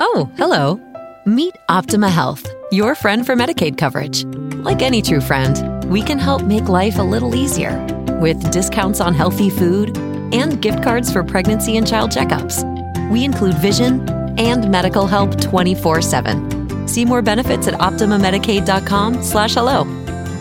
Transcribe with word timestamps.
Oh, 0.00 0.30
hello. 0.36 0.80
Meet 1.26 1.56
Optima 1.68 2.08
Health, 2.08 2.46
your 2.70 2.94
friend 2.94 3.26
for 3.26 3.34
Medicaid 3.34 3.76
coverage. 3.76 4.24
Like 4.64 4.82
any 4.82 5.02
true 5.02 5.20
friend, 5.20 5.84
we 5.90 6.02
can 6.02 6.18
help 6.18 6.42
make 6.42 6.68
life 6.68 6.98
a 6.98 7.02
little 7.02 7.34
easier 7.34 7.84
with 8.20 8.50
discounts 8.50 9.00
on 9.00 9.14
healthy 9.14 9.50
food 9.50 9.96
and 10.32 10.60
gift 10.62 10.82
cards 10.82 11.12
for 11.12 11.24
pregnancy 11.24 11.76
and 11.76 11.86
child 11.86 12.10
checkups. 12.10 12.62
We 13.10 13.24
include 13.24 13.54
vision 13.58 14.08
and 14.38 14.70
medical 14.70 15.06
help 15.06 15.30
24-7. 15.32 16.88
See 16.88 17.04
more 17.04 17.22
benefits 17.22 17.66
at 17.66 17.74
optimamedicaid.com 17.74 19.22
slash 19.22 19.54
hello. 19.54 19.84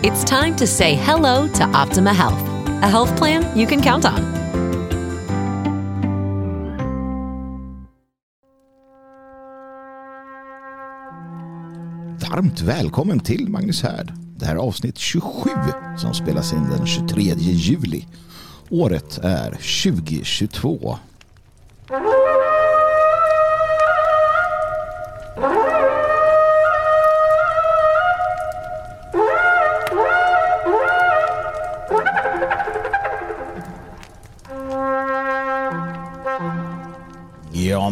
It's 0.03 0.23
time 0.23 0.55
to 0.57 0.67
say 0.67 0.95
hello 0.95 1.47
to 1.53 1.63
Optima 1.63 2.13
Health, 2.13 2.39
a 2.83 2.87
health 2.87 3.15
plan 3.17 3.57
you 3.57 3.65
can 3.65 3.81
count 3.81 4.05
on. 4.05 4.36
Varmt 12.37 12.61
välkommen 12.61 13.19
till 13.19 13.49
Magnus 13.49 13.83
Härd. 13.83 14.13
Det 14.35 14.45
här 14.45 14.55
är 14.55 14.59
avsnitt 14.59 14.97
27 14.97 15.49
som 15.97 16.13
spelas 16.13 16.53
in 16.53 16.69
den 16.69 16.87
23 16.87 17.21
juli. 17.37 18.05
Året 18.69 19.19
är 19.23 19.49
2022. 19.83 20.97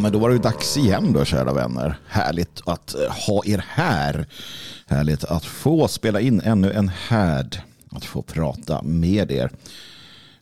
Men 0.05 0.11
då 0.11 0.19
var 0.19 0.29
det 0.29 0.37
dags 0.37 0.77
igen 0.77 1.13
då, 1.13 1.25
kära 1.25 1.53
vänner. 1.53 1.99
Härligt 2.07 2.61
att 2.65 2.95
eh, 2.95 3.11
ha 3.27 3.41
er 3.45 3.65
här. 3.67 4.27
Härligt 4.87 5.23
att 5.23 5.45
få 5.45 5.87
spela 5.87 6.21
in 6.21 6.41
ännu 6.41 6.71
en 6.71 6.87
härd. 6.89 7.61
Att 7.91 8.05
få 8.05 8.21
prata 8.21 8.81
med 8.81 9.31
er. 9.31 9.51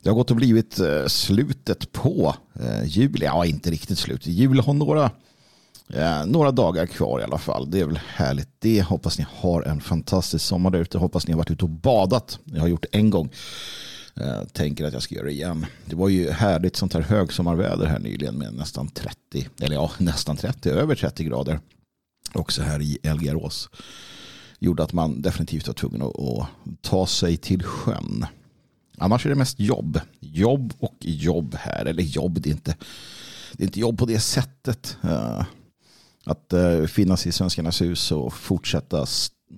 Det 0.02 0.09
har 0.09 0.16
gått 0.16 0.31
och 0.31 0.38
blivit 0.38 0.80
eh, 0.80 1.05
slutet 1.08 1.92
på 1.92 2.36
eh, 2.59 2.83
jul. 2.86 3.22
Ja, 3.22 3.45
inte 3.45 3.72
riktigt 3.72 4.00
slut. 4.00 4.28
Jul 4.28 4.59
har 4.59 4.73
några, 4.73 5.11
några 6.25 6.52
dagar 6.52 6.86
kvar 6.86 7.20
i 7.20 7.23
alla 7.23 7.38
fall. 7.38 7.72
Det 7.72 7.80
är 7.80 7.86
väl 7.86 8.00
härligt 8.08 8.50
det. 8.59 8.81
Hoppas 8.81 9.17
ni 9.17 9.25
har 9.30 9.61
en 9.61 9.81
fantastisk 9.81 10.45
sommar 10.45 10.70
där 10.70 10.80
ute. 10.80 10.98
Hoppas 10.98 11.27
ni 11.27 11.33
har 11.33 11.38
varit 11.38 11.52
ute 11.52 11.66
och 11.66 11.70
badat. 11.70 12.39
Jag 12.44 12.61
har 12.61 12.67
gjort 12.67 12.86
det 12.92 12.98
en 12.98 13.09
gång. 13.09 13.30
Eh, 14.16 14.44
tänker 14.44 14.86
att 14.86 14.94
jag 14.94 15.02
ska 15.02 15.16
göra 15.16 15.25
det 15.25 15.31
igen. 15.31 15.66
Det 15.86 15.95
var 15.95 16.09
ju 16.09 16.30
härligt 16.30 16.75
sånt 16.75 16.94
här 16.94 17.02
högsommarväder 17.02 17.86
här 17.86 18.00
nyligen 18.00 18.36
med 18.36 18.53
nästan 18.53 18.88
30, 18.88 19.47
eller 19.59 19.75
ja, 19.75 19.92
nästan 19.97 20.38
30, 20.38 20.70
över 20.70 20.95
30 20.95 21.23
grader. 21.23 21.59
Också 22.33 22.61
här 22.61 22.81
i 22.81 22.97
Elgarås. 23.03 23.70
Gjorde 24.59 24.83
att 24.83 24.94
man 24.94 25.22
definitivt 25.22 25.67
var 25.67 25.73
tvungen 25.73 26.02
att, 26.02 26.47
ta 26.81 27.08
sig 27.08 27.38
till 27.38 27.64
sjön. 27.64 28.25
Annars 28.97 29.25
är 29.25 29.30
det 29.30 29.36
mest 29.36 29.59
jobb. 29.59 30.00
Jobb 30.20 30.73
och 30.80 30.95
jobb 31.00 31.55
här. 31.55 31.86
Eller 31.86 32.03
jobb, 32.03 32.42
det 32.42 32.50
är 32.50 32.53
inte, 32.53 32.75
det 33.53 33.64
är 33.64 33.66
inte 33.66 33.80
jobb 33.80 34.00
på 34.00 34.05
det 34.05 34.20
sättet. 34.20 34.98
Eh, 35.03 35.44
att 36.25 36.53
eh, 36.53 36.86
finnas 36.86 37.27
i 37.27 37.31
Svenskarnas 37.31 37.81
hus 37.81 38.11
och 38.11 38.33
fortsätta 38.33 39.05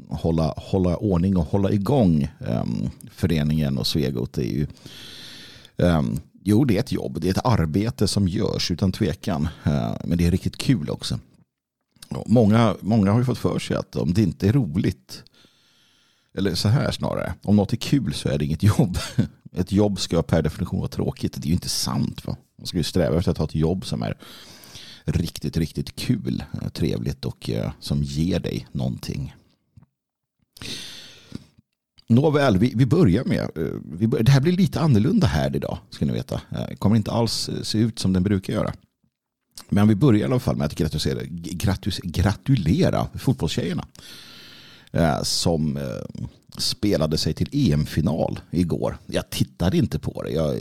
hålla, 0.09 0.53
hålla 0.57 0.97
ordning 0.97 1.37
och 1.37 1.45
hålla 1.45 1.71
igång 1.71 2.27
um, 2.39 2.89
föreningen 3.11 3.77
och 3.77 3.87
Svegot. 3.87 4.33
Det 4.33 4.41
är 4.41 4.53
ju, 4.53 4.67
um, 5.77 6.19
jo, 6.43 6.65
det 6.65 6.75
är 6.75 6.79
ett 6.79 6.91
jobb. 6.91 7.21
Det 7.21 7.27
är 7.27 7.31
ett 7.31 7.45
arbete 7.45 8.07
som 8.07 8.27
görs 8.27 8.71
utan 8.71 8.91
tvekan. 8.91 9.47
Uh, 9.67 9.95
men 10.03 10.17
det 10.17 10.25
är 10.25 10.31
riktigt 10.31 10.57
kul 10.57 10.89
också. 10.89 11.19
Och 12.09 12.29
många, 12.29 12.75
många 12.79 13.11
har 13.11 13.19
ju 13.19 13.25
fått 13.25 13.37
för 13.37 13.59
sig 13.59 13.77
att 13.77 13.95
om 13.95 14.13
det 14.13 14.21
inte 14.21 14.47
är 14.47 14.53
roligt 14.53 15.23
eller 16.37 16.55
så 16.55 16.67
här 16.67 16.91
snarare. 16.91 17.33
Om 17.43 17.55
något 17.55 17.73
är 17.73 17.77
kul 17.77 18.13
så 18.13 18.29
är 18.29 18.37
det 18.37 18.45
inget 18.45 18.63
jobb. 18.63 18.97
Ett 19.55 19.71
jobb 19.71 19.99
ska 19.99 20.21
per 20.21 20.41
definition 20.41 20.79
vara 20.79 20.89
tråkigt. 20.89 21.33
Det 21.33 21.45
är 21.45 21.47
ju 21.47 21.53
inte 21.53 21.69
sant. 21.69 22.25
Va? 22.25 22.35
Man 22.57 22.67
ska 22.67 22.77
ju 22.77 22.83
sträva 22.83 23.17
efter 23.17 23.31
att 23.31 23.37
ha 23.37 23.45
ett 23.45 23.55
jobb 23.55 23.85
som 23.85 24.03
är 24.03 24.17
riktigt, 25.05 25.57
riktigt 25.57 25.95
kul, 25.95 26.43
eh, 26.61 26.69
trevligt 26.69 27.25
och 27.25 27.49
eh, 27.49 27.71
som 27.79 28.03
ger 28.03 28.39
dig 28.39 28.67
någonting. 28.71 29.35
Nåväl, 32.07 32.57
vi, 32.57 32.73
vi 32.75 32.85
börjar 32.85 33.23
med, 33.23 33.39
eh, 33.39 33.79
vi 33.83 34.07
bör, 34.07 34.23
det 34.23 34.31
här 34.31 34.41
blir 34.41 34.53
lite 34.53 34.79
annorlunda 34.79 35.27
här 35.27 35.55
idag, 35.55 35.77
ska 35.89 36.05
ni 36.05 36.13
veta. 36.13 36.41
Det 36.49 36.75
kommer 36.75 36.95
inte 36.95 37.11
alls 37.11 37.49
eh, 37.49 37.61
se 37.61 37.77
ut 37.77 37.99
som 37.99 38.13
den 38.13 38.23
brukar 38.23 38.53
göra. 38.53 38.73
Men 39.69 39.87
vi 39.87 39.95
börjar 39.95 40.21
i 40.21 40.23
alla 40.23 40.39
fall 40.39 40.55
med 40.55 40.65
att 40.65 40.75
gratulera, 40.75 41.19
gratus, 41.29 41.99
gratulera 42.03 43.07
fotbollstjejerna. 43.13 43.87
Som 45.23 45.79
spelade 46.57 47.17
sig 47.17 47.33
till 47.33 47.49
EM-final 47.51 48.39
igår. 48.51 48.97
Jag 49.05 49.29
tittade 49.29 49.77
inte 49.77 49.99
på 49.99 50.23
det. 50.23 50.29
Jag 50.29 50.55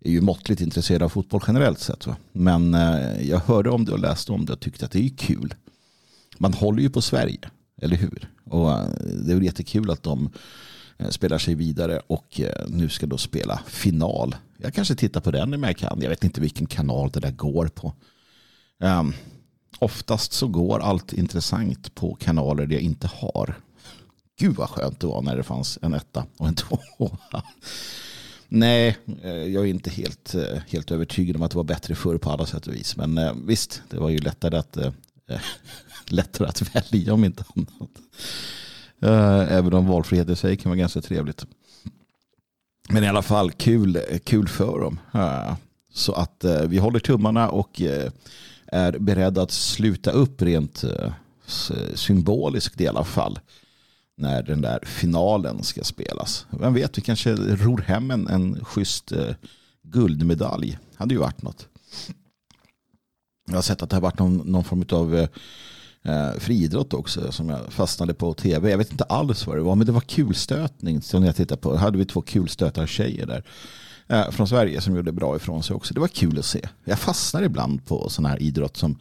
är 0.00 0.10
ju 0.10 0.20
måttligt 0.20 0.60
intresserad 0.60 1.02
av 1.02 1.08
fotboll 1.08 1.40
generellt 1.46 1.80
sett. 1.80 2.06
Men 2.32 2.72
jag 3.20 3.38
hörde 3.38 3.70
om 3.70 3.84
det 3.84 3.92
och 3.92 3.98
läste 3.98 4.32
om 4.32 4.46
det 4.46 4.52
och 4.52 4.60
tyckte 4.60 4.84
att 4.84 4.90
det 4.90 5.04
är 5.04 5.08
kul. 5.08 5.54
Man 6.38 6.52
håller 6.52 6.82
ju 6.82 6.90
på 6.90 7.02
Sverige. 7.02 7.50
Eller 7.80 7.96
hur? 7.96 8.30
Och 8.44 8.72
eh, 8.72 8.88
det 9.00 9.32
är 9.32 9.34
väl 9.34 9.44
jättekul 9.44 9.90
att 9.90 10.02
de 10.02 10.30
eh, 10.98 11.08
spelar 11.08 11.38
sig 11.38 11.54
vidare 11.54 12.00
och 12.06 12.40
eh, 12.40 12.66
nu 12.68 12.88
ska 12.88 13.06
då 13.06 13.18
spela 13.18 13.60
final. 13.66 14.36
Jag 14.58 14.74
kanske 14.74 14.94
tittar 14.94 15.20
på 15.20 15.30
den 15.30 15.54
om 15.54 15.62
jag 15.62 15.76
kan. 15.76 16.00
Jag 16.00 16.08
vet 16.08 16.24
inte 16.24 16.40
vilken 16.40 16.66
kanal 16.66 17.10
det 17.10 17.20
där 17.20 17.30
går 17.30 17.66
på. 17.66 17.94
Um, 18.78 19.14
oftast 19.78 20.32
så 20.32 20.48
går 20.48 20.78
allt 20.78 21.12
intressant 21.12 21.94
på 21.94 22.14
kanaler 22.14 22.66
det 22.66 22.74
jag 22.74 22.82
inte 22.82 23.06
har. 23.06 23.54
Gud 24.38 24.56
vad 24.56 24.68
skönt 24.68 25.00
det 25.00 25.06
var 25.06 25.22
när 25.22 25.36
det 25.36 25.42
fanns 25.42 25.78
en 25.82 25.94
etta 25.94 26.26
och 26.36 26.48
en 26.48 26.54
tvåa. 26.54 27.42
Nej, 28.48 28.96
jag 29.24 29.54
är 29.54 29.64
inte 29.64 29.90
helt, 29.90 30.34
helt 30.68 30.90
övertygad 30.90 31.36
om 31.36 31.42
att 31.42 31.50
det 31.50 31.56
var 31.56 31.64
bättre 31.64 31.94
förr 31.94 32.18
på 32.18 32.30
alla 32.30 32.46
sätt 32.46 32.66
och 32.66 32.74
vis. 32.74 32.96
Men 32.96 33.46
visst, 33.46 33.82
det 33.90 33.98
var 33.98 34.08
ju 34.08 34.18
lättare 34.18 34.56
att 34.56 34.78
lättare 36.12 36.48
att 36.48 36.74
välja 36.74 37.14
om 37.14 37.24
inte 37.24 37.44
annat. 37.56 37.90
Eh, 39.02 39.56
även 39.56 39.74
om 39.74 39.86
valfrihet 39.86 40.28
i 40.28 40.36
sig 40.36 40.56
kan 40.56 40.70
vara 40.70 40.78
ganska 40.78 41.00
trevligt. 41.00 41.46
Men 42.88 43.04
i 43.04 43.08
alla 43.08 43.22
fall 43.22 43.52
kul, 43.52 44.00
kul 44.24 44.48
för 44.48 44.80
dem. 44.80 44.98
Eh, 45.14 45.54
så 45.92 46.12
att 46.12 46.44
eh, 46.44 46.62
vi 46.62 46.78
håller 46.78 46.98
tummarna 46.98 47.50
och 47.50 47.80
är 48.66 48.98
beredda 48.98 49.42
att 49.42 49.50
sluta 49.50 50.10
upp 50.10 50.42
rent 50.42 50.84
symboliskt 51.94 52.80
i 52.80 52.88
alla 52.88 53.04
fall. 53.04 53.38
När 54.16 54.42
den 54.42 54.60
där 54.60 54.78
finalen 54.82 55.62
ska 55.62 55.84
spelas. 55.84 56.46
Vem 56.50 56.74
vet, 56.74 56.98
vi 56.98 57.02
kanske 57.02 57.34
ror 57.34 57.78
hem 57.78 58.10
en, 58.10 58.28
en 58.28 58.64
schysst 58.64 59.12
guldmedalj. 59.82 60.78
Hade 60.94 61.14
ju 61.14 61.20
varit 61.20 61.42
något. 61.42 61.68
Jag 63.46 63.54
har 63.54 63.62
sett 63.62 63.82
att 63.82 63.90
det 63.90 63.96
har 63.96 64.00
varit 64.00 64.18
någon, 64.18 64.36
någon 64.36 64.64
form 64.64 64.84
av 64.90 65.28
eh, 66.04 66.32
friidrott 66.38 66.94
också 66.94 67.32
som 67.32 67.48
jag 67.48 67.72
fastnade 67.72 68.14
på 68.14 68.34
tv. 68.34 68.70
Jag 68.70 68.78
vet 68.78 68.92
inte 68.92 69.04
alls 69.04 69.46
vad 69.46 69.56
det 69.56 69.62
var 69.62 69.74
men 69.74 69.86
det 69.86 69.92
var 69.92 70.00
kulstötning 70.00 71.02
som 71.02 71.24
jag 71.24 71.36
tittade 71.36 71.60
på. 71.60 71.70
Då 71.70 71.76
hade 71.76 71.98
vi 71.98 72.04
två 72.04 72.22
kulstötartjejer 72.22 73.26
där 73.26 73.44
eh, 74.06 74.30
från 74.30 74.48
Sverige 74.48 74.80
som 74.80 74.96
gjorde 74.96 75.12
bra 75.12 75.36
ifrån 75.36 75.62
sig 75.62 75.76
också. 75.76 75.94
Det 75.94 76.00
var 76.00 76.08
kul 76.08 76.38
att 76.38 76.44
se. 76.44 76.68
Jag 76.84 76.98
fastnar 76.98 77.42
ibland 77.42 77.86
på 77.86 78.08
sån 78.08 78.24
här 78.24 78.42
idrott 78.42 78.76
som 78.76 78.98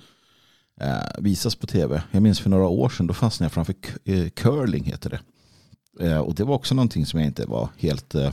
eh, 0.82 0.98
visas 1.18 1.56
på 1.56 1.68
tv. 1.68 2.04
Jag 2.12 2.22
minns 2.22 2.40
för 2.40 2.50
några 2.50 2.68
år 2.68 2.90
sedan 2.90 3.08
då 3.08 3.14
fastnade 3.14 3.46
jag 3.46 3.52
framför 3.52 3.76
eh, 4.06 4.30
curling 4.30 4.84
heter 4.84 5.10
det. 5.10 5.20
Eh, 6.00 6.18
och 6.18 6.36
det 6.36 6.44
var 6.44 6.56
också 6.56 6.76
någonting 6.76 7.06
som 7.06 7.20
jag 7.20 7.28
inte 7.28 7.46
var 7.46 7.70
helt 7.78 8.16
eh, 8.16 8.32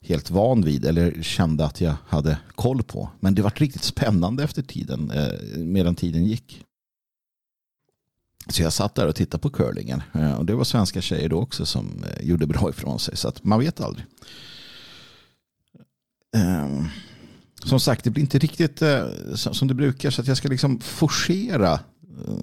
helt 0.00 0.30
van 0.30 0.62
vid 0.62 0.84
eller 0.84 1.22
kände 1.22 1.64
att 1.64 1.80
jag 1.80 1.94
hade 2.06 2.38
koll 2.54 2.82
på. 2.82 3.08
Men 3.20 3.34
det 3.34 3.42
var 3.42 3.52
riktigt 3.56 3.82
spännande 3.82 4.44
efter 4.44 4.62
tiden, 4.62 5.10
eh, 5.10 5.58
medan 5.58 5.94
tiden 5.94 6.24
gick. 6.24 6.64
Så 8.48 8.62
jag 8.62 8.72
satt 8.72 8.94
där 8.94 9.06
och 9.06 9.14
tittade 9.14 9.42
på 9.42 9.50
curlingen. 9.50 10.02
Eh, 10.14 10.34
och 10.34 10.46
det 10.46 10.54
var 10.54 10.64
svenska 10.64 11.00
tjejer 11.00 11.28
då 11.28 11.40
också 11.40 11.66
som 11.66 12.04
eh, 12.04 12.26
gjorde 12.26 12.46
bra 12.46 12.70
ifrån 12.70 12.98
sig. 12.98 13.16
Så 13.16 13.28
att 13.28 13.44
man 13.44 13.60
vet 13.60 13.80
aldrig. 13.80 14.06
Ehm, 16.36 16.84
som 17.64 17.80
sagt, 17.80 18.04
det 18.04 18.10
blir 18.10 18.22
inte 18.22 18.38
riktigt 18.38 18.82
eh, 18.82 19.06
som 19.34 19.68
det 19.68 19.74
brukar. 19.74 20.10
Så 20.10 20.20
att 20.20 20.26
jag 20.26 20.36
ska 20.36 20.48
liksom 20.48 20.80
forcera 20.80 21.80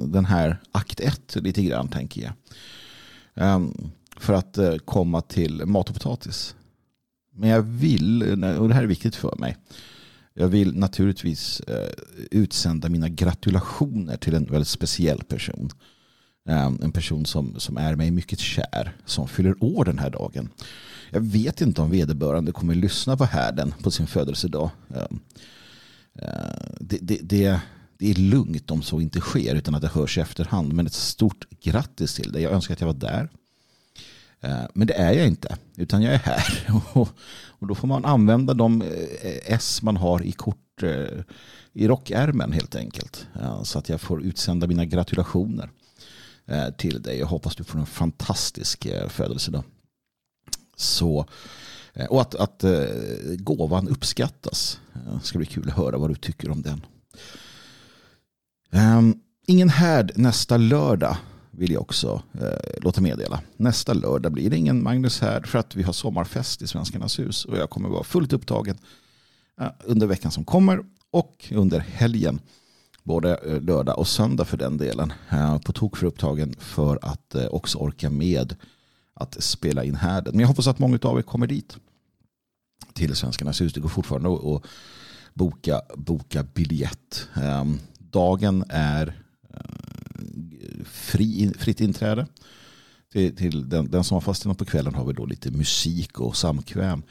den 0.07 0.25
här 0.25 0.61
akt 0.71 0.99
1 0.99 1.35
lite 1.35 1.63
grann 1.63 1.87
tänker 1.87 2.21
jag. 2.21 2.33
Ehm, 3.35 3.91
för 4.17 4.33
att 4.33 4.57
komma 4.85 5.21
till 5.21 5.65
mat 5.65 5.89
och 5.89 5.95
potatis. 5.95 6.55
Men 7.33 7.49
jag 7.49 7.61
vill, 7.61 8.43
och 8.59 8.67
det 8.67 8.73
här 8.73 8.83
är 8.83 8.87
viktigt 8.87 9.15
för 9.15 9.35
mig. 9.35 9.57
Jag 10.33 10.47
vill 10.47 10.75
naturligtvis 10.75 11.61
utsända 12.31 12.89
mina 12.89 13.09
gratulationer 13.09 14.17
till 14.17 14.33
en 14.33 14.45
väldigt 14.45 14.67
speciell 14.67 15.23
person. 15.23 15.69
Ehm, 16.49 16.79
en 16.83 16.91
person 16.91 17.25
som, 17.25 17.59
som 17.59 17.77
är 17.77 17.95
mig 17.95 18.11
mycket 18.11 18.39
kär 18.39 18.95
som 19.05 19.27
fyller 19.27 19.63
år 19.63 19.85
den 19.85 19.99
här 19.99 20.09
dagen. 20.09 20.49
Jag 21.11 21.21
vet 21.21 21.61
inte 21.61 21.81
om 21.81 21.89
vederbörande 21.89 22.51
kommer 22.51 22.75
lyssna 22.75 23.17
på 23.17 23.25
härden 23.25 23.73
på 23.83 23.91
sin 23.91 24.07
födelsedag. 24.07 24.69
Ehm, 24.89 25.19
eh, 26.15 26.75
det, 26.79 26.97
det, 27.01 27.19
det, 27.21 27.59
det 27.97 28.09
är 28.09 28.15
lugnt 28.15 28.71
om 28.71 28.81
så 28.81 29.01
inte 29.01 29.19
sker 29.19 29.55
utan 29.55 29.75
att 29.75 29.81
det 29.81 29.87
hörs 29.87 30.17
i 30.17 30.21
efterhand. 30.21 30.73
Men 30.73 30.87
ett 30.87 30.93
stort 30.93 31.47
grattis 31.61 32.15
till 32.15 32.31
dig. 32.31 32.41
Jag 32.41 32.51
önskar 32.51 32.73
att 32.73 32.81
jag 32.81 32.87
var 32.87 32.93
där. 32.93 33.29
Ehm, 34.41 34.67
men 34.73 34.87
det 34.87 34.93
är 34.93 35.13
jag 35.13 35.27
inte, 35.27 35.57
utan 35.75 36.01
jag 36.01 36.13
är 36.13 36.19
här. 36.19 36.71
Och 37.59 37.67
då 37.67 37.75
får 37.75 37.87
man 37.87 38.05
använda 38.05 38.53
de 38.53 38.81
eh, 38.81 39.53
S 39.53 39.81
man 39.81 39.97
har 39.97 40.23
i 40.23 40.31
kort 40.31 40.83
eh, 40.83 41.23
i 41.73 41.87
rockärmen 41.87 42.51
helt 42.51 42.75
enkelt. 42.75 43.27
Så 43.63 43.79
att 43.79 43.89
jag 43.89 44.01
får 44.01 44.23
utsända 44.23 44.67
mina 44.67 44.85
gratulationer 44.85 45.69
Eh, 46.47 46.69
till 46.69 47.01
dig. 47.01 47.19
Jag 47.19 47.27
hoppas 47.27 47.55
du 47.55 47.63
får 47.63 47.79
en 47.79 47.85
fantastisk 47.85 48.85
eh, 48.85 49.07
födelsedag. 49.07 49.63
Så, 50.75 51.25
eh, 51.93 52.05
och 52.05 52.21
att, 52.21 52.35
att 52.35 52.63
gåvan 53.37 53.87
uppskattas. 53.87 54.79
Det 54.93 55.27
ska 55.27 55.37
bli 55.37 55.47
kul 55.47 55.69
att 55.69 55.77
höra 55.77 55.97
vad 55.97 56.09
du 56.09 56.15
tycker 56.15 56.51
om 56.51 56.61
den. 56.61 56.85
Ehm, 58.71 59.15
ingen 59.47 59.69
härd 59.69 60.11
nästa 60.15 60.57
lördag 60.57 61.17
vill 61.51 61.71
jag 61.71 61.81
också 61.81 62.21
eh, 62.33 62.81
låta 62.81 63.01
meddela. 63.01 63.41
Nästa 63.57 63.93
lördag 63.93 64.31
blir 64.31 64.49
det 64.49 64.57
ingen 64.57 64.83
Magnus 64.83 65.21
härd 65.21 65.47
för 65.47 65.59
att 65.59 65.75
vi 65.75 65.83
har 65.83 65.93
sommarfest 65.93 66.61
i 66.61 66.67
Svenskarnas 66.67 67.19
hus 67.19 67.45
och 67.45 67.57
jag 67.57 67.69
kommer 67.69 67.89
vara 67.89 68.03
fullt 68.03 68.33
upptagen 68.33 68.77
eh, 69.61 69.67
under 69.83 70.07
veckan 70.07 70.31
som 70.31 70.45
kommer 70.45 70.79
och 71.11 71.51
under 71.51 71.79
helgen. 71.79 72.39
Både 73.05 73.35
eh, 73.35 73.61
lördag 73.61 73.99
och 73.99 74.07
söndag 74.07 74.45
för 74.45 74.57
den 74.57 74.77
delen. 74.77 75.13
Eh, 75.29 75.57
på 75.57 75.73
tok 75.73 75.97
för 75.97 76.07
upptagen 76.07 76.55
för 76.59 76.99
att 77.01 77.35
eh, 77.35 77.45
också 77.45 77.77
orka 77.77 78.09
med 78.09 78.55
att 79.13 79.43
spela 79.43 79.83
in 79.83 79.95
härden. 79.95 80.33
Men 80.33 80.39
jag 80.39 80.47
hoppas 80.47 80.67
att 80.67 80.79
många 80.79 80.99
av 81.01 81.17
er 81.17 81.21
kommer 81.21 81.47
dit 81.47 81.77
till 82.93 83.15
Svenskarnas 83.15 83.61
hus. 83.61 83.73
Det 83.73 83.79
går 83.79 83.89
fortfarande 83.89 84.55
att 84.55 84.63
boka, 85.33 85.81
boka 85.95 86.43
biljett. 86.43 87.27
Ehm, 87.35 87.79
dagen 87.99 88.63
är 88.69 89.21
fri, 90.85 91.53
fritt 91.57 91.81
inträde. 91.81 92.27
Till, 93.11 93.35
till 93.35 93.69
den, 93.69 93.91
den, 93.91 94.03
som 94.03 94.15
har 94.15 94.21
fastnat 94.21 94.57
på 94.57 94.65
kvällen 94.65 94.95
har 94.95 95.05
vi 95.05 95.13
då 95.13 95.25
lite 95.25 95.51
musik 95.51 96.19
och 96.19 96.35
samkväm. 96.37 97.03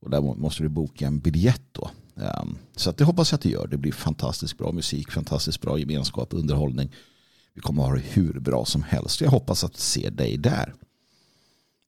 Och 0.00 0.10
där 0.10 0.20
måste 0.20 0.62
du 0.62 0.68
boka 0.68 1.06
en 1.06 1.18
biljett 1.18 1.62
då. 1.72 1.90
Ehm, 2.20 2.58
så 2.76 2.90
att 2.90 2.96
det 2.96 3.04
hoppas 3.04 3.32
jag 3.32 3.36
att 3.36 3.42
det 3.42 3.50
gör. 3.50 3.66
Det 3.66 3.76
blir 3.76 3.92
fantastiskt 3.92 4.58
bra 4.58 4.72
musik, 4.72 5.10
fantastiskt 5.10 5.60
bra 5.60 5.78
gemenskap, 5.78 6.28
underhållning. 6.30 6.92
Vi 7.54 7.60
kommer 7.60 7.82
att 7.82 7.88
ha 7.88 7.96
det 7.96 8.02
hur 8.02 8.40
bra 8.40 8.64
som 8.64 8.82
helst. 8.82 9.20
Jag 9.20 9.30
hoppas 9.30 9.64
att 9.64 9.76
se 9.76 10.10
dig 10.10 10.36
där. 10.36 10.74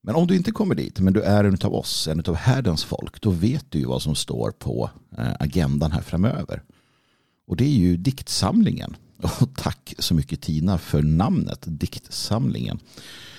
Men 0.03 0.15
om 0.15 0.27
du 0.27 0.37
inte 0.37 0.51
kommer 0.51 0.75
dit, 0.75 1.01
men 1.01 1.13
du 1.13 1.23
är 1.23 1.45
en 1.45 1.59
av 1.63 1.75
oss, 1.75 2.09
en 2.09 2.23
av 2.27 2.35
härdens 2.35 2.85
folk, 2.85 3.21
då 3.21 3.31
vet 3.31 3.71
du 3.71 3.79
ju 3.79 3.85
vad 3.85 4.03
som 4.03 4.15
står 4.15 4.51
på 4.51 4.91
eh, 5.19 5.33
agendan 5.41 5.93
här 5.93 6.01
framöver. 6.01 6.63
Och 7.47 7.57
det 7.57 7.65
är 7.65 7.79
ju 7.79 7.97
diktsamlingen. 7.97 8.97
Och 9.41 9.57
tack 9.57 9.95
så 9.99 10.15
mycket 10.15 10.41
Tina 10.41 10.79
för 10.79 11.03
namnet 11.03 11.59
diktsamlingen. 11.67 12.79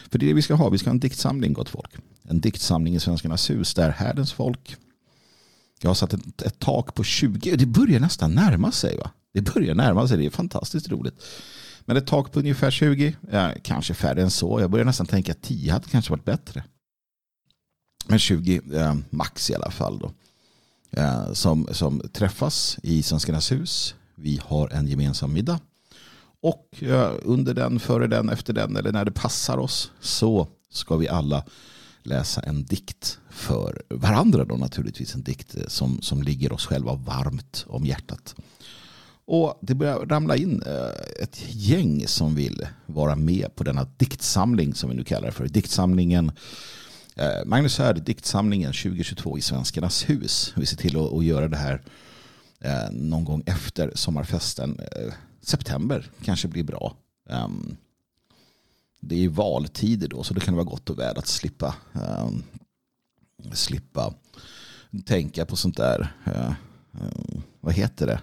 För 0.10 0.20
det 0.20 0.26
är 0.26 0.28
det 0.28 0.34
vi 0.34 0.42
ska 0.42 0.54
ha. 0.54 0.70
Vi 0.70 0.78
ska 0.78 0.90
ha 0.90 0.94
en 0.94 1.00
diktsamling 1.00 1.54
gott 1.54 1.70
folk. 1.70 1.92
En 2.24 2.42
diktsamling 2.42 2.96
i 2.96 3.00
Svenskarnas 3.00 3.50
hus 3.50 3.74
där 3.74 3.90
härdens 3.90 4.34
folk. 4.34 4.78
Jag 5.82 5.90
har 5.90 5.96
satt 5.96 6.14
ett, 6.14 6.42
ett 6.42 6.60
tak 6.60 6.96
på 6.96 7.04
20. 7.04 7.56
Det 7.56 7.66
börjar 7.66 8.00
nästan 8.00 8.36
närma 8.36 8.72
sig. 8.72 8.98
va? 8.98 9.12
Det 9.34 9.42
börjar 9.42 9.76
närma 9.76 10.08
sig. 10.08 10.18
Det 10.18 10.26
är 10.26 10.30
fantastiskt 10.30 10.90
roligt. 10.90 11.24
Men 11.86 11.98
ett 11.98 12.08
tak 12.08 12.32
på 12.32 12.40
ungefär 12.40 12.72
20. 12.72 13.16
Ja, 13.32 13.54
kanske 13.64 13.94
färre 13.94 14.22
än 14.22 14.32
så. 14.32 14.62
Jag 14.62 14.72
börjar 14.72 14.86
nästan 14.86 15.08
tänka 15.08 15.32
att 15.32 15.42
10 15.42 15.72
hade 15.72 15.90
kanske 15.90 16.12
varit 16.12 16.26
bättre. 16.26 16.64
Men 18.08 18.20
20 18.20 18.62
eh, 18.74 18.96
max 19.10 19.50
i 19.50 19.56
alla 19.56 19.72
fall. 19.72 20.00
Då. 20.00 20.12
Eh, 20.92 21.34
som, 21.34 21.68
som 21.72 22.02
träffas 22.14 22.78
i 22.84 23.04
Svenskarnas 23.04 23.52
hus 23.52 23.96
vi 24.16 24.42
har 24.46 24.70
en 24.70 24.88
gemensam 24.88 25.34
middag. 25.34 25.60
Och 26.42 26.84
under 27.22 27.54
den, 27.54 27.80
före 27.80 28.08
den, 28.08 28.30
efter 28.30 28.54
den 28.54 28.76
eller 28.76 28.92
när 28.92 29.06
det 29.06 29.12
passar 29.12 29.58
oss 29.58 29.92
så 30.00 30.48
ska 30.70 30.96
vi 30.96 31.08
alla 31.08 31.44
läsa 32.10 32.42
en 32.42 32.66
dikt 32.66 33.20
för 33.30 33.82
varandra 33.90 34.46
då 34.46 34.56
naturligtvis. 34.56 35.16
En 35.16 35.24
dikt 35.24 35.56
eh, 35.56 35.64
som, 35.68 36.02
som 36.02 36.24
ligger 36.24 36.54
oss 36.54 36.66
själva 36.66 36.94
varmt 36.94 37.66
om 37.68 37.86
hjärtat. 37.86 38.36
Och 39.26 39.60
det 39.62 39.76
börjar 39.76 40.00
ramla 40.06 40.36
in 40.36 40.64
eh, 40.66 41.24
ett 41.24 41.42
gäng 41.50 42.08
som 42.08 42.36
vill 42.36 42.68
vara 42.86 43.16
med 43.16 43.56
på 43.56 43.64
denna 43.64 43.88
diktsamling 43.98 44.74
som 44.74 44.90
vi 44.90 44.96
nu 44.96 45.04
kallar 45.04 45.26
det 45.26 45.32
för. 45.32 45.48
Diktsamlingen 45.48 46.32
eh, 47.16 47.46
Magnus 47.46 47.78
Härd, 47.78 48.04
diktsamlingen 48.04 48.74
2022 48.74 49.38
i 49.38 49.42
Svenskarnas 49.42 50.10
hus. 50.10 50.54
Vi 50.56 50.66
ser 50.66 50.78
till 50.78 50.98
att 50.98 51.26
göra 51.26 51.48
det 51.48 51.58
här 51.58 51.82
någon 52.92 53.26
gång 53.26 53.44
efter 53.46 53.92
sommarfesten. 53.96 54.80
September 55.42 56.12
kanske 56.26 56.48
blir 56.48 56.64
bra. 56.64 56.96
Ehm, 57.30 57.78
det 59.00 59.16
är 59.16 59.20
ju 59.20 59.28
valtider 59.28 60.08
då 60.08 60.24
så 60.24 60.34
det 60.34 60.40
kan 60.40 60.56
vara 60.56 60.66
gott 60.66 60.90
och 60.90 61.00
väl 61.00 61.18
att 61.18 61.28
slippa, 61.28 61.76
eh, 61.94 62.30
slippa 63.54 64.14
tänka 65.06 65.46
på 65.46 65.56
sånt 65.56 65.78
där. 65.78 66.14
eh, 66.26 66.52
eh 66.94 67.40
vad 67.62 67.74
heter 67.74 68.08
det? 68.08 68.22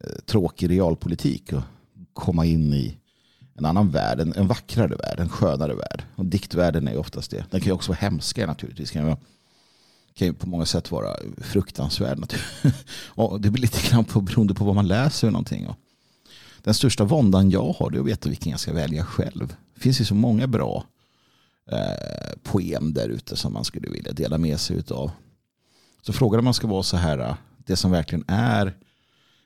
Eh, 0.00 0.20
tråkig 0.26 0.70
realpolitik 0.70 1.52
och 1.52 1.62
komma 2.12 2.46
in 2.46 2.72
i 2.72 2.96
en 3.54 3.64
annan 3.64 3.90
värld, 3.90 4.20
en, 4.20 4.34
en 4.36 4.46
vackrare 4.46 4.96
värld, 4.96 5.20
en 5.20 5.28
skönare 5.28 5.74
värld. 5.74 6.04
Och 6.16 6.26
diktvärlden 6.26 6.88
är 6.88 6.96
oftast 6.96 7.30
det. 7.30 7.44
Den 7.50 7.60
kan 7.60 7.66
ju 7.66 7.72
också 7.72 7.92
vara 7.92 7.98
hemska 7.98 8.46
naturligtvis. 8.46 8.90
Kan 8.90 9.04
vara 9.04 9.16
kan 10.14 10.26
ju 10.26 10.34
på 10.34 10.48
många 10.48 10.66
sätt 10.66 10.90
vara 10.90 11.16
fruktansvärd. 11.36 12.34
och 13.06 13.40
det 13.40 13.50
blir 13.50 13.62
lite 13.62 13.88
grann 13.88 14.04
på, 14.04 14.20
beroende 14.20 14.54
på 14.54 14.64
vad 14.64 14.74
man 14.74 14.88
läser. 14.88 15.30
Någonting. 15.30 15.68
Den 16.62 16.74
största 16.74 17.04
våndan 17.04 17.50
jag 17.50 17.72
har 17.72 17.92
är 17.96 18.00
att 18.00 18.06
veta 18.06 18.28
vilken 18.28 18.50
jag 18.50 18.60
ska 18.60 18.72
välja 18.72 19.04
själv. 19.04 19.56
Det 19.74 19.80
finns 19.80 20.00
ju 20.00 20.04
så 20.04 20.14
många 20.14 20.46
bra 20.46 20.84
eh, 21.70 22.38
poem 22.42 22.94
där 22.94 23.08
ute 23.08 23.36
som 23.36 23.52
man 23.52 23.64
skulle 23.64 23.90
vilja 23.90 24.12
dela 24.12 24.38
med 24.38 24.60
sig 24.60 24.82
av. 24.90 25.10
Så 26.02 26.12
frågan 26.12 26.38
om 26.38 26.44
man 26.44 26.54
ska 26.54 26.66
vara 26.66 26.82
så 26.82 26.96
här, 26.96 27.18
eh, 27.18 27.34
det 27.56 27.76
som 27.76 27.90
verkligen 27.90 28.24
är 28.28 28.76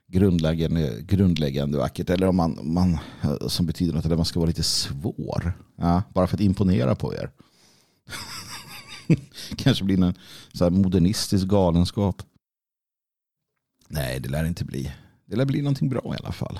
grundläggande, 0.06 1.02
grundläggande 1.02 1.78
vackert 1.78 2.10
eller 2.10 2.26
om 2.26 2.36
man, 2.36 2.58
man 2.62 2.98
eh, 3.22 3.48
som 3.48 3.66
betyder 3.66 3.94
något, 3.94 4.04
eller 4.04 4.16
man 4.16 4.24
ska 4.24 4.40
vara 4.40 4.48
lite 4.48 4.62
svår. 4.62 5.52
Ja, 5.76 6.02
bara 6.14 6.26
för 6.26 6.36
att 6.36 6.40
imponera 6.40 6.94
på 6.94 7.14
er. 7.14 7.30
Kanske 9.56 9.84
blir 9.84 10.02
en 10.02 10.14
så 10.52 10.70
modernistisk 10.70 11.46
galenskap. 11.46 12.22
Nej, 13.88 14.20
det 14.20 14.28
lär 14.28 14.44
inte 14.44 14.64
bli. 14.64 14.92
Det 15.26 15.36
lär 15.36 15.44
bli 15.44 15.62
någonting 15.62 15.88
bra 15.88 16.14
i 16.14 16.22
alla 16.22 16.32
fall. 16.32 16.58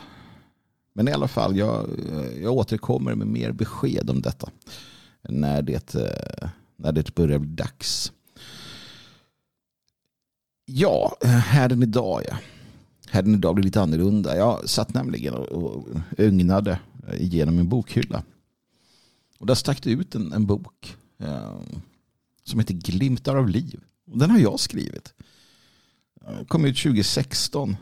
Men 0.95 1.09
i 1.09 1.13
alla 1.13 1.29
fall, 1.29 1.57
jag, 1.57 1.89
jag 2.43 2.53
återkommer 2.53 3.15
med 3.15 3.27
mer 3.27 3.53
besked 3.53 4.11
om 4.11 4.23
detta. 4.23 4.51
När 5.23 5.63
det, 5.63 5.95
eh, 5.95 6.49
när 6.77 6.93
det 6.93 7.15
börjar 7.15 7.39
bli 7.39 7.51
dags. 7.51 8.13
Ja, 10.67 11.17
härden 11.23 11.83
idag 11.83 12.23
ja. 12.29 12.37
Härden 13.11 13.35
idag 13.35 13.55
blir 13.55 13.65
lite 13.65 13.81
annorlunda. 13.81 14.37
Jag 14.37 14.69
satt 14.69 14.95
nämligen 14.95 15.35
och 15.35 15.89
ögnade 16.19 16.79
igenom 17.13 17.57
min 17.57 17.69
bokhylla. 17.69 18.23
Och 19.39 19.47
där 19.47 19.55
stack 19.55 19.83
det 19.83 19.91
ut 19.91 20.15
en, 20.15 20.33
en 20.33 20.47
bok 20.47 20.97
eh, 21.19 21.61
som 22.45 22.61
heter 22.61 22.75
Glimtar 22.75 23.37
av 23.37 23.49
liv. 23.49 23.81
Och 24.11 24.19
Den 24.19 24.31
har 24.31 24.39
jag 24.39 24.61
skrivit. 24.61 25.15
Eh, 26.27 26.45
kom 26.47 26.65
ut 26.65 26.83
2016. 26.83 27.77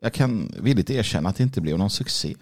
Jag 0.00 0.12
kan 0.12 0.52
villigt 0.60 0.90
erkänna 0.90 1.28
att 1.28 1.36
det 1.36 1.42
inte 1.42 1.60
blev 1.60 1.78
någon 1.78 1.90
succé. 1.90 2.34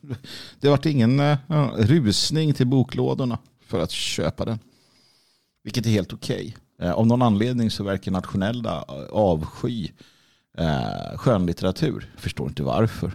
Det 0.60 0.68
vart 0.68 0.86
ingen 0.86 1.20
eh, 1.20 1.38
rusning 1.76 2.54
till 2.54 2.66
boklådorna 2.66 3.38
för 3.66 3.80
att 3.80 3.90
köpa 3.90 4.44
den. 4.44 4.58
Vilket 5.64 5.86
är 5.86 5.90
helt 5.90 6.12
okej. 6.12 6.56
Okay. 6.78 6.90
Av 6.90 7.06
någon 7.06 7.22
anledning 7.22 7.70
så 7.70 7.84
verkar 7.84 8.12
nationella 8.12 8.84
eh, 8.88 8.94
avsky 9.12 9.88
skönlitteratur. 11.16 12.10
Jag 12.14 12.22
förstår 12.22 12.48
inte 12.48 12.62
varför. 12.62 13.12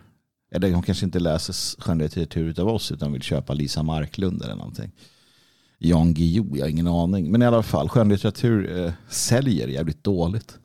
Eller 0.51 0.72
de 0.72 0.84
kanske 0.84 1.06
inte 1.06 1.20
läser 1.20 1.82
skönlitteratur 1.82 2.60
av 2.60 2.68
oss 2.68 2.91
utan 2.91 3.13
vill 3.13 3.22
köpa 3.22 3.53
Lisa 3.53 3.84
Marklund 3.84 4.41
eller 4.41 4.56
någonting. 4.56 4.91
Jan 5.77 6.13
Guillou, 6.13 6.58
jag 6.58 6.63
har 6.63 6.70
ingen 6.70 6.88
aning. 6.88 7.32
Men 7.32 7.41
i 7.41 7.46
alla 7.46 7.63
fall, 7.63 7.89
skönlitteratur 7.89 8.86
eh, 8.86 8.94
säljer 9.10 9.68
jävligt 9.68 10.03
dåligt. 10.03 10.60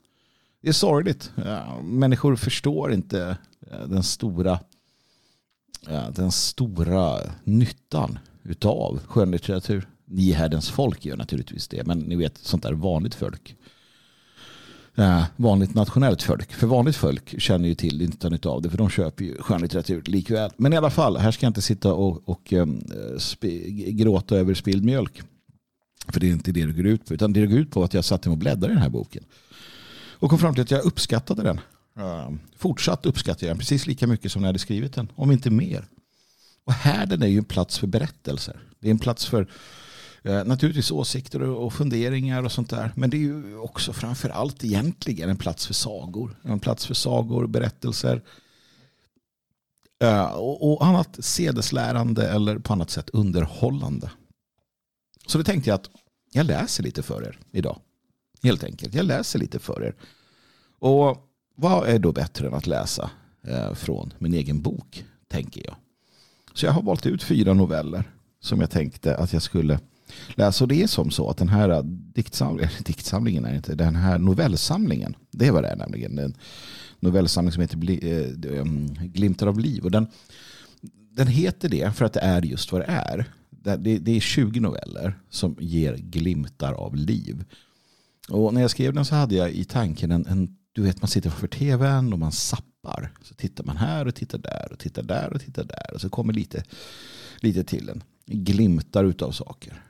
Det 0.60 0.68
är 0.68 0.72
sorgligt. 0.72 1.32
Människor 1.82 2.36
förstår 2.36 2.92
inte 2.92 3.36
eh, 3.70 3.88
den 3.88 4.02
stora 4.02 4.58
den 6.12 6.32
stora 6.32 7.20
nyttan 7.44 8.18
utav 8.42 9.00
skönlitteratur. 9.06 9.88
Ni 10.04 10.32
härdens 10.32 10.70
folk 10.70 11.04
gör 11.04 11.16
naturligtvis 11.16 11.68
det, 11.68 11.86
men 11.86 11.98
ni 11.98 12.16
vet 12.16 12.38
sånt 12.38 12.62
där 12.62 12.72
vanligt 12.72 13.14
folk. 13.14 13.56
Vanligt 15.36 15.74
nationellt 15.74 16.22
folk. 16.22 16.52
För 16.52 16.66
vanligt 16.66 16.96
folk 16.96 17.40
känner 17.40 17.68
ju 17.68 17.74
till 17.74 17.98
nyttan 17.98 18.38
av 18.42 18.62
det 18.62 18.70
för 18.70 18.78
de 18.78 18.90
köper 18.90 19.24
ju 19.24 19.36
skönlitteratur 19.38 20.02
likväl. 20.06 20.50
Men 20.56 20.72
i 20.72 20.76
alla 20.76 20.90
fall, 20.90 21.16
här 21.16 21.30
ska 21.30 21.46
jag 21.46 21.50
inte 21.50 21.62
sitta 21.62 21.92
och, 21.92 22.28
och 22.28 22.52
eh, 22.52 22.66
gråta 23.90 24.36
över 24.36 24.54
spilld 24.54 24.84
mjölk. 24.84 25.22
För 26.08 26.20
det 26.20 26.26
är 26.26 26.32
inte 26.32 26.52
det 26.52 26.66
det 26.66 26.72
går 26.72 26.86
ut 26.86 27.06
på. 27.06 27.14
Utan 27.14 27.32
det 27.32 27.46
går 27.46 27.58
ut 27.58 27.70
på 27.70 27.84
att 27.84 27.94
jag 27.94 28.04
satt 28.04 28.26
mig 28.26 28.32
och 28.32 28.38
bläddrade 28.38 28.72
i 28.72 28.74
den 28.74 28.82
här 28.82 28.90
boken. 28.90 29.24
Och 30.18 30.30
kom 30.30 30.38
fram 30.38 30.54
till 30.54 30.62
att 30.62 30.70
jag 30.70 30.84
uppskattade 30.84 31.42
den. 31.42 31.60
Ehm, 31.98 32.38
fortsatt 32.56 33.06
uppskattar 33.06 33.46
jag 33.46 33.50
den 33.54 33.58
precis 33.58 33.86
lika 33.86 34.06
mycket 34.06 34.32
som 34.32 34.42
när 34.42 34.46
jag 34.46 34.52
hade 34.52 34.58
skrivit 34.58 34.94
den, 34.94 35.12
om 35.14 35.30
inte 35.30 35.50
mer. 35.50 35.88
Och 36.64 36.72
härden 36.72 37.22
är 37.22 37.26
ju 37.26 37.38
en 37.38 37.44
plats 37.44 37.78
för 37.78 37.86
berättelser. 37.86 38.60
Det 38.80 38.88
är 38.88 38.90
en 38.90 38.98
plats 38.98 39.26
för 39.26 39.48
eh, 40.22 40.44
naturligtvis 40.44 40.90
åsikter 40.90 41.42
och 41.42 41.72
funderingar 41.72 42.42
och 42.42 42.52
sånt 42.52 42.70
där. 42.70 42.92
Men 42.96 43.10
det 43.10 43.16
är 43.16 43.20
ju 43.20 43.56
också 43.56 43.92
framför 43.92 44.28
allt 44.28 44.64
egentligen 44.64 45.30
en 45.30 45.36
plats 45.36 45.66
för 45.66 45.74
sagor. 45.74 46.36
En 46.42 46.60
plats 46.60 46.86
för 46.86 46.94
sagor, 46.94 47.46
berättelser 47.46 48.22
eh, 50.02 50.32
och 50.34 50.86
annat 50.86 51.16
sedeslärande 51.24 52.28
eller 52.28 52.58
på 52.58 52.72
annat 52.72 52.90
sätt 52.90 53.10
underhållande. 53.10 54.10
Så 55.26 55.38
då 55.38 55.44
tänkte 55.44 55.70
jag 55.70 55.74
att 55.74 55.90
jag 56.32 56.46
läser 56.46 56.82
lite 56.82 57.02
för 57.02 57.22
er 57.22 57.38
idag. 57.52 57.80
Helt 58.42 58.64
enkelt. 58.64 58.94
Jag 58.94 59.06
läser 59.06 59.38
lite 59.38 59.58
för 59.58 59.84
er. 59.84 59.94
Och 60.78 61.16
vad 61.54 61.88
är 61.88 61.98
då 61.98 62.12
bättre 62.12 62.46
än 62.46 62.54
att 62.54 62.66
läsa 62.66 63.10
eh, 63.46 63.74
från 63.74 64.12
min 64.18 64.34
egen 64.34 64.62
bok, 64.62 65.04
tänker 65.28 65.66
jag. 65.66 65.76
Så 66.54 66.66
jag 66.66 66.72
har 66.72 66.82
valt 66.82 67.06
ut 67.06 67.22
fyra 67.22 67.54
noveller 67.54 68.04
som 68.40 68.60
jag 68.60 68.70
tänkte 68.70 69.16
att 69.16 69.32
jag 69.32 69.42
skulle 69.42 69.78
läsa. 70.34 70.64
Och 70.64 70.68
det 70.68 70.82
är 70.82 70.86
som 70.86 71.10
så 71.10 71.30
att 71.30 71.36
den 71.36 71.48
här 71.48 71.82
diktsamlingen, 72.14 72.70
diktsamlingen 72.84 73.44
är 73.44 73.54
inte, 73.54 73.74
den 73.74 73.96
här 73.96 74.18
novellsamlingen, 74.18 75.16
det 75.30 75.50
var 75.50 75.62
det 75.62 75.68
är 75.68 75.76
nämligen. 75.76 76.18
En 76.18 76.34
novellsamling 77.00 77.52
som 77.52 77.60
heter 77.60 77.90
eh, 77.90 78.58
eh, 78.58 78.64
Glimtar 79.04 79.46
av 79.46 79.58
liv. 79.60 79.84
Och 79.84 79.90
den, 79.90 80.06
den 81.10 81.26
heter 81.26 81.68
det 81.68 81.96
för 81.96 82.04
att 82.04 82.12
det 82.12 82.20
är 82.20 82.42
just 82.42 82.72
vad 82.72 82.80
det 82.80 82.86
är. 82.86 83.24
Det, 83.78 84.16
är 84.16 84.20
20 84.20 84.60
noveller 84.60 85.18
som 85.30 85.56
ger 85.60 85.96
glimtar 85.96 86.72
av 86.72 86.96
liv. 86.96 87.44
Och 88.28 88.54
när 88.54 88.60
jag 88.60 88.70
skrev 88.70 88.94
den 88.94 89.04
så 89.04 89.14
hade 89.14 89.34
jag 89.34 89.50
i 89.50 89.64
tanken 89.64 90.10
en, 90.10 90.26
en 90.26 90.56
du 90.72 90.82
vet 90.82 91.02
man 91.02 91.08
sitter 91.08 91.30
framför 91.30 91.48
tvn 91.48 92.12
och 92.12 92.18
man 92.18 92.32
sappar. 92.32 93.12
Så 93.22 93.34
tittar 93.34 93.64
man 93.64 93.76
här 93.76 94.06
och 94.06 94.14
tittar 94.14 94.38
där 94.38 94.68
och 94.72 94.78
tittar 94.78 95.02
där 95.02 95.32
och 95.32 95.40
tittar 95.40 95.64
där. 95.64 95.94
Och 95.94 96.00
så 96.00 96.08
kommer 96.08 96.32
lite, 96.32 96.64
lite 97.40 97.64
till 97.64 97.88
en. 97.88 98.02
Glimtar 98.26 99.04
utav 99.04 99.32
saker. 99.32 99.82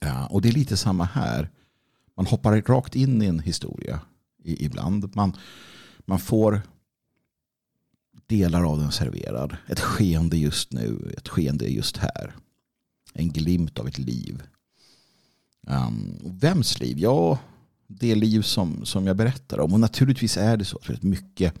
Ja, 0.00 0.26
och 0.26 0.42
det 0.42 0.48
är 0.48 0.52
lite 0.52 0.76
samma 0.76 1.04
här. 1.04 1.50
Man 2.16 2.26
hoppar 2.26 2.62
rakt 2.62 2.96
in 2.96 3.22
i 3.22 3.26
en 3.26 3.40
historia 3.40 4.00
ibland. 4.44 5.16
Man, 5.16 5.36
man 5.98 6.18
får 6.18 6.62
delar 8.26 8.70
av 8.72 8.78
den 8.78 8.92
serverad. 8.92 9.56
Ett 9.68 9.80
skeende 9.80 10.36
just 10.36 10.72
nu, 10.72 11.14
ett 11.16 11.28
skeende 11.28 11.66
just 11.66 11.96
här. 11.96 12.36
En 13.12 13.28
glimt 13.28 13.78
av 13.78 13.88
ett 13.88 13.98
liv. 13.98 14.42
Um, 15.66 16.18
vems 16.24 16.80
liv? 16.80 16.98
Ja, 16.98 17.38
det 17.86 18.14
liv 18.14 18.42
som, 18.42 18.84
som 18.84 19.06
jag 19.06 19.16
berättar 19.16 19.60
om. 19.60 19.72
Och 19.72 19.80
naturligtvis 19.80 20.36
är 20.36 20.56
det 20.56 20.64
så 20.64 20.76
att 20.76 20.88
väldigt 20.88 21.02
mycket 21.02 21.54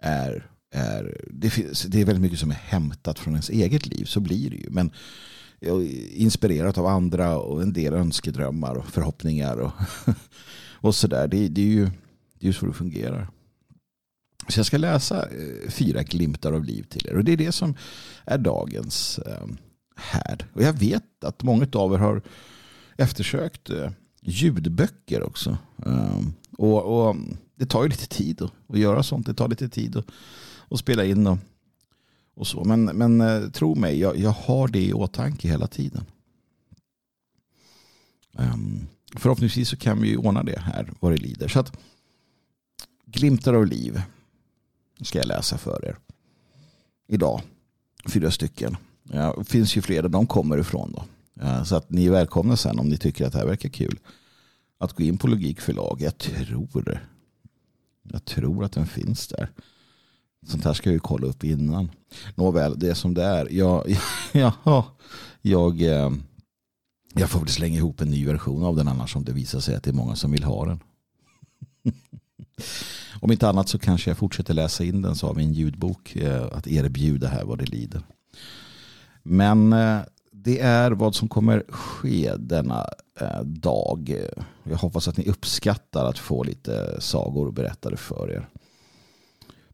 är, 0.00 0.50
är 0.70 1.20
det, 1.30 1.50
finns, 1.50 1.82
det 1.82 2.00
är 2.00 2.04
väldigt 2.04 2.22
mycket 2.22 2.38
som 2.38 2.50
är 2.50 2.54
hämtat 2.54 3.18
från 3.18 3.34
ens 3.34 3.50
eget 3.50 3.86
liv. 3.86 4.04
Så 4.04 4.20
blir 4.20 4.50
det 4.50 4.56
ju. 4.56 4.70
Men 4.70 4.90
inspirerat 6.10 6.78
av 6.78 6.86
andra 6.86 7.38
och 7.38 7.62
en 7.62 7.72
del 7.72 7.94
önskedrömmar 7.94 8.74
och 8.74 8.86
förhoppningar 8.86 9.56
och, 9.56 9.72
och 10.70 10.94
sådär. 10.94 11.28
Det, 11.28 11.48
det 11.48 11.60
är 11.60 11.66
ju 11.66 11.90
det 12.38 12.48
är 12.48 12.52
så 12.52 12.66
det 12.66 12.72
fungerar. 12.72 13.28
Så 14.48 14.58
jag 14.58 14.66
ska 14.66 14.78
läsa 14.78 15.22
eh, 15.22 15.70
fyra 15.70 16.02
glimtar 16.02 16.52
av 16.52 16.64
liv 16.64 16.82
till 16.82 17.06
er. 17.08 17.16
Och 17.16 17.24
det 17.24 17.32
är 17.32 17.36
det 17.36 17.52
som 17.52 17.74
är 18.24 18.38
dagens 18.38 19.18
ehm, 19.18 19.56
härd. 19.96 20.44
Och 20.52 20.62
jag 20.62 20.72
vet 20.72 21.24
att 21.24 21.42
många 21.42 21.66
av 21.72 21.94
er 21.94 21.98
har 21.98 22.22
eftersökt 22.96 23.70
eh, 23.70 23.90
ljudböcker 24.22 25.22
också. 25.22 25.58
Ehm, 25.86 26.32
och, 26.58 27.08
och, 27.08 27.16
det 27.54 27.66
tar 27.66 27.82
ju 27.82 27.88
lite 27.88 28.06
tid 28.06 28.42
att, 28.68 28.78
göra 28.78 29.02
sånt. 29.02 29.26
Det 29.26 29.34
tar 29.34 29.48
lite 29.48 29.68
tid 29.68 29.96
att, 29.96 30.06
att 30.70 30.78
spela 30.78 31.04
in 31.04 31.26
och, 31.26 31.38
och 32.34 32.46
så. 32.46 32.64
Men, 32.64 32.84
men 32.84 33.20
eh, 33.20 33.50
tro 33.50 33.74
mig, 33.74 33.98
jag, 33.98 34.18
jag 34.18 34.30
har 34.30 34.68
det 34.68 34.84
i 34.84 34.92
åtanke 34.92 35.48
hela 35.48 35.66
tiden. 35.66 36.04
Um, 38.32 38.86
förhoppningsvis 39.16 39.68
så 39.68 39.76
kan 39.76 40.02
vi 40.02 40.16
ordna 40.16 40.42
det 40.42 40.60
här 40.60 40.92
vad 41.00 41.12
det 41.12 41.16
lider. 41.16 41.48
Så 41.48 41.60
att 41.60 41.78
glimtar 43.06 43.54
av 43.54 43.66
liv 43.66 44.02
ska 45.00 45.18
jag 45.18 45.26
läsa 45.26 45.58
för 45.58 45.84
er. 45.84 45.98
Idag. 47.08 47.40
Fyra 48.08 48.30
stycken. 48.30 48.76
Ja, 49.02 49.34
det 49.38 49.44
finns 49.44 49.76
ju 49.76 49.82
fler 49.82 50.02
där 50.02 50.08
de 50.08 50.26
kommer 50.26 50.58
ifrån. 50.58 50.92
Då. 50.92 51.04
Eh, 51.40 51.62
så 51.62 51.76
att 51.76 51.90
ni 51.90 52.06
är 52.06 52.10
välkomna 52.10 52.56
sen 52.56 52.78
om 52.78 52.88
ni 52.88 52.96
tycker 52.96 53.26
att 53.26 53.32
det 53.32 53.38
här 53.38 53.46
verkar 53.46 53.68
kul. 53.68 53.98
Att 54.78 54.92
gå 54.92 55.02
in 55.02 55.18
på 55.18 55.26
Logikförlag. 55.26 56.00
Jag 56.00 56.18
tror 56.18 57.00
Jag 58.02 58.24
tror 58.24 58.64
att 58.64 58.72
den 58.72 58.86
finns 58.86 59.28
där. 59.28 59.50
Sånt 60.46 60.64
här 60.64 60.72
ska 60.72 60.88
jag 60.90 60.94
ju 60.94 61.00
kolla 61.00 61.26
upp 61.26 61.44
innan. 61.44 61.90
Nåväl, 62.34 62.78
det 62.78 62.88
är 62.88 62.94
som 62.94 63.14
det 63.14 63.24
är. 63.24 63.52
Jag, 63.52 63.98
ja, 64.32 64.84
jag, 65.42 65.82
eh, 65.82 66.10
jag 67.14 67.30
får 67.30 67.40
väl 67.40 67.48
slänga 67.48 67.76
ihop 67.76 68.00
en 68.00 68.10
ny 68.10 68.26
version 68.26 68.64
av 68.64 68.76
den 68.76 68.88
annars 68.88 69.16
om 69.16 69.24
det 69.24 69.32
visar 69.32 69.60
sig 69.60 69.74
att 69.76 69.82
det 69.82 69.90
är 69.90 69.94
många 69.94 70.16
som 70.16 70.32
vill 70.32 70.44
ha 70.44 70.66
den. 70.66 70.80
Om 73.20 73.32
inte 73.32 73.48
annat 73.48 73.68
så 73.68 73.78
kanske 73.78 74.10
jag 74.10 74.18
fortsätter 74.18 74.54
läsa 74.54 74.84
in 74.84 75.02
den 75.02 75.16
så 75.16 75.26
har 75.26 75.34
vi 75.34 75.44
en 75.44 75.52
ljudbok 75.52 76.16
eh, 76.16 76.44
att 76.52 76.66
erbjuda 76.66 77.28
här 77.28 77.44
vad 77.44 77.58
det 77.58 77.64
lider. 77.64 78.02
Men 79.22 79.72
det 80.46 80.60
är 80.60 80.90
vad 80.90 81.14
som 81.14 81.28
kommer 81.28 81.64
ske 81.68 82.32
denna 82.38 82.86
eh, 83.20 83.40
dag. 83.42 84.16
Jag 84.62 84.76
hoppas 84.76 85.08
att 85.08 85.16
ni 85.16 85.28
uppskattar 85.28 86.04
att 86.04 86.18
få 86.18 86.42
lite 86.42 87.00
sagor 87.00 87.50
berättade 87.50 87.96
för 87.96 88.30
er. 88.30 88.48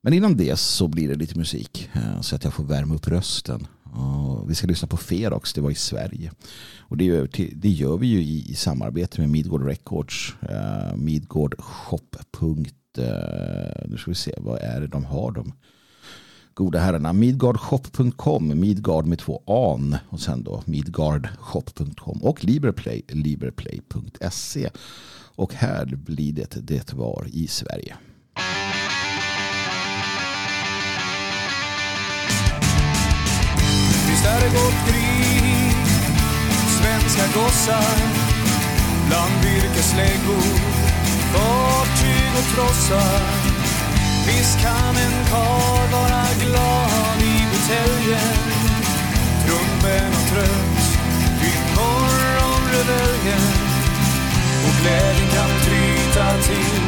Men 0.01 0.13
innan 0.13 0.37
det 0.37 0.59
så 0.59 0.89
blir 0.89 1.09
det 1.09 1.15
lite 1.15 1.39
musik 1.39 1.89
eh, 1.93 2.21
så 2.21 2.37
att 2.37 2.45
jag 2.45 2.55
får 2.55 2.65
värma 2.65 2.95
upp 2.95 3.09
rösten. 3.09 3.67
vi 4.49 4.55
ska 4.55 4.67
lyssna 4.67 4.89
på 4.89 4.97
Ferox, 4.97 5.53
det 5.53 5.61
var 5.61 5.71
i 5.71 5.75
Sverige. 5.75 6.33
Och 6.79 6.97
det 6.97 7.05
gör, 7.05 7.29
det 7.55 7.69
gör 7.69 7.97
vi 7.97 8.07
ju 8.07 8.23
i, 8.23 8.51
i 8.51 8.55
samarbete 8.55 9.21
med 9.21 9.31
Midgård 9.31 9.67
Records, 9.67 10.35
eh, 10.41 10.97
Midgårdshop. 10.97 12.17
eh, 12.99 13.89
nu 13.89 13.97
ska 13.99 14.11
vi 14.11 14.15
se, 14.15 14.35
vad 14.39 14.59
är 14.59 14.81
det 14.81 14.87
de 14.87 15.05
har 15.05 15.31
de 15.31 15.53
goda 16.55 16.79
herrarna. 16.79 17.13
Midgardshop.com, 17.13 18.61
Midgard 18.61 19.07
med 19.07 19.19
två 19.19 19.43
an 19.47 19.97
och 20.09 20.21
sen 20.21 20.43
då 20.43 20.63
midgardshop.com 20.67 22.23
och 22.23 22.45
Liberplay, 22.45 23.03
liberplay.se. 23.09 24.71
Och 25.35 25.55
här 25.55 25.87
blir 25.87 26.33
det 26.33 26.57
Det 26.67 26.93
var 26.93 27.27
i 27.33 27.47
Sverige. 27.47 27.97
Visst 34.11 34.27
är 34.27 34.41
det 34.41 34.55
gott 34.55 34.89
krig, 34.89 35.73
svenska 36.81 37.41
gossar 37.41 37.97
bland 39.09 39.33
virkesläggor 39.45 40.83
fartyg 41.33 42.33
och 42.39 42.55
trossar. 42.55 43.52
Visst 44.27 44.61
kan 44.61 44.97
en 45.07 45.17
karl 45.31 45.89
vara 45.93 46.25
glad 46.43 47.19
i 47.23 47.37
buteljen, 47.51 48.39
trumpen 49.45 50.13
och 50.19 50.27
trött 50.33 50.83
vid 51.41 51.61
morgonreveljen. 51.77 53.49
Och 54.67 54.75
glädjen 54.83 55.29
kan 55.37 55.51
tryta 55.67 56.43
till 56.43 56.82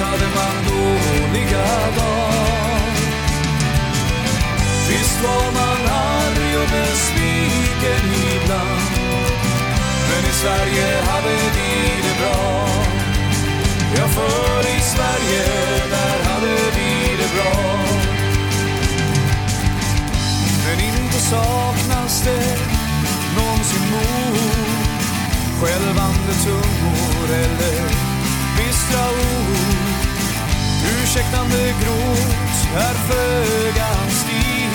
Visst 0.00 0.12
hade 0.12 0.30
man 0.34 0.56
dåliga 0.64 1.66
dagar. 1.96 2.90
Visst 4.88 5.22
var 5.22 5.52
man 5.52 5.94
arg 5.94 6.56
och 6.56 6.68
besviken 6.70 8.04
ibland. 8.34 8.96
Men 10.08 10.30
i 10.30 10.32
Sverige 10.32 11.02
hade 11.06 11.28
vi 11.28 11.72
det 12.02 12.16
bra. 12.22 12.68
Ja, 13.96 14.08
för 14.08 14.60
i 14.60 14.80
Sverige, 14.80 15.44
där 15.90 16.30
hade 16.30 16.54
vi 16.76 17.16
det 17.20 17.30
bra. 17.36 17.78
Men 20.66 20.80
inte 20.80 21.18
saknas 21.18 22.22
det 22.24 22.58
någonsin 23.36 23.90
mod, 23.90 24.38
Skälvande 25.60 26.34
tungor 26.44 27.28
eller 27.34 28.10
bistra 28.56 29.08
ord. 29.08 29.89
Ursäktande 30.84 31.74
gråt 31.82 32.56
är 32.76 32.94
föga 32.94 33.84
hans 33.84 34.20
stil 34.20 34.74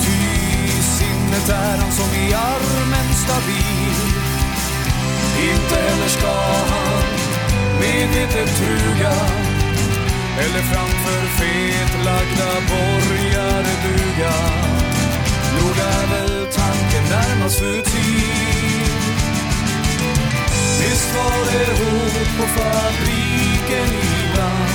Ty 0.00 0.82
sinnet 0.82 1.48
är 1.48 1.76
han 1.78 1.92
som 1.92 2.14
i 2.14 2.34
armen 2.34 3.14
stabil 3.14 3.96
Inte 5.52 5.74
heller 5.74 6.08
ska 6.08 6.34
han 6.74 7.20
medvetet 7.80 8.56
truga 8.56 9.12
eller 10.38 10.62
framför 10.62 11.22
fetlagda 11.38 12.50
borgare 12.68 13.74
buga. 13.84 14.34
Nog 15.56 15.78
är 15.78 16.06
väl 16.10 16.46
tanken 16.52 17.04
närmast 17.10 17.58
futil. 17.58 18.80
Visst 20.80 21.14
var 21.14 21.52
det 21.52 21.72
hot 21.82 22.38
på 22.38 22.46
fabriken 23.70 23.94
ibland. 24.24 24.70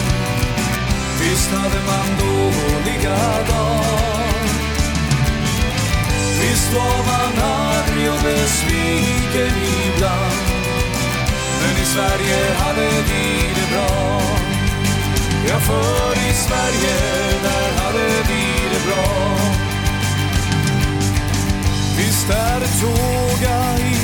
Visst 1.20 1.52
hade 1.52 1.82
man 1.86 2.08
dåliga 2.20 3.18
dagar. 3.48 4.46
Visst 6.42 6.74
var 6.74 6.98
man 7.06 7.44
arg 7.44 8.10
och 8.10 8.20
besviken 8.24 9.54
ibland. 9.86 10.36
Men 11.62 11.84
i 11.84 11.86
Sverige 11.86 12.56
hade 12.58 12.82
vi 12.82 13.54
det 13.56 13.76
bra. 13.76 14.22
Ja, 15.50 15.60
för 15.60 16.30
i 16.30 16.34
Sverige, 16.34 16.96
där 17.44 17.84
hade 17.84 18.08
vi 18.08 18.46
det 18.74 18.86
bra. 18.88 19.38
Visst 21.98 22.30
är 22.30 22.60
det 22.60 22.82
tåga 22.82 23.78
i 23.78 23.96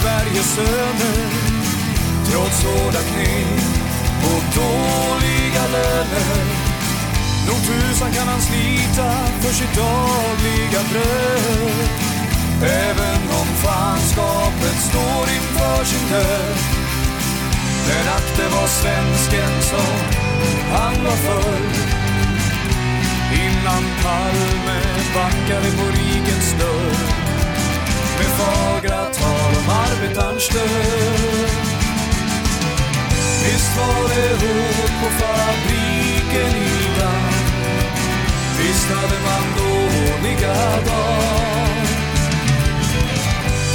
Sveriges 0.00 0.54
söner 0.54 1.46
trots 2.30 2.64
hårda 2.64 2.98
knep 2.98 3.75
och 4.32 4.44
dåliga 4.60 5.62
löner. 5.74 6.44
Nog 7.46 7.58
tusan 7.66 8.12
kan 8.12 8.28
han 8.28 8.40
slita 8.40 9.10
för 9.40 9.52
sitt 9.54 9.74
dagliga 9.76 10.80
bröd. 10.90 11.88
Även 12.62 13.22
om 13.40 13.46
fanskapet 13.46 14.78
står 14.90 15.24
inför 15.36 15.84
sin 15.84 16.08
död. 16.08 16.56
Men 17.88 18.08
att 18.16 18.36
det 18.36 18.48
var 18.56 18.66
svensken 18.66 19.62
som 19.62 19.96
han 20.72 21.04
var 21.04 21.16
förr. 21.26 21.96
Innan 23.32 23.84
Palme 24.02 24.80
backade 25.14 25.70
på 25.76 25.86
rikets 25.86 26.52
dörr. 26.58 26.96
Med 28.18 28.26
fagra 28.26 29.04
tal 29.04 29.52
om 29.60 29.68
arbetarns 29.68 30.48
död. 30.48 31.75
Visst 33.46 33.76
var 33.76 34.08
det 34.08 34.30
hårt 34.42 34.94
på 35.00 35.08
fabriken 35.22 36.52
ibland. 36.80 37.34
Visst 38.58 38.88
hade 38.88 39.18
man 39.26 39.44
dåliga 39.58 40.54
dagar. 40.86 41.86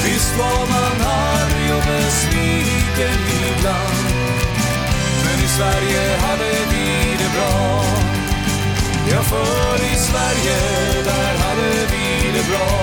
Visst 0.04 0.38
var 0.38 0.62
man 0.74 1.08
arg 1.08 1.74
och 1.78 1.84
besviken 1.88 3.20
ibland. 3.50 4.06
Men 5.26 5.46
i 5.46 5.48
Sverige 5.48 6.18
hade 6.18 6.52
vi 6.72 7.18
det 7.22 7.32
bra. 7.36 7.84
Ja, 9.12 9.22
för 9.24 9.76
i 9.94 9.96
Sverige, 9.96 10.58
där 11.04 11.38
hade 11.44 11.72
vi 11.92 12.32
det 12.38 12.50
bra. 12.50 12.81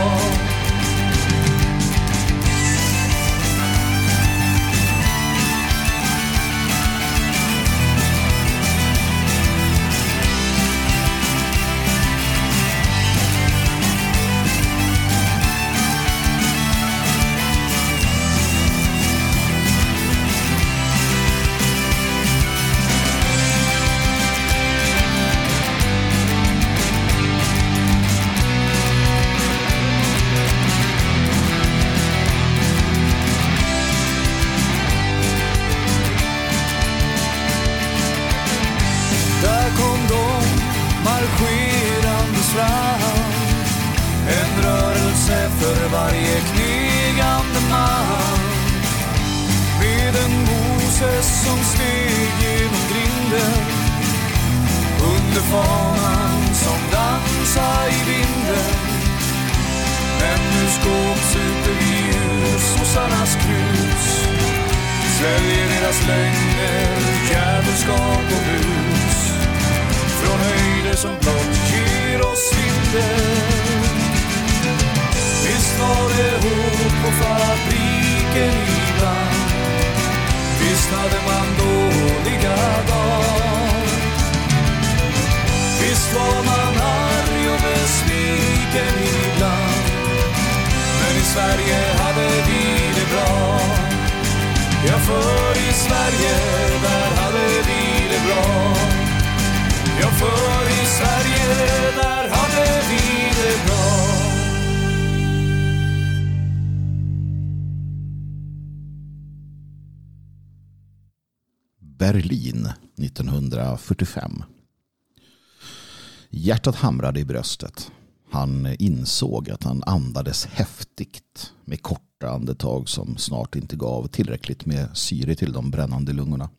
Hamrade 116.88 117.20
i 117.20 117.24
bröstet. 117.24 117.90
Han 118.30 118.76
insåg 118.78 119.50
att 119.50 119.62
han 119.62 119.82
andades 119.86 120.46
häftigt 120.46 121.52
med 121.64 121.82
korta 121.82 122.30
andetag 122.30 122.88
som 122.88 123.16
snart 123.16 123.56
inte 123.56 123.76
gav 123.76 124.06
tillräckligt 124.06 124.66
med 124.66 124.96
syre 124.96 125.34
till 125.34 125.52
de 125.52 125.70
brännande 125.70 126.12
lungorna. 126.12 126.50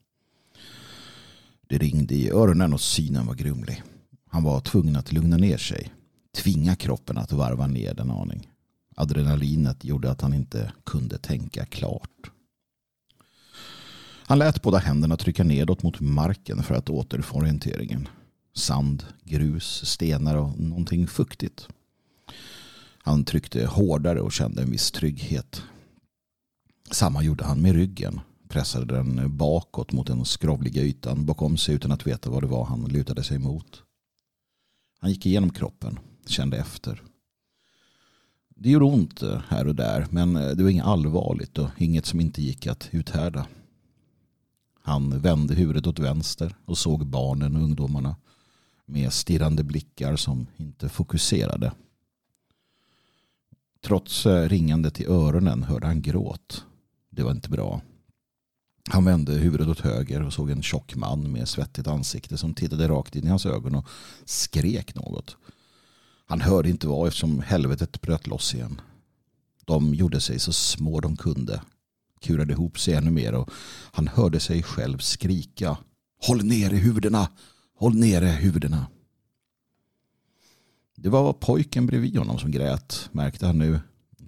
Det 1.67 1.77
ringde 1.77 2.15
i 2.15 2.29
öronen 2.29 2.73
och 2.73 2.81
synen 2.81 3.25
var 3.27 3.33
grumlig. 3.33 3.83
Han 4.29 4.43
var 4.43 4.59
tvungen 4.59 4.95
att 4.95 5.11
lugna 5.11 5.37
ner 5.37 5.57
sig. 5.57 5.91
Tvinga 6.37 6.75
kroppen 6.75 7.17
att 7.17 7.31
varva 7.31 7.67
ner 7.67 7.99
en 7.99 8.11
aning. 8.11 8.49
Adrenalinet 8.95 9.83
gjorde 9.83 10.11
att 10.11 10.21
han 10.21 10.33
inte 10.33 10.71
kunde 10.85 11.17
tänka 11.17 11.65
klart. 11.65 12.31
Han 14.27 14.39
lät 14.39 14.61
båda 14.61 14.77
händerna 14.77 15.17
trycka 15.17 15.43
nedåt 15.43 15.83
mot 15.83 15.99
marken 15.99 16.63
för 16.63 16.75
att 16.75 16.89
återfå 16.89 17.37
orienteringen. 17.37 18.07
Sand, 18.59 19.03
grus, 19.23 19.85
stenar 19.85 20.35
och 20.35 20.59
någonting 20.59 21.07
fuktigt. 21.07 21.67
Han 22.97 23.23
tryckte 23.23 23.65
hårdare 23.65 24.21
och 24.21 24.31
kände 24.31 24.61
en 24.61 24.71
viss 24.71 24.91
trygghet. 24.91 25.63
Samma 26.91 27.23
gjorde 27.23 27.45
han 27.45 27.61
med 27.61 27.75
ryggen. 27.75 28.19
Pressade 28.47 28.85
den 28.95 29.37
bakåt 29.37 29.91
mot 29.91 30.07
den 30.07 30.25
skrovliga 30.25 30.81
ytan 30.81 31.25
bakom 31.25 31.57
sig 31.57 31.75
utan 31.75 31.91
att 31.91 32.07
veta 32.07 32.29
vad 32.29 32.43
det 32.43 32.47
var 32.47 32.65
han 32.65 32.85
lutade 32.85 33.23
sig 33.23 33.39
mot. 33.39 33.83
Han 34.99 35.09
gick 35.09 35.25
igenom 35.25 35.49
kroppen, 35.49 35.99
kände 36.27 36.57
efter. 36.57 37.03
Det 38.55 38.69
gjorde 38.69 38.85
ont 38.85 39.23
eh, 39.23 39.41
här 39.47 39.67
och 39.67 39.75
där 39.75 40.07
men 40.09 40.35
eh, 40.35 40.49
det 40.49 40.63
var 40.63 40.69
inget 40.69 40.85
allvarligt 40.85 41.57
och 41.57 41.69
inget 41.77 42.05
som 42.05 42.19
inte 42.19 42.41
gick 42.41 42.67
att 42.67 42.89
uthärda. 42.91 43.47
Han 44.81 45.19
vände 45.19 45.55
huvudet 45.55 45.87
åt 45.87 45.99
vänster 45.99 46.55
och 46.65 46.77
såg 46.77 47.05
barnen 47.05 47.55
och 47.55 47.63
ungdomarna 47.63 48.15
med 48.89 49.13
stirrande 49.13 49.63
blickar 49.63 50.15
som 50.15 50.47
inte 50.57 50.89
fokuserade. 50.89 51.71
Trots 53.81 54.25
eh, 54.25 54.49
ringandet 54.49 55.01
i 55.01 55.05
öronen 55.05 55.63
hörde 55.63 55.87
han 55.87 56.01
gråt. 56.01 56.65
Det 57.09 57.23
var 57.23 57.31
inte 57.31 57.49
bra. 57.49 57.81
Han 58.89 59.05
vände 59.05 59.33
huvudet 59.33 59.67
åt 59.67 59.79
höger 59.79 60.23
och 60.23 60.33
såg 60.33 60.49
en 60.49 60.61
tjock 60.61 60.95
man 60.95 61.31
med 61.31 61.47
svettigt 61.47 61.87
ansikte 61.87 62.37
som 62.37 62.53
tittade 62.53 62.87
rakt 62.87 63.15
in 63.15 63.25
i 63.25 63.29
hans 63.29 63.45
ögon 63.45 63.75
och 63.75 63.87
skrek 64.25 64.95
något. 64.95 65.37
Han 66.25 66.41
hörde 66.41 66.69
inte 66.69 66.87
vad 66.87 67.07
eftersom 67.07 67.39
helvetet 67.39 68.01
bröt 68.01 68.27
loss 68.27 68.55
igen. 68.55 68.81
De 69.65 69.93
gjorde 69.93 70.21
sig 70.21 70.39
så 70.39 70.53
små 70.53 70.99
de 70.99 71.17
kunde. 71.17 71.61
kurade 72.21 72.53
ihop 72.53 72.79
sig 72.79 72.93
ännu 72.93 73.11
mer 73.11 73.33
och 73.33 73.49
han 73.91 74.07
hörde 74.07 74.39
sig 74.39 74.63
själv 74.63 74.97
skrika. 74.97 75.77
Håll 76.21 76.43
ner 76.43 76.73
i 76.73 76.77
huvudena! 76.77 77.27
Håll 77.79 77.95
nere 77.95 78.25
huvudena! 78.25 78.87
Det 80.95 81.09
var 81.09 81.33
pojken 81.33 81.85
bredvid 81.85 82.17
honom 82.17 82.39
som 82.39 82.51
grät, 82.51 83.09
märkte 83.11 83.45
han 83.45 83.57
nu. 83.57 83.79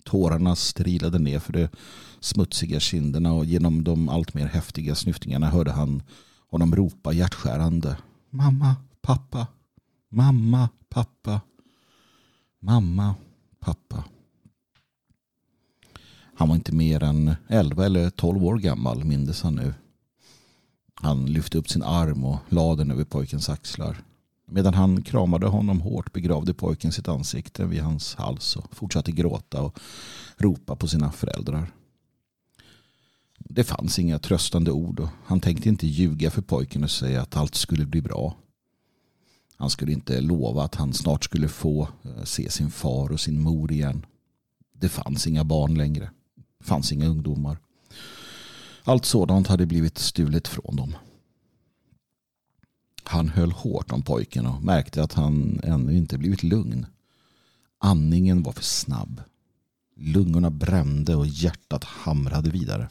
Tårarna 0.03 0.55
strilade 0.55 1.19
ner 1.19 1.39
för 1.39 1.53
de 1.53 1.67
smutsiga 2.19 2.79
kinderna 2.79 3.33
och 3.33 3.45
genom 3.45 3.83
de 3.83 4.09
alltmer 4.09 4.45
häftiga 4.45 4.95
snyftningarna 4.95 5.49
hörde 5.49 5.71
han 5.71 6.03
honom 6.47 6.75
ropa 6.75 7.13
hjärtskärande. 7.13 7.97
Mamma, 8.29 8.75
pappa, 9.01 9.47
mamma, 10.09 10.69
pappa, 10.89 11.41
mamma, 12.59 13.15
pappa. 13.59 14.03
Han 16.35 16.47
var 16.47 16.55
inte 16.55 16.75
mer 16.75 17.03
än 17.03 17.35
11 17.47 17.85
eller 17.85 18.09
12 18.09 18.45
år 18.45 18.57
gammal 18.57 19.03
mindes 19.03 19.41
han 19.41 19.55
nu. 19.55 19.73
Han 21.01 21.25
lyfte 21.25 21.57
upp 21.57 21.69
sin 21.69 21.83
arm 21.83 22.25
och 22.25 22.39
lade 22.49 22.83
den 22.83 22.91
över 22.91 23.03
pojkens 23.03 23.49
axlar. 23.49 24.03
Medan 24.45 24.73
han 24.73 25.01
kramade 25.01 25.47
honom 25.47 25.81
hårt 25.81 26.13
begravde 26.13 26.53
pojken 26.53 26.91
sitt 26.91 27.07
ansikte 27.07 27.65
vid 27.65 27.81
hans 27.81 28.15
hals 28.15 28.55
och 28.55 28.75
fortsatte 28.75 29.11
gråta 29.11 29.61
och 29.61 29.79
ropa 30.37 30.75
på 30.75 30.87
sina 30.87 31.11
föräldrar. 31.11 31.71
Det 33.39 33.63
fanns 33.63 33.99
inga 33.99 34.19
tröstande 34.19 34.71
ord 34.71 34.99
och 34.99 35.09
han 35.25 35.39
tänkte 35.39 35.69
inte 35.69 35.87
ljuga 35.87 36.31
för 36.31 36.41
pojken 36.41 36.83
och 36.83 36.91
säga 36.91 37.21
att 37.21 37.37
allt 37.37 37.55
skulle 37.55 37.85
bli 37.85 38.01
bra. 38.01 38.35
Han 39.55 39.69
skulle 39.69 39.91
inte 39.91 40.21
lova 40.21 40.63
att 40.63 40.75
han 40.75 40.93
snart 40.93 41.23
skulle 41.23 41.47
få 41.47 41.87
eh, 42.03 42.23
se 42.23 42.49
sin 42.49 42.71
far 42.71 43.11
och 43.11 43.19
sin 43.19 43.41
mor 43.41 43.71
igen. 43.71 44.05
Det 44.73 44.89
fanns 44.89 45.27
inga 45.27 45.43
barn 45.43 45.73
längre. 45.73 46.11
Det 46.59 46.65
fanns 46.65 46.91
inga 46.91 47.07
ungdomar. 47.07 47.57
Allt 48.83 49.05
sådant 49.05 49.47
hade 49.47 49.65
blivit 49.65 49.97
stulet 49.97 50.47
från 50.47 50.75
dem. 50.75 50.95
Han 53.03 53.29
höll 53.29 53.51
hårt 53.51 53.91
om 53.91 54.01
pojken 54.01 54.45
och 54.45 54.63
märkte 54.63 55.03
att 55.03 55.13
han 55.13 55.59
ännu 55.63 55.97
inte 55.97 56.17
blivit 56.17 56.43
lugn. 56.43 56.85
Andningen 57.79 58.43
var 58.43 58.51
för 58.51 58.63
snabb. 58.63 59.21
Lungorna 59.95 60.49
brände 60.49 61.15
och 61.15 61.27
hjärtat 61.27 61.83
hamrade 61.83 62.49
vidare. 62.49 62.89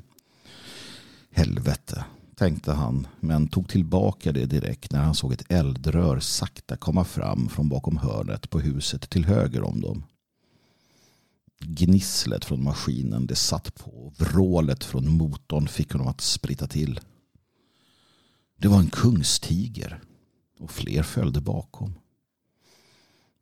Helvete, 1.30 2.04
tänkte 2.34 2.72
han, 2.72 3.06
men 3.20 3.48
tog 3.48 3.68
tillbaka 3.68 4.32
det 4.32 4.46
direkt 4.46 4.92
när 4.92 5.00
han 5.00 5.14
såg 5.14 5.32
ett 5.32 5.52
eldrör 5.52 6.20
sakta 6.20 6.76
komma 6.76 7.04
fram 7.04 7.48
från 7.48 7.68
bakom 7.68 7.96
hörnet 7.96 8.50
på 8.50 8.60
huset 8.60 9.10
till 9.10 9.24
höger 9.24 9.62
om 9.62 9.80
dem. 9.80 10.02
Gnisslet 11.64 12.44
från 12.44 12.64
maskinen 12.64 13.26
det 13.26 13.36
satt 13.36 13.74
på. 13.74 14.12
Vrålet 14.18 14.84
från 14.84 15.08
motorn 15.08 15.68
fick 15.68 15.92
honom 15.92 16.08
att 16.08 16.20
spritta 16.20 16.66
till. 16.66 17.00
Det 18.56 18.68
var 18.68 18.78
en 18.78 18.90
kungstiger 18.90 20.00
och 20.58 20.70
fler 20.70 21.02
följde 21.02 21.40
bakom. 21.40 21.94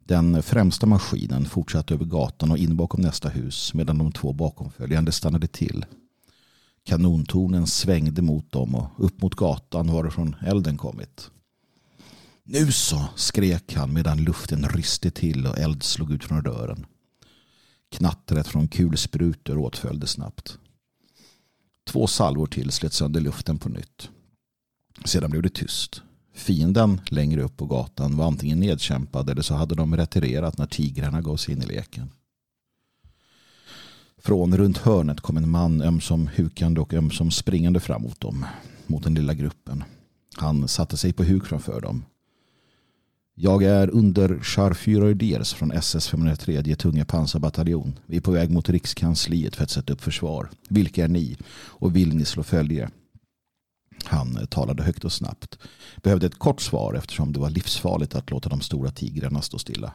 Den 0.04 0.42
främsta 0.42 0.87
maskinen 0.87 1.44
fortsatte 1.44 1.94
över 1.94 2.04
gatan 2.04 2.50
och 2.50 2.59
in 2.59 2.76
bakom 2.76 3.00
nästa 3.00 3.28
hus 3.28 3.74
medan 3.74 3.98
de 3.98 4.12
två 4.12 4.33
bakomföljande 4.33 5.12
stannade 5.12 5.46
till. 5.46 5.85
Kanontornen 6.85 7.66
svängde 7.66 8.22
mot 8.22 8.52
dem 8.52 8.74
och 8.74 8.90
upp 8.96 9.22
mot 9.22 9.35
gatan 9.35 9.92
varifrån 9.92 10.37
elden 10.46 10.76
kommit. 10.76 11.31
Nu 12.44 12.72
så, 12.72 13.09
skrek 13.16 13.74
han 13.74 13.92
medan 13.92 14.24
luften 14.24 14.68
ryste 14.68 15.11
till 15.11 15.46
och 15.46 15.59
eld 15.59 15.83
slog 15.83 16.12
ut 16.12 16.24
från 16.24 16.44
rören. 16.44 16.87
Knattret 17.90 18.46
från 18.46 18.68
kulsprutor 18.68 19.59
åtföljde 19.59 20.07
snabbt. 20.07 20.59
Två 21.87 22.07
salvor 22.07 22.46
till 22.46 22.70
slet 22.70 22.92
sönder 22.92 23.20
luften 23.20 23.59
på 23.59 23.68
nytt. 23.68 24.11
Sedan 25.05 25.31
blev 25.31 25.42
det 25.42 25.55
tyst. 25.55 26.03
Fienden 26.35 27.01
längre 27.09 27.42
upp 27.42 27.57
på 27.57 27.66
gatan 27.66 28.16
var 28.16 28.27
antingen 28.27 28.61
nedkämpad 28.61 29.31
eller 29.31 29.42
så 29.42 29.55
hade 29.55 29.74
de 29.74 29.96
retirerat 29.96 30.59
när 30.59 30.66
tigrarna 30.66 31.20
gav 31.20 31.37
sig 31.37 31.55
in 31.55 31.62
i 31.62 31.66
leken. 31.66 32.11
Från 34.18 34.57
runt 34.57 34.79
hörnet 34.79 35.20
kom 35.20 35.37
en 35.37 35.51
man 35.51 35.83
ömsom 35.83 36.31
hukande 36.35 36.81
och 36.81 36.94
ömsom 36.94 37.31
springande 37.31 37.81
fram 37.81 38.03
mot 38.03 38.20
dem, 38.20 38.46
mot 38.87 39.05
den 39.05 39.14
lilla 39.14 39.35
gruppen. 39.35 39.85
Han 40.37 40.68
satte 40.68 40.96
sig 40.96 41.12
på 41.12 41.24
huk 41.24 41.46
framför 41.46 41.81
dem. 41.81 42.05
Jag 43.40 43.62
är 43.62 43.90
under 43.90 44.38
Charfyrörders 44.42 45.55
från 45.55 45.72
SS 45.72 46.09
503 46.09 46.62
tunga 46.62 47.05
pansarbataljon. 47.05 47.98
Vi 48.07 48.16
är 48.16 48.20
på 48.20 48.31
väg 48.31 48.51
mot 48.51 48.68
rikskansliet 48.68 49.57
för 49.57 49.64
att 49.64 49.70
sätta 49.70 49.92
upp 49.92 50.01
försvar. 50.01 50.51
Vilka 50.68 51.05
är 51.05 51.09
ni? 51.09 51.37
Och 51.53 51.96
vill 51.96 52.16
ni 52.16 52.24
slå 52.24 52.42
följe? 52.42 52.90
Han 54.05 54.37
eh, 54.37 54.44
talade 54.44 54.83
högt 54.83 55.05
och 55.05 55.12
snabbt. 55.12 55.59
Behövde 56.03 56.27
ett 56.27 56.38
kort 56.38 56.61
svar 56.61 56.94
eftersom 56.94 57.33
det 57.33 57.40
var 57.40 57.51
livsfarligt 57.51 58.14
att 58.14 58.31
låta 58.31 58.48
de 58.48 58.61
stora 58.61 58.90
tigrarna 58.90 59.42
stå 59.42 59.59
stilla. 59.59 59.92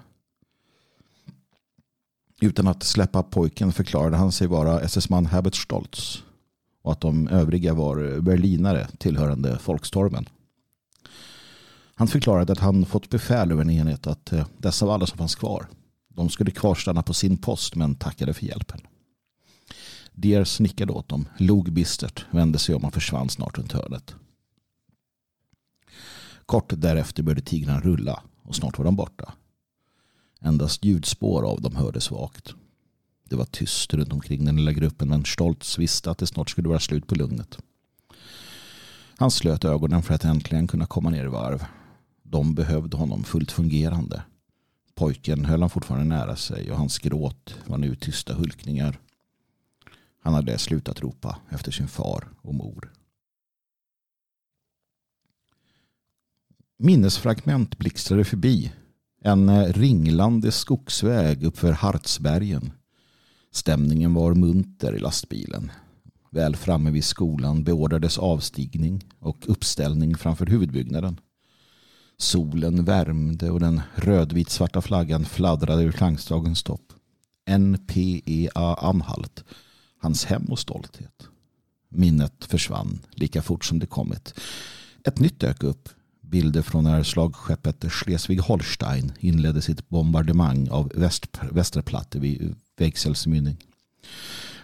Utan 2.42 2.68
att 2.68 2.84
släppa 2.84 3.24
pojken 3.24 3.72
förklarade 3.72 4.18
han 4.18 4.32
sig 4.32 4.48
vara 4.48 4.82
SS-man 4.82 5.26
Herbert 5.26 5.56
Stoltz 5.56 6.24
och 6.82 6.92
att 6.92 7.02
de 7.02 7.28
övriga 7.28 7.74
var 7.74 8.14
eh, 8.14 8.22
berlinare 8.22 8.88
tillhörande 8.98 9.60
folkstormen. 9.60 10.26
Han 11.96 12.08
förklarade 12.08 12.54
att 12.54 12.60
han 12.60 12.86
fått 12.86 13.10
befäl 13.10 13.52
över 13.52 13.62
en 13.62 13.70
enhet 13.70 14.08
att 14.08 14.34
eh, 14.34 14.48
dessa 14.58 14.86
var 14.86 14.94
alla 14.94 15.08
som 15.08 15.18
fanns 15.18 15.36
kvar. 15.36 15.68
De 16.08 16.30
skulle 16.30 16.52
kvarstanna 16.52 17.04
på 17.04 17.14
sin 17.14 17.38
post 17.38 17.76
men 17.76 17.96
tackade 17.96 18.34
för 18.34 18.46
hjälpen. 18.46 18.82
Deer 20.12 20.44
snickade 20.44 20.94
åt 20.94 21.10
dem, 21.10 21.30
log 21.38 21.72
bistert, 21.72 22.26
vände 22.32 22.60
sig 22.60 22.76
om 22.76 22.86
och 22.86 22.94
försvann 22.94 23.30
snart 23.30 23.58
runt 23.58 23.72
hörnet. 23.72 24.16
Kort 26.46 26.74
därefter 26.78 27.24
började 27.24 27.42
tigrarna 27.42 27.80
rulla 27.80 28.24
och 28.44 28.56
snart 28.56 28.78
var 28.78 28.86
de 28.86 28.96
borta. 28.96 29.34
Endast 30.42 30.86
ljudspår 30.86 31.44
av 31.44 31.62
dem 31.62 31.76
hördes 31.76 32.04
svagt. 32.04 32.54
Det 33.30 33.36
var 33.36 33.46
tyst 33.46 33.94
runt 33.94 34.14
omkring 34.14 34.46
den 34.46 34.56
lilla 34.56 34.72
gruppen 34.72 35.10
men 35.10 35.26
Stoltz 35.26 35.80
visste 35.80 36.12
att 36.12 36.18
det 36.18 36.28
snart 36.28 36.50
skulle 36.50 36.70
vara 36.70 36.80
slut 36.80 37.08
på 37.08 37.16
lugnet. 37.16 37.58
Han 39.18 39.32
slöt 39.32 39.66
ögonen 39.66 40.04
för 40.04 40.14
att 40.14 40.26
äntligen 40.26 40.68
kunna 40.68 40.86
komma 40.86 41.10
ner 41.10 41.26
i 41.26 41.28
varv. 41.28 41.66
De 42.34 42.56
behövde 42.56 42.98
honom 42.98 43.24
fullt 43.24 43.52
fungerande. 43.52 44.24
Pojken 44.96 45.46
höll 45.46 45.62
han 45.62 45.70
fortfarande 45.70 46.16
nära 46.16 46.36
sig 46.36 46.72
och 46.72 46.78
hans 46.78 47.00
gråt 47.00 47.56
var 47.66 47.78
nu 47.78 47.96
tysta 47.96 48.34
hulkningar. 48.34 49.00
Han 50.20 50.34
hade 50.34 50.58
slutat 50.58 51.02
ropa 51.02 51.38
efter 51.50 51.72
sin 51.72 51.88
far 51.88 52.28
och 52.42 52.56
mor. 52.56 52.94
Minnesfragment 56.78 57.78
blixtrade 57.78 58.24
förbi. 58.24 58.72
En 59.22 59.74
ringlande 59.74 60.52
skogsväg 60.52 61.44
uppför 61.44 61.72
Hartsbergen. 61.72 62.72
Stämningen 63.52 64.14
var 64.14 64.34
munter 64.34 64.96
i 64.96 65.00
lastbilen. 65.00 65.72
Väl 66.32 66.56
framme 66.56 66.92
vid 66.92 67.04
skolan 67.04 67.64
beordrades 67.64 68.18
avstigning 68.18 69.04
och 69.20 69.38
uppställning 69.48 70.18
framför 70.18 70.46
huvudbyggnaden. 70.46 71.20
Solen 72.18 72.86
värmde 72.86 73.52
och 73.52 73.60
den 73.60 73.82
rödvit 73.96 74.50
svarta 74.50 74.82
flaggan 74.82 75.26
fladdrade 75.26 75.84
ur 75.84 75.92
klangslagens 75.92 76.64
topp. 76.64 76.94
NPEA 77.60 78.76
Amhalt. 78.78 79.44
hans 79.98 80.26
hem 80.26 80.46
och 80.46 80.60
stolthet. 80.60 81.28
Minnet 81.90 82.46
försvann 82.46 83.00
lika 83.12 83.42
fort 83.42 83.66
som 83.66 83.80
det 83.80 83.86
kommit. 83.86 84.40
Ett 85.08 85.20
nytt 85.20 85.40
dök 85.40 85.64
upp. 85.64 85.90
Bilder 86.22 86.62
från 86.62 86.84
när 86.84 87.04
slagskeppet 87.04 87.84
Schleswig-Holstein 87.84 89.12
inledde 89.20 89.62
sitt 89.62 89.90
bombardemang 89.90 90.70
av 90.70 90.92
väst, 90.96 91.40
Västerplatte 91.52 92.20
vid 92.20 92.56
Vägsells 92.78 93.28
mynning. 93.28 93.58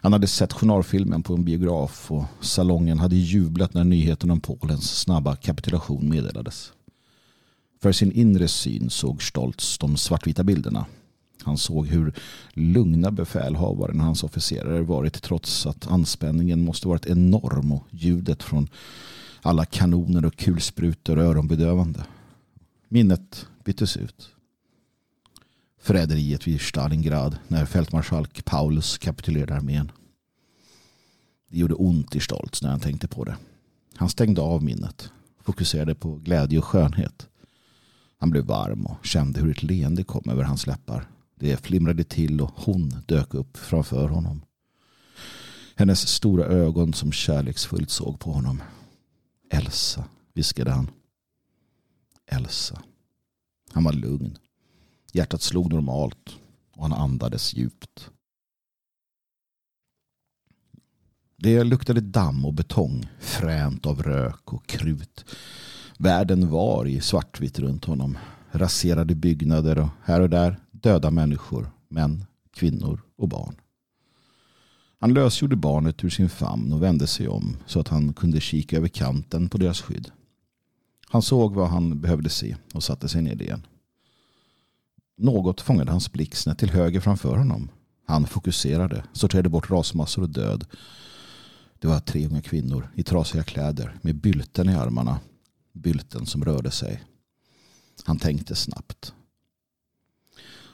Han 0.01 0.13
hade 0.13 0.27
sett 0.27 0.53
journalfilmen 0.53 1.23
på 1.23 1.33
en 1.33 1.45
biograf 1.45 2.11
och 2.11 2.25
salongen 2.41 2.99
hade 2.99 3.15
jublat 3.15 3.73
när 3.73 3.83
nyheten 3.83 4.31
om 4.31 4.41
Polens 4.41 4.99
snabba 4.99 5.35
kapitulation 5.35 6.09
meddelades. 6.09 6.71
För 7.81 7.91
sin 7.91 8.11
inre 8.11 8.47
syn 8.47 8.89
såg 8.89 9.23
Stoltz 9.23 9.77
de 9.77 9.97
svartvita 9.97 10.43
bilderna 10.43 10.85
han 11.43 11.57
såg 11.57 11.87
hur 11.87 12.13
lugna 12.53 13.11
befälhavaren 13.11 13.99
och 13.99 14.05
hans 14.05 14.23
officerare 14.23 14.81
varit 14.81 15.21
trots 15.23 15.65
att 15.65 15.87
anspänningen 15.87 16.61
måste 16.61 16.87
varit 16.87 17.05
enorm 17.05 17.71
och 17.71 17.83
ljudet 17.89 18.43
från 18.43 18.67
alla 19.41 19.65
kanoner 19.65 20.25
och 20.25 20.35
kulsprutor 20.35 21.19
öronbedövande. 21.19 22.05
Minnet 22.87 23.45
byttes 23.63 23.97
ut. 23.97 24.29
Förräderiet 25.81 26.47
vid 26.47 26.61
Stalingrad 26.61 27.37
när 27.47 27.65
fältmarskalk 27.65 28.45
Paulus 28.45 28.97
kapitulerade 28.97 29.55
armén. 29.55 29.91
Det 31.49 31.57
gjorde 31.57 31.73
ont 31.73 32.15
i 32.15 32.19
Stoltz 32.19 32.63
när 32.63 32.69
han 32.69 32.79
tänkte 32.79 33.07
på 33.07 33.23
det. 33.23 33.35
Han 33.95 34.09
stängde 34.09 34.41
av 34.41 34.63
minnet, 34.63 35.11
fokuserade 35.43 35.95
på 35.95 36.15
glädje 36.15 36.59
och 36.59 36.65
skönhet. 36.65 37.27
Han 38.19 38.29
blev 38.29 38.45
varm 38.45 38.85
och 38.85 39.05
kände 39.05 39.41
hur 39.41 39.51
ett 39.51 39.63
leende 39.63 40.03
kom 40.03 40.29
över 40.29 40.43
hans 40.43 40.67
läppar 40.67 41.07
det 41.39 41.57
flimrade 41.57 42.03
till 42.03 42.41
och 42.41 42.51
hon 42.55 43.03
dök 43.05 43.33
upp 43.33 43.57
framför 43.57 44.07
honom. 44.07 44.41
Hennes 45.75 46.07
stora 46.07 46.45
ögon 46.45 46.93
som 46.93 47.11
kärleksfullt 47.11 47.89
såg 47.89 48.19
på 48.19 48.31
honom. 48.31 48.61
Elsa, 49.49 50.05
viskade 50.33 50.71
han. 50.71 50.89
Elsa. 52.25 52.81
Han 53.71 53.83
var 53.83 53.93
lugn. 53.93 54.37
Hjärtat 55.13 55.41
slog 55.41 55.73
normalt 55.73 56.39
och 56.75 56.83
han 56.83 56.93
andades 56.93 57.53
djupt. 57.53 58.09
Det 61.35 61.63
luktade 61.63 62.01
damm 62.01 62.45
och 62.45 62.53
betong, 62.53 63.09
fränt 63.19 63.85
av 63.85 64.03
rök 64.03 64.53
och 64.53 64.67
krut. 64.67 65.25
Världen 66.01 66.49
var 66.49 66.85
i 66.85 67.01
svartvitt 67.01 67.59
runt 67.59 67.85
honom. 67.85 68.17
Raserade 68.51 69.15
byggnader 69.15 69.79
och 69.79 69.89
här 70.03 70.21
och 70.21 70.29
där 70.29 70.59
döda 70.71 71.11
människor, 71.11 71.71
män, 71.87 72.25
kvinnor 72.53 73.01
och 73.17 73.27
barn. 73.27 73.55
Han 74.99 75.13
lösgjorde 75.13 75.55
barnet 75.55 76.03
ur 76.03 76.09
sin 76.09 76.29
famn 76.29 76.73
och 76.73 76.83
vände 76.83 77.07
sig 77.07 77.27
om 77.27 77.57
så 77.65 77.79
att 77.79 77.87
han 77.87 78.13
kunde 78.13 78.39
kika 78.39 78.77
över 78.77 78.87
kanten 78.87 79.49
på 79.49 79.57
deras 79.57 79.81
skydd. 79.81 80.11
Han 81.09 81.21
såg 81.21 81.53
vad 81.53 81.69
han 81.69 82.01
behövde 82.01 82.29
se 82.29 82.55
och 82.73 82.83
satte 82.83 83.09
sig 83.09 83.21
ned 83.21 83.41
igen. 83.41 83.67
Något 85.17 85.61
fångade 85.61 85.91
hans 85.91 86.11
blick 86.11 86.35
snett 86.35 86.59
till 86.59 86.71
höger 86.71 86.99
framför 86.99 87.37
honom. 87.37 87.69
Han 88.05 88.27
fokuserade, 88.27 89.03
sorterade 89.13 89.49
bort 89.49 89.69
rasmassor 89.69 90.21
och 90.21 90.29
död. 90.29 90.65
Det 91.79 91.87
var 91.87 91.99
tre 91.99 92.27
unga 92.27 92.41
kvinnor 92.41 92.89
i 92.95 93.03
trasiga 93.03 93.43
kläder 93.43 93.95
med 94.01 94.15
bylten 94.15 94.69
i 94.69 94.75
armarna. 94.75 95.19
Bylten 95.79 96.25
som 96.25 96.45
rörde 96.45 96.71
sig. 96.71 97.03
Han 98.03 98.19
tänkte 98.19 98.55
snabbt. 98.55 99.13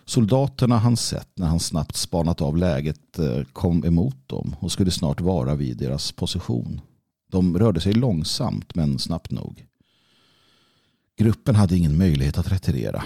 Soldaterna 0.05 0.77
han 0.77 0.97
sett 0.97 1.29
när 1.37 1.47
han 1.47 1.59
snabbt 1.59 1.95
spanat 1.95 2.41
av 2.41 2.57
läget 2.57 3.19
eh, 3.19 3.43
kom 3.53 3.85
emot 3.85 4.27
dem 4.27 4.55
och 4.59 4.71
skulle 4.71 4.91
snart 4.91 5.21
vara 5.21 5.55
vid 5.55 5.77
deras 5.77 6.11
position. 6.11 6.81
De 7.31 7.59
rörde 7.59 7.81
sig 7.81 7.93
långsamt 7.93 8.75
men 8.75 8.99
snabbt 8.99 9.31
nog. 9.31 9.65
Gruppen 11.17 11.55
hade 11.55 11.77
ingen 11.77 11.97
möjlighet 11.97 12.37
att 12.37 12.51
retirera. 12.51 13.03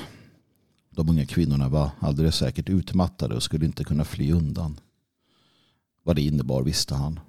De 0.90 1.10
unga 1.10 1.26
kvinnorna 1.26 1.70
var 1.70 1.90
alldeles 2.00 2.36
säkert 2.36 2.70
utmattade 2.70 3.36
och 3.36 3.44
skulle 3.44 3.66
inte 3.66 3.84
kunna 3.84 4.06
fly 4.06 4.32
undan. 4.32 4.80
Vad 6.04 6.16
det 6.16 6.22
innebar 6.22 6.64
visste 6.64 6.96
han. 6.96 7.20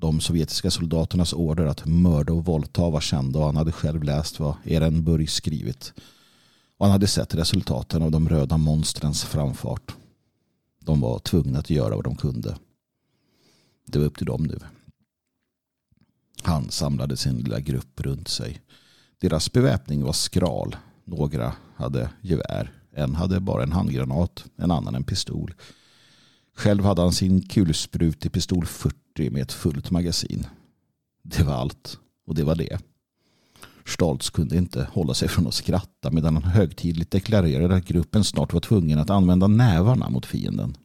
De 0.00 0.20
sovjetiska 0.20 0.70
soldaternas 0.70 1.32
order 1.32 1.66
att 1.66 1.86
mörda 1.86 2.32
och 2.32 2.44
våldta 2.44 2.90
var 2.90 3.00
kända 3.00 3.38
och 3.38 3.44
han 3.44 3.56
hade 3.56 3.72
själv 3.72 4.02
läst 4.02 4.40
vad 4.40 4.54
Ehrenburg 4.64 5.30
skrivit. 5.30 5.92
Och 6.76 6.86
han 6.86 6.92
hade 6.92 7.06
sett 7.06 7.34
resultaten 7.34 8.02
av 8.02 8.10
de 8.10 8.28
röda 8.28 8.56
monstrens 8.56 9.24
framfart. 9.24 9.94
De 10.78 11.00
var 11.00 11.18
tvungna 11.18 11.58
att 11.58 11.70
göra 11.70 11.94
vad 11.94 12.04
de 12.04 12.16
kunde. 12.16 12.56
Det 13.86 13.98
var 13.98 14.06
upp 14.06 14.16
till 14.16 14.26
dem 14.26 14.42
nu. 14.42 14.58
Han 16.42 16.70
samlade 16.70 17.16
sin 17.16 17.38
lilla 17.38 17.60
grupp 17.60 18.00
runt 18.00 18.28
sig. 18.28 18.62
Deras 19.18 19.52
beväpning 19.52 20.04
var 20.04 20.12
skral. 20.12 20.76
Några 21.04 21.52
hade 21.76 22.10
gevär. 22.20 22.72
En 22.92 23.14
hade 23.14 23.40
bara 23.40 23.62
en 23.62 23.72
handgranat. 23.72 24.44
En 24.56 24.70
annan 24.70 24.94
en 24.94 25.04
pistol. 25.04 25.54
Själv 26.56 26.84
hade 26.84 27.02
han 27.02 27.12
sin 27.12 27.42
kulsprut 27.42 28.26
i 28.26 28.30
pistol 28.30 28.66
40 28.66 29.30
med 29.30 29.42
ett 29.42 29.52
fullt 29.52 29.90
magasin. 29.90 30.46
Det 31.22 31.42
var 31.42 31.54
allt. 31.54 31.98
Och 32.26 32.34
det 32.34 32.44
var 32.44 32.54
det. 32.54 32.78
Stoltz 33.86 34.30
kunde 34.30 34.56
inte 34.56 34.88
hålla 34.92 35.14
sig 35.14 35.28
från 35.28 35.46
att 35.46 35.54
skratta 35.54 36.10
medan 36.10 36.34
han 36.34 36.42
högtidligt 36.42 37.10
deklarerade 37.10 37.76
att 37.76 37.84
gruppen 37.84 38.24
snart 38.24 38.52
var 38.52 38.60
tvungen 38.60 38.98
att 38.98 39.10
använda 39.10 39.46
nävarna 39.46 40.10
mot 40.10 40.26
fienden. 40.26 40.76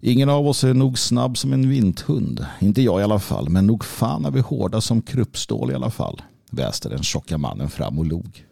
Ingen 0.00 0.28
av 0.28 0.46
oss 0.46 0.64
är 0.64 0.74
nog 0.74 0.98
snabb 0.98 1.38
som 1.38 1.52
en 1.52 1.68
vinthund. 1.68 2.46
Inte 2.60 2.82
jag 2.82 3.00
i 3.00 3.04
alla 3.04 3.18
fall, 3.18 3.48
men 3.48 3.66
nog 3.66 3.84
fan 3.84 4.24
är 4.24 4.30
vi 4.30 4.40
hårda 4.40 4.80
som 4.80 5.02
kruppstål 5.02 5.70
i 5.70 5.74
alla 5.74 5.90
fall. 5.90 6.22
Väste 6.50 6.88
den 6.88 7.02
tjocka 7.02 7.38
mannen 7.38 7.70
fram 7.70 7.98
och 7.98 8.06
log. 8.06 8.44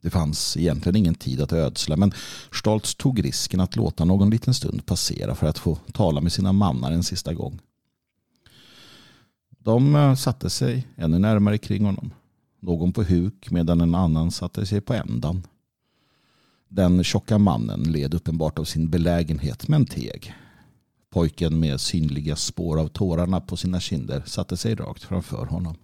Det 0.00 0.10
fanns 0.10 0.56
egentligen 0.56 0.96
ingen 0.96 1.14
tid 1.14 1.40
att 1.40 1.52
ödsla 1.52 1.96
men 1.96 2.12
Stoltz 2.52 2.94
tog 2.94 3.24
risken 3.24 3.60
att 3.60 3.76
låta 3.76 4.04
någon 4.04 4.30
liten 4.30 4.54
stund 4.54 4.86
passera 4.86 5.34
för 5.34 5.46
att 5.46 5.58
få 5.58 5.78
tala 5.92 6.20
med 6.20 6.32
sina 6.32 6.52
mannar 6.52 6.92
en 6.92 7.02
sista 7.02 7.34
gång. 7.34 7.60
De 9.58 9.94
eh, 9.96 10.14
satte 10.14 10.50
sig 10.50 10.86
ännu 10.96 11.18
närmare 11.18 11.58
kring 11.58 11.84
honom. 11.84 12.10
Någon 12.60 12.92
på 12.92 13.02
huk 13.02 13.50
medan 13.50 13.80
en 13.80 13.94
annan 13.94 14.30
satte 14.30 14.66
sig 14.66 14.80
på 14.80 14.94
ändan. 14.94 15.46
Den 16.68 17.04
tjocka 17.04 17.38
mannen 17.38 17.82
led 17.82 18.14
uppenbart 18.14 18.58
av 18.58 18.64
sin 18.64 18.90
belägenhet 18.90 19.68
men 19.68 19.86
teg. 19.86 20.34
Pojken 21.10 21.60
med 21.60 21.80
synliga 21.80 22.36
spår 22.36 22.80
av 22.80 22.88
tårarna 22.88 23.40
på 23.40 23.56
sina 23.56 23.80
kinder 23.80 24.22
satte 24.26 24.56
sig 24.56 24.74
rakt 24.74 25.02
framför 25.02 25.46
honom. 25.46 25.76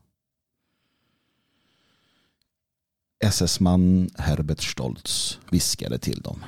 SS-man 3.21 4.11
Herbert 4.15 4.63
Stoltz 4.63 5.39
viskade 5.51 5.99
till 5.99 6.21
dem. 6.21 6.45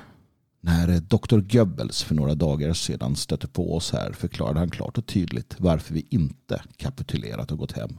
När 0.61 1.01
doktor 1.01 1.41
Goebbels 1.41 2.03
för 2.03 2.15
några 2.15 2.35
dagar 2.35 2.73
sedan 2.73 3.17
stötte 3.17 3.49
på 3.49 3.77
oss 3.77 3.93
här 3.93 4.13
förklarade 4.13 4.59
han 4.59 4.71
klart 4.71 4.99
och 4.99 5.07
tydligt 5.07 5.55
varför 5.59 5.95
vi 5.95 6.07
inte 6.11 6.63
kapitulerat 6.77 7.53
och 7.53 7.59
gått 7.59 7.73
hem. 7.73 7.99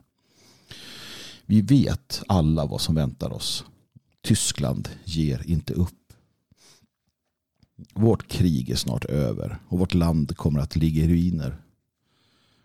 Vi 1.45 1.61
vet 1.61 2.23
alla 2.27 2.65
vad 2.65 2.81
som 2.81 2.95
väntar 2.95 3.33
oss. 3.33 3.65
Tyskland 4.21 4.89
ger 5.03 5.43
inte 5.45 5.73
upp. 5.73 6.13
Vårt 7.93 8.27
krig 8.27 8.69
är 8.69 8.75
snart 8.75 9.05
över 9.05 9.59
och 9.67 9.79
vårt 9.79 9.93
land 9.93 10.37
kommer 10.37 10.59
att 10.59 10.75
ligga 10.75 11.03
i 11.03 11.07
ruiner. 11.07 11.57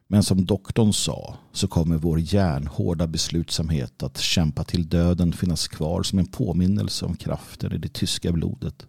Men 0.09 0.23
som 0.23 0.45
doktorn 0.45 0.93
sa 0.93 1.37
så 1.53 1.69
kommer 1.69 1.97
vår 1.97 2.21
järnhårda 2.21 3.07
beslutsamhet 3.07 4.03
att 4.03 4.19
kämpa 4.19 4.65
till 4.65 4.89
döden 4.89 5.33
finnas 5.33 5.69
kvar 5.69 6.03
som 6.03 6.19
en 6.19 6.27
påminnelse 6.27 7.05
om 7.05 7.17
kraften 7.17 7.73
i 7.73 7.79
det 7.79 7.93
tyska 7.93 8.33
blodet. 8.33 8.87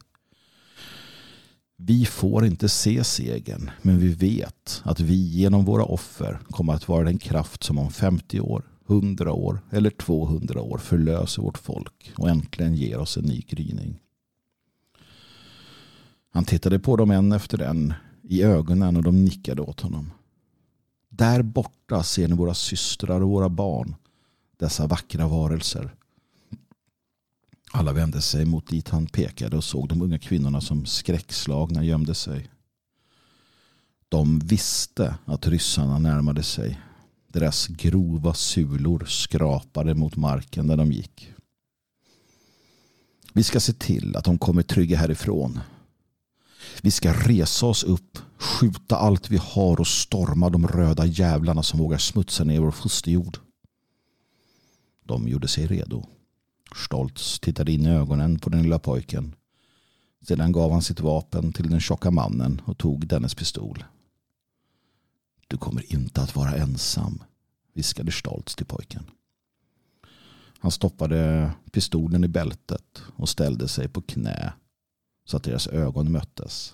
Vi 1.77 2.05
får 2.05 2.45
inte 2.45 2.69
se 2.69 3.03
segern, 3.03 3.71
men 3.81 3.99
vi 3.99 4.07
vet 4.07 4.81
att 4.83 4.99
vi 4.99 5.15
genom 5.15 5.65
våra 5.65 5.83
offer 5.83 6.39
kommer 6.49 6.73
att 6.73 6.87
vara 6.87 7.03
den 7.03 7.17
kraft 7.17 7.63
som 7.63 7.77
om 7.77 7.91
50 7.91 8.39
år, 8.39 8.63
100 8.89 9.33
år 9.33 9.59
eller 9.71 9.89
200 9.89 10.61
år 10.61 10.77
förlöser 10.77 11.41
vårt 11.41 11.57
folk 11.57 12.11
och 12.17 12.29
äntligen 12.29 12.75
ger 12.75 12.97
oss 12.97 13.17
en 13.17 13.23
ny 13.23 13.41
gryning. 13.41 13.99
Han 16.33 16.45
tittade 16.45 16.79
på 16.79 16.95
dem 16.95 17.11
en 17.11 17.31
efter 17.31 17.61
en 17.61 17.93
i 18.23 18.43
ögonen 18.43 18.97
och 18.97 19.03
de 19.03 19.25
nickade 19.25 19.61
åt 19.61 19.81
honom. 19.81 20.11
Där 21.17 21.41
borta 21.41 22.03
ser 22.03 22.27
ni 22.27 22.35
våra 22.35 22.53
systrar 22.53 23.21
och 23.21 23.29
våra 23.29 23.49
barn, 23.49 23.95
dessa 24.57 24.87
vackra 24.87 25.27
varelser. 25.27 25.95
Alla 27.71 27.93
vände 27.93 28.21
sig 28.21 28.45
mot 28.45 28.67
dit 28.67 28.89
han 28.89 29.07
pekade 29.07 29.57
och 29.57 29.63
såg 29.63 29.89
de 29.89 30.01
unga 30.01 30.19
kvinnorna 30.19 30.61
som 30.61 30.85
skräckslagna 30.85 31.83
gömde 31.83 32.15
sig. 32.15 32.49
De 34.09 34.39
visste 34.39 35.15
att 35.25 35.47
ryssarna 35.47 35.99
närmade 35.99 36.43
sig. 36.43 36.79
Deras 37.27 37.67
grova 37.67 38.33
sulor 38.33 39.05
skrapade 39.05 39.95
mot 39.95 40.15
marken 40.15 40.67
där 40.67 40.77
de 40.77 40.91
gick. 40.91 41.33
Vi 43.33 43.43
ska 43.43 43.59
se 43.59 43.73
till 43.73 44.15
att 44.15 44.25
de 44.25 44.37
kommer 44.37 44.63
trygga 44.63 44.97
härifrån. 44.97 45.59
Vi 46.81 46.91
ska 46.91 47.13
resa 47.13 47.65
oss 47.65 47.83
upp, 47.83 48.17
skjuta 48.37 48.95
allt 48.97 49.29
vi 49.29 49.37
har 49.37 49.79
och 49.79 49.87
storma 49.87 50.49
de 50.49 50.67
röda 50.67 51.05
jävlarna 51.05 51.63
som 51.63 51.79
vågar 51.79 51.97
smutsa 51.97 52.43
ner 52.43 52.59
vår 52.59 52.71
fosterjord. 52.71 53.37
De 55.03 55.27
gjorde 55.27 55.47
sig 55.47 55.67
redo. 55.67 56.05
Stoltz 56.75 57.39
tittade 57.39 57.71
in 57.71 57.85
i 57.85 57.89
ögonen 57.89 58.39
på 58.39 58.49
den 58.49 58.63
lilla 58.63 58.79
pojken. 58.79 59.35
Sedan 60.27 60.51
gav 60.51 60.71
han 60.71 60.81
sitt 60.81 60.99
vapen 60.99 61.53
till 61.53 61.69
den 61.69 61.79
tjocka 61.79 62.11
mannen 62.11 62.61
och 62.65 62.77
tog 62.77 63.07
dennes 63.07 63.35
pistol. 63.35 63.83
Du 65.47 65.57
kommer 65.57 65.93
inte 65.93 66.21
att 66.21 66.35
vara 66.35 66.55
ensam, 66.55 67.23
viskade 67.73 68.11
Stoltz 68.11 68.55
till 68.55 68.65
pojken. 68.65 69.03
Han 70.59 70.71
stoppade 70.71 71.51
pistolen 71.71 72.23
i 72.23 72.27
bältet 72.27 73.01
och 73.15 73.29
ställde 73.29 73.67
sig 73.67 73.87
på 73.87 74.01
knä 74.01 74.53
så 75.25 75.37
att 75.37 75.43
deras 75.43 75.67
ögon 75.67 76.11
möttes. 76.11 76.73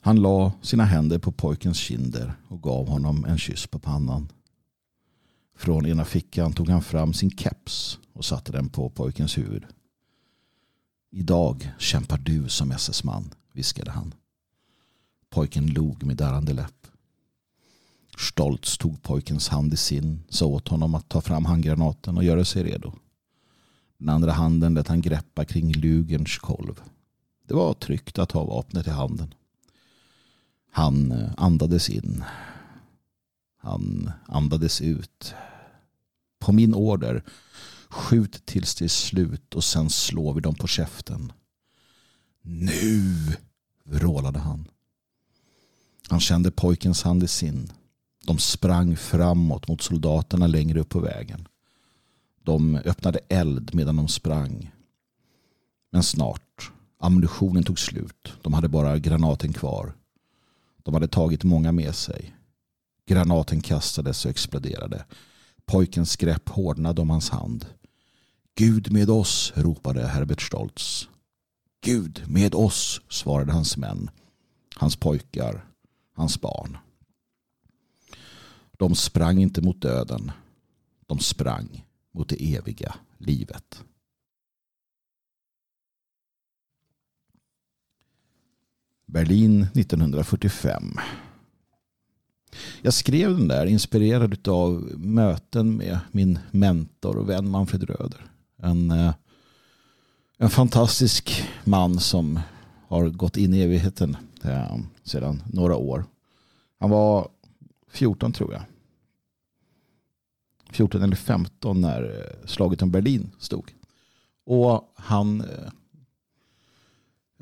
Han 0.00 0.16
la 0.16 0.52
sina 0.62 0.84
händer 0.84 1.18
på 1.18 1.32
pojkens 1.32 1.78
kinder 1.78 2.32
och 2.48 2.62
gav 2.62 2.88
honom 2.88 3.24
en 3.24 3.38
kyss 3.38 3.66
på 3.66 3.78
pannan. 3.78 4.28
Från 5.56 5.86
ena 5.86 6.04
fickan 6.04 6.52
tog 6.52 6.68
han 6.68 6.82
fram 6.82 7.12
sin 7.12 7.30
keps 7.30 7.98
och 8.12 8.24
satte 8.24 8.52
den 8.52 8.68
på 8.68 8.90
pojkens 8.90 9.38
huvud. 9.38 9.64
Idag 11.10 11.72
kämpar 11.78 12.18
du 12.18 12.48
som 12.48 12.70
SS-man, 12.70 13.34
viskade 13.52 13.90
han. 13.90 14.14
Pojken 15.30 15.66
log 15.66 16.04
med 16.04 16.16
darrande 16.16 16.52
läpp. 16.52 16.86
Stolt 18.18 18.78
tog 18.78 19.02
pojkens 19.02 19.48
hand 19.48 19.74
i 19.74 19.76
sin, 19.76 20.22
sa 20.28 20.46
åt 20.46 20.68
honom 20.68 20.94
att 20.94 21.08
ta 21.08 21.20
fram 21.20 21.44
handgranaten 21.44 22.16
och 22.16 22.24
göra 22.24 22.44
sig 22.44 22.62
redo. 22.62 22.92
Den 24.00 24.08
andra 24.08 24.32
handen 24.32 24.74
lät 24.74 24.88
han 24.88 25.00
greppa 25.00 25.44
kring 25.44 25.72
lugerns 25.72 26.38
kolv. 26.38 26.80
Det 27.46 27.54
var 27.54 27.74
tryggt 27.74 28.18
att 28.18 28.32
ha 28.32 28.44
vapnet 28.44 28.86
i 28.86 28.90
handen. 28.90 29.34
Han 30.70 31.12
eh, 31.12 31.30
andades 31.36 31.90
in. 31.90 32.24
Han 33.56 34.10
andades 34.26 34.80
ut. 34.80 35.34
På 36.38 36.52
min 36.52 36.74
order. 36.74 37.24
Skjut 37.88 38.46
tills 38.46 38.74
det 38.74 38.84
är 38.84 38.88
slut 38.88 39.54
och 39.54 39.64
sen 39.64 39.90
slår 39.90 40.34
vi 40.34 40.40
dem 40.40 40.54
på 40.54 40.66
käften. 40.66 41.32
Nu, 42.42 43.14
vrålade 43.84 44.38
han. 44.38 44.68
Han 46.08 46.20
kände 46.20 46.50
pojkens 46.50 47.02
hand 47.02 47.22
i 47.22 47.28
sin. 47.28 47.72
De 48.26 48.38
sprang 48.38 48.96
framåt 48.96 49.68
mot 49.68 49.82
soldaterna 49.82 50.46
längre 50.46 50.80
upp 50.80 50.88
på 50.88 51.00
vägen. 51.00 51.48
De 52.44 52.76
öppnade 52.76 53.20
eld 53.28 53.74
medan 53.74 53.96
de 53.96 54.08
sprang. 54.08 54.72
Men 55.90 56.02
snart. 56.02 56.72
Ammunitionen 56.98 57.62
tog 57.62 57.78
slut. 57.78 58.32
De 58.42 58.52
hade 58.52 58.68
bara 58.68 58.98
granaten 58.98 59.52
kvar. 59.52 59.94
De 60.82 60.94
hade 60.94 61.08
tagit 61.08 61.44
många 61.44 61.72
med 61.72 61.94
sig. 61.94 62.34
Granaten 63.06 63.60
kastades 63.60 64.24
och 64.24 64.30
exploderade. 64.30 65.04
Pojkens 65.66 66.16
grepp 66.16 66.48
hårdnade 66.48 67.00
om 67.00 67.10
hans 67.10 67.30
hand. 67.30 67.66
Gud 68.54 68.92
med 68.92 69.10
oss, 69.10 69.52
ropade 69.56 70.06
Herbert 70.06 70.42
Stoltz. 70.42 71.08
Gud 71.80 72.22
med 72.26 72.54
oss, 72.54 73.00
svarade 73.08 73.52
hans 73.52 73.76
män, 73.76 74.10
hans 74.76 74.96
pojkar, 74.96 75.64
hans 76.14 76.40
barn. 76.40 76.78
De 78.72 78.94
sprang 78.94 79.38
inte 79.38 79.62
mot 79.62 79.82
döden. 79.82 80.32
De 81.06 81.18
sprang 81.18 81.84
mot 82.12 82.28
det 82.28 82.54
eviga 82.56 82.94
livet. 83.18 83.84
Berlin 89.06 89.62
1945. 89.62 90.98
Jag 92.82 92.94
skrev 92.94 93.30
den 93.38 93.48
där 93.48 93.66
inspirerad 93.66 94.48
av 94.48 94.70
möten 94.98 95.76
med 95.76 95.98
min 96.12 96.38
mentor 96.50 97.16
och 97.16 97.28
vän 97.28 97.50
Manfred 97.50 97.82
Röder. 97.82 98.24
En, 98.56 98.90
eh, 98.90 99.14
en 100.38 100.50
fantastisk 100.50 101.44
man 101.64 102.00
som 102.00 102.40
har 102.88 103.08
gått 103.08 103.36
in 103.36 103.54
i 103.54 103.60
evigheten 103.60 104.16
eh, 104.44 104.76
sedan 105.02 105.42
några 105.52 105.76
år. 105.76 106.04
Han 106.78 106.90
var 106.90 107.28
14 107.90 108.32
tror 108.32 108.52
jag. 108.52 108.62
14 110.72 111.02
eller 111.02 111.16
15 111.16 111.80
när 111.80 112.02
eh, 112.02 112.46
slaget 112.46 112.82
om 112.82 112.90
Berlin 112.90 113.30
stod. 113.38 113.74
Och 114.46 114.92
han 114.94 115.40
eh, 115.40 115.68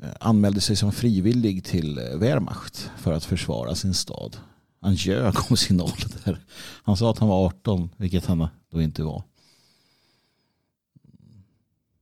eh, 0.01 0.13
anmälde 0.19 0.61
sig 0.61 0.75
som 0.75 0.91
frivillig 0.91 1.63
till 1.63 1.99
Wehrmacht 2.15 2.91
för 2.97 3.13
att 3.13 3.25
försvara 3.25 3.75
sin 3.75 3.93
stad. 3.93 4.37
Han 4.81 4.95
ljög 4.95 5.33
om 5.49 5.57
sin 5.57 5.81
ålder. 5.81 6.39
Han 6.83 6.97
sa 6.97 7.11
att 7.11 7.19
han 7.19 7.29
var 7.29 7.45
18, 7.45 7.89
vilket 7.97 8.25
han 8.25 8.47
då 8.71 8.81
inte 8.81 9.03
var. 9.03 9.23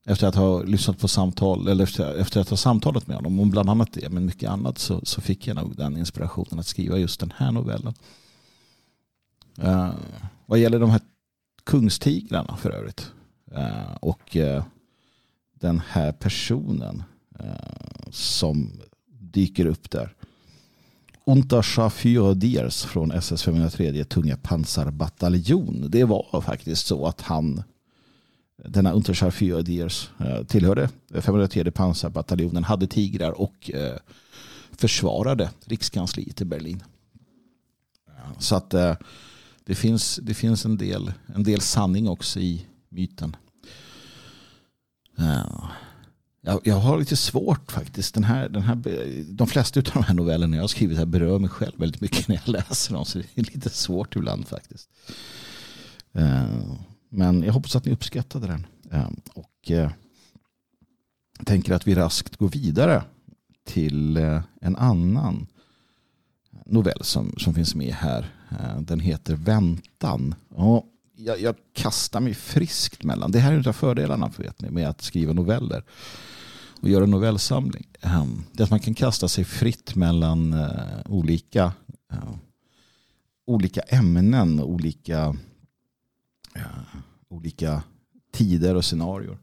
Efter 0.10 0.28
att 0.28 0.36
ha 0.36 0.63
lyssnat 0.63 1.00
på 1.00 1.08
samtal, 1.08 1.68
eller 1.68 1.84
efter, 1.84 2.16
efter 2.16 2.42
att 2.42 2.50
ha 2.50 2.58
samtalat 2.58 3.08
med 3.08 3.16
honom 3.16 3.40
om 3.40 3.50
bland 3.50 3.70
annat 3.70 3.94
det, 3.94 4.10
men 4.10 4.26
mycket 4.26 4.50
annat, 4.50 4.78
så, 4.78 5.02
så 5.04 5.22
fick 5.22 5.48
jag 5.48 5.56
nog 5.56 5.76
den 5.76 5.98
inspirationen 5.98 6.60
att 6.60 6.68
skriva 6.68 6.98
just 6.98 7.20
den 7.20 7.34
här 7.38 7.52
novellen. 7.52 7.94
Uh, 9.63 9.92
vad 10.46 10.60
gäller 10.60 10.80
de 10.80 10.90
här 10.90 11.02
kungstigrarna 11.68 12.58
för 12.58 12.70
övrigt, 12.70 13.12
eh, 13.52 13.94
och 14.02 14.38
eh, 14.38 14.64
den 15.60 15.82
här 15.88 16.12
personen 16.12 17.04
eh, 17.40 18.10
som 18.12 18.72
dyker 19.10 19.66
upp 19.66 19.92
där 19.92 20.14
Unterscharführer 21.26 22.88
från 22.88 23.12
SS 23.12 23.44
503 23.44 24.04
tunga 24.04 24.38
pansarbataljon. 24.38 25.86
Det 25.90 26.04
var 26.04 26.42
faktiskt 26.42 26.88
så 26.88 27.06
att 27.06 27.22
han, 27.22 27.64
denna 28.66 28.92
Unterscharführer 28.92 29.62
Diers, 29.62 30.10
tillhörde 30.48 30.90
503 31.22 31.72
pansarbataljonen, 31.72 32.64
hade 32.64 32.88
tigrar 32.88 33.32
och 33.32 33.72
försvarade 34.72 35.50
rikskansliet 35.66 36.42
i 36.42 36.46
Berlin. 36.46 36.84
Så 38.40 38.56
att 38.56 38.74
eh, 38.74 38.96
det 39.68 39.76
finns, 39.76 40.20
det 40.24 40.34
finns 40.34 40.66
en, 40.66 40.78
del, 40.78 41.14
en 41.36 41.44
del 41.44 41.62
sanning 41.62 42.08
också 42.08 42.40
i 42.40 42.66
myten. 42.90 43.36
Eh, 45.18 45.70
jag, 46.42 46.62
jag 46.64 46.76
har 46.76 47.00
lite 47.00 47.16
svårt 47.16 47.72
faktiskt. 47.72 48.14
Den 48.14 48.24
här, 48.24 48.50
den 48.50 48.62
här, 48.62 48.76
de 49.34 49.48
flesta 49.48 49.80
av 49.80 49.84
de 49.84 50.04
här 50.04 50.14
novellerna 50.14 50.56
jag 50.56 50.64
har 50.64 50.68
skrivit 50.68 50.98
här 50.98 51.06
berör 51.06 51.40
mig 51.40 51.50
själv 51.50 51.80
väldigt 51.80 52.02
mycket 52.02 52.28
när 52.28 52.36
jag 52.36 52.48
läser 52.48 52.94
dem. 52.94 53.06
Så 53.06 53.18
det 53.18 53.26
är 53.36 53.44
lite 53.44 53.70
svårt 53.70 54.16
ibland 54.16 54.48
faktiskt. 54.48 54.90
Eh, 56.14 56.76
men 57.10 57.44
jag 57.44 57.54
hoppas 57.54 57.76
att 57.76 57.86
ni 57.86 57.92
uppskattade 57.92 58.48
den. 58.48 58.68
Eh, 58.92 59.10
och 59.34 59.72
tänker 61.46 61.74
att 61.74 61.88
vi 61.88 61.96
raskt 61.96 62.36
går 62.36 62.50
vidare 62.50 63.04
till 63.66 64.18
en 64.62 64.76
annan 64.76 65.48
novell 66.66 67.04
som, 67.04 67.36
som 67.38 67.54
finns 67.54 67.76
med 67.76 67.94
här. 67.94 68.37
Eh, 68.52 68.82
den 68.82 69.00
heter 69.00 69.36
Väntan. 69.36 70.36
Och 70.50 70.86
jag, 71.16 71.40
jag 71.42 71.56
kastar 71.74 72.20
mig 72.20 72.34
friskt 72.34 73.04
mellan. 73.04 73.32
Det 73.32 73.40
här 73.40 73.52
är 73.52 73.58
en 73.58 73.68
av 73.68 73.74
fördelarna 73.74 74.32
vet 74.38 74.62
ni, 74.62 74.70
med 74.70 74.90
att 74.90 75.02
skriva 75.02 75.34
noveller 75.34 75.84
och 76.82 76.90
göra 76.90 77.06
novellsamling. 77.06 77.88
Ehm, 78.02 78.44
det 78.52 78.62
är 78.62 78.64
att 78.64 78.72
man 78.72 78.80
kan 78.80 78.94
kasta 78.94 79.28
sig 79.28 79.44
fritt 79.44 79.96
mellan 79.96 80.54
eh, 80.54 81.02
olika, 81.06 81.74
eh, 82.12 82.36
olika 83.46 83.82
ämnen, 83.82 84.60
olika, 84.60 85.36
olika 87.30 87.84
tider 88.32 88.76
och 88.76 88.86
scenarier. 88.86 89.38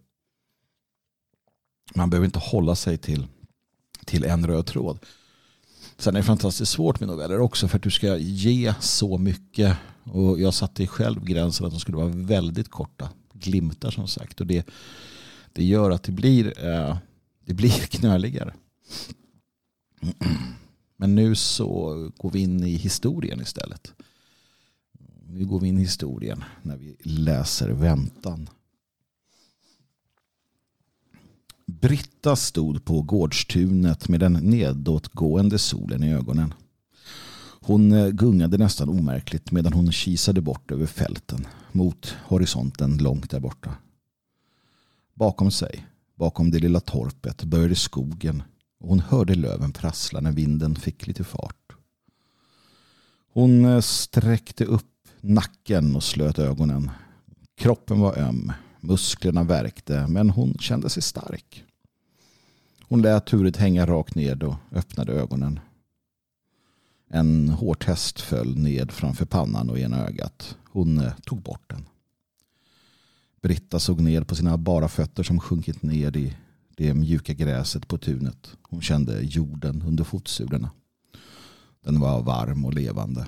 Man 1.95 2.11
behöver 2.11 2.27
inte 2.27 2.38
hålla 2.38 2.75
sig 2.75 2.99
till, 2.99 3.27
till 4.05 4.25
en 4.25 4.47
röd 4.47 4.67
tråd. 4.67 4.99
Sen 6.05 6.17
är 6.17 6.21
det 6.21 6.27
fantastiskt 6.27 6.73
svårt 6.73 7.01
med 7.01 7.09
noveller 7.09 7.40
också 7.40 7.69
för 7.69 7.77
att 7.77 7.83
du 7.83 7.90
ska 7.90 8.17
ge 8.17 8.75
så 8.81 9.19
mycket. 9.19 9.77
Och 10.05 10.40
jag 10.40 10.55
satte 10.55 10.87
själv 10.87 11.25
gränsen 11.25 11.67
att 11.67 11.73
de 11.73 11.81
skulle 11.81 11.97
vara 11.97 12.09
väldigt 12.09 12.69
korta. 12.69 13.09
Glimtar 13.33 13.90
som 13.90 14.09
sagt. 14.09 14.40
Och 14.40 14.47
det, 14.47 14.67
det 15.53 15.64
gör 15.64 15.90
att 15.90 16.03
det 16.03 16.12
blir 16.12 16.67
eh, 16.67 16.97
det 17.45 17.55
blir 17.55 17.71
knöligare. 17.90 18.55
Men 20.97 21.14
nu 21.14 21.35
så 21.35 22.11
går 22.17 22.31
vi 22.31 22.38
in 22.38 22.64
i 22.64 22.77
historien 22.77 23.40
istället. 23.40 23.93
Nu 25.27 25.45
går 25.45 25.61
vi 25.61 25.69
in 25.69 25.79
i 25.79 25.83
historien 25.83 26.45
när 26.62 26.77
vi 26.77 26.97
läser 27.03 27.71
Väntan. 27.71 28.49
Britta 31.66 32.37
stod 32.37 32.85
på 32.85 33.03
gårdstunet 33.03 34.09
med 34.09 34.20
den 34.20 34.33
nedåtgående 34.33 35.59
solen 35.59 36.03
i 36.03 36.14
ögonen. 36.14 36.55
Hon 37.61 37.92
eh, 37.92 38.09
gungade 38.09 38.59
nästan 38.59 38.88
omärkligt 38.88 39.50
medan 39.50 39.72
hon 39.72 39.92
kisade 39.92 40.40
bort 40.40 40.70
över 40.70 40.87
fälten 40.87 41.46
mot 41.72 42.16
horisonten 42.24 42.98
långt 42.98 43.31
där 43.31 43.40
borta. 43.40 43.74
Bakom 45.14 45.50
sig 45.50 45.87
Bakom 46.16 46.50
det 46.50 46.59
lilla 46.59 46.81
torpet 46.81 47.44
började 47.44 47.74
skogen 47.74 48.42
och 48.81 48.88
hon 48.88 49.00
hörde 49.00 49.35
löven 49.35 49.72
prassla 49.72 50.20
när 50.20 50.33
vinden 50.33 50.77
fick 50.77 51.07
lite 51.07 51.24
fart. 51.24 51.72
Hon 53.33 53.64
eh, 53.64 53.81
sträckte 53.81 54.64
upp 54.64 55.09
nacken 55.20 55.96
och 55.96 56.03
slöt 56.03 56.38
ögonen. 56.38 56.90
Kroppen 57.57 58.00
var 58.00 58.18
öm, 58.18 58.53
musklerna 58.87 59.44
värkte 59.44 60.07
men 60.09 60.31
hon 60.31 60.55
kände 60.55 60.88
sig 60.88 61.03
stark. 61.03 61.64
Hon 62.88 63.03
lät 63.03 63.33
huvudet 63.33 63.57
hänga 63.57 63.87
rakt 63.87 64.14
ned 64.14 64.42
och 64.42 64.55
öppnade 64.73 65.12
ögonen. 65.12 65.61
En 67.09 67.49
hårtest 67.49 68.20
föll 68.20 68.57
ned 68.59 68.93
framför 68.93 69.24
pannan 69.24 69.70
och 69.70 69.78
ena 69.78 70.07
ögat. 70.07 70.57
Hon 70.64 70.99
eh, 70.99 71.12
tog 71.24 71.43
bort 71.43 71.70
den. 71.70 71.87
Britta 73.43 73.78
såg 73.78 74.01
ner 74.01 74.22
på 74.22 74.35
sina 74.35 74.59
bara 74.59 74.89
fötter 74.89 75.22
som 75.22 75.41
sjunkit 75.41 75.82
ner 75.82 76.16
i 76.16 76.37
det 76.76 76.95
mjuka 76.95 77.35
gräset 77.35 77.89
på 77.89 77.99
tunet. 77.99 78.57
Hon 78.62 78.82
kände 78.82 79.20
jorden 79.22 79.82
under 79.87 80.05
fotsulorna. 80.05 80.70
Den 81.85 82.01
var 82.01 82.22
varm 82.22 82.64
och 82.64 82.74
levande. 82.74 83.26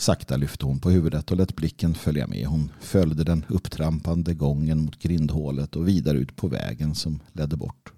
Sakta 0.00 0.36
lyfte 0.36 0.66
hon 0.66 0.80
på 0.80 0.90
huvudet 0.90 1.30
och 1.30 1.36
lät 1.36 1.56
blicken 1.56 1.94
följa 1.94 2.26
med. 2.26 2.46
Hon 2.46 2.72
följde 2.80 3.24
den 3.24 3.44
upptrampande 3.48 4.34
gången 4.34 4.78
mot 4.84 4.98
grindhålet 4.98 5.76
och 5.76 5.88
vidare 5.88 6.18
ut 6.18 6.36
på 6.36 6.48
vägen 6.48 6.94
som 6.94 7.20
ledde 7.32 7.56
bort. 7.56 7.92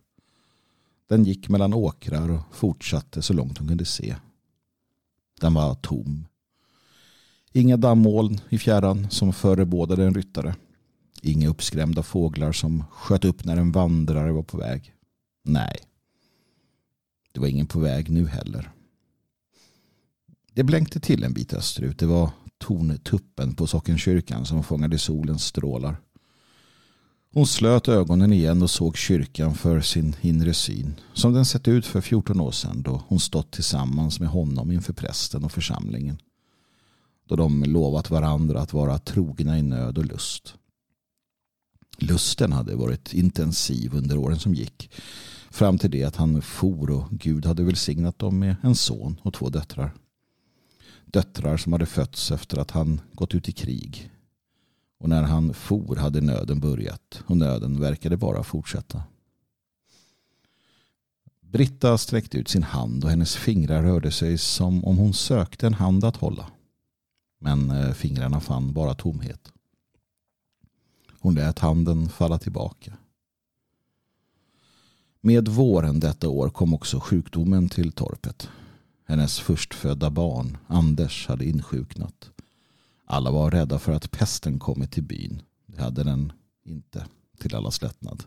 Den 1.08 1.24
gick 1.24 1.48
mellan 1.48 1.74
åkrar 1.74 2.30
och 2.30 2.40
fortsatte 2.52 3.22
så 3.22 3.32
långt 3.32 3.58
hon 3.58 3.68
kunde 3.68 3.84
se. 3.84 4.16
Den 5.40 5.54
var 5.54 5.74
tom. 5.74 6.26
Inga 7.52 7.76
dammoln 7.76 8.40
i 8.48 8.58
fjärran 8.58 9.10
som 9.10 9.32
förebådade 9.32 10.06
en 10.06 10.14
ryttare. 10.14 10.54
Inga 11.20 11.48
uppskrämda 11.48 12.02
fåglar 12.02 12.52
som 12.52 12.84
sköt 12.90 13.24
upp 13.24 13.44
när 13.44 13.56
en 13.56 13.72
vandrare 13.72 14.32
var 14.32 14.42
på 14.42 14.56
väg. 14.56 14.94
Nej. 15.42 15.76
Det 17.32 17.40
var 17.40 17.48
ingen 17.48 17.66
på 17.66 17.80
väg 17.80 18.10
nu 18.10 18.26
heller. 18.26 18.72
Det 20.54 20.64
blänkte 20.64 21.00
till 21.00 21.24
en 21.24 21.32
bit 21.32 21.52
österut. 21.52 21.98
Det 21.98 22.06
var 22.06 22.30
torntuppen 22.58 23.54
på 23.54 23.66
Sockenkyrkan 23.66 24.46
som 24.46 24.62
fångade 24.62 24.98
solens 24.98 25.44
strålar. 25.44 25.96
Hon 27.34 27.46
slöt 27.46 27.88
ögonen 27.88 28.32
igen 28.32 28.62
och 28.62 28.70
såg 28.70 28.96
kyrkan 28.96 29.54
för 29.54 29.80
sin 29.80 30.16
inre 30.20 30.54
syn. 30.54 30.94
Som 31.12 31.32
den 31.32 31.44
sett 31.44 31.68
ut 31.68 31.86
för 31.86 32.00
14 32.00 32.40
år 32.40 32.50
sedan 32.50 32.82
då 32.82 33.02
hon 33.06 33.20
stått 33.20 33.50
tillsammans 33.50 34.20
med 34.20 34.28
honom 34.28 34.70
inför 34.70 34.92
prästen 34.92 35.44
och 35.44 35.52
församlingen. 35.52 36.18
Då 37.28 37.36
de 37.36 37.64
lovat 37.64 38.10
varandra 38.10 38.60
att 38.60 38.72
vara 38.72 38.98
trogna 38.98 39.58
i 39.58 39.62
nöd 39.62 39.98
och 39.98 40.04
lust. 40.04 40.54
Lusten 41.98 42.52
hade 42.52 42.76
varit 42.76 43.14
intensiv 43.14 43.94
under 43.94 44.18
åren 44.18 44.38
som 44.38 44.54
gick. 44.54 44.90
Fram 45.50 45.78
till 45.78 45.90
det 45.90 46.04
att 46.04 46.16
han 46.16 46.42
for 46.42 46.90
och 46.90 47.10
Gud 47.10 47.46
hade 47.46 47.62
välsignat 47.62 48.18
dem 48.18 48.38
med 48.38 48.56
en 48.62 48.74
son 48.74 49.20
och 49.22 49.34
två 49.34 49.48
döttrar. 49.48 49.94
Döttrar 51.12 51.56
som 51.56 51.72
hade 51.72 51.86
fötts 51.86 52.30
efter 52.30 52.58
att 52.58 52.70
han 52.70 53.00
gått 53.12 53.34
ut 53.34 53.48
i 53.48 53.52
krig. 53.52 54.10
Och 54.98 55.08
när 55.08 55.22
han 55.22 55.54
for 55.54 55.96
hade 55.96 56.20
nöden 56.20 56.60
börjat 56.60 57.22
och 57.26 57.36
nöden 57.36 57.80
verkade 57.80 58.16
bara 58.16 58.42
fortsätta. 58.42 59.02
Britta 61.40 61.98
sträckte 61.98 62.38
ut 62.38 62.48
sin 62.48 62.62
hand 62.62 63.04
och 63.04 63.10
hennes 63.10 63.36
fingrar 63.36 63.82
rörde 63.82 64.10
sig 64.10 64.38
som 64.38 64.84
om 64.84 64.96
hon 64.98 65.14
sökte 65.14 65.66
en 65.66 65.74
hand 65.74 66.04
att 66.04 66.16
hålla. 66.16 66.46
Men 67.40 67.70
eh, 67.70 67.92
fingrarna 67.92 68.40
fann 68.40 68.72
bara 68.72 68.94
tomhet. 68.94 69.52
Hon 71.18 71.34
lät 71.34 71.58
handen 71.58 72.08
falla 72.08 72.38
tillbaka. 72.38 72.92
Med 75.20 75.48
våren 75.48 76.00
detta 76.00 76.28
år 76.28 76.48
kom 76.50 76.74
också 76.74 77.00
sjukdomen 77.00 77.68
till 77.68 77.92
torpet. 77.92 78.48
Hennes 79.12 79.40
förstfödda 79.40 80.10
barn, 80.10 80.58
Anders, 80.66 81.28
hade 81.28 81.44
insjuknat. 81.44 82.30
Alla 83.04 83.30
var 83.30 83.50
rädda 83.50 83.78
för 83.78 83.92
att 83.92 84.10
pesten 84.10 84.58
kommit 84.58 84.92
till 84.92 85.02
byn. 85.02 85.42
Det 85.66 85.82
hade 85.82 86.04
den 86.04 86.32
inte 86.64 87.06
till 87.38 87.54
allas 87.54 87.82
lättnad. 87.82 88.24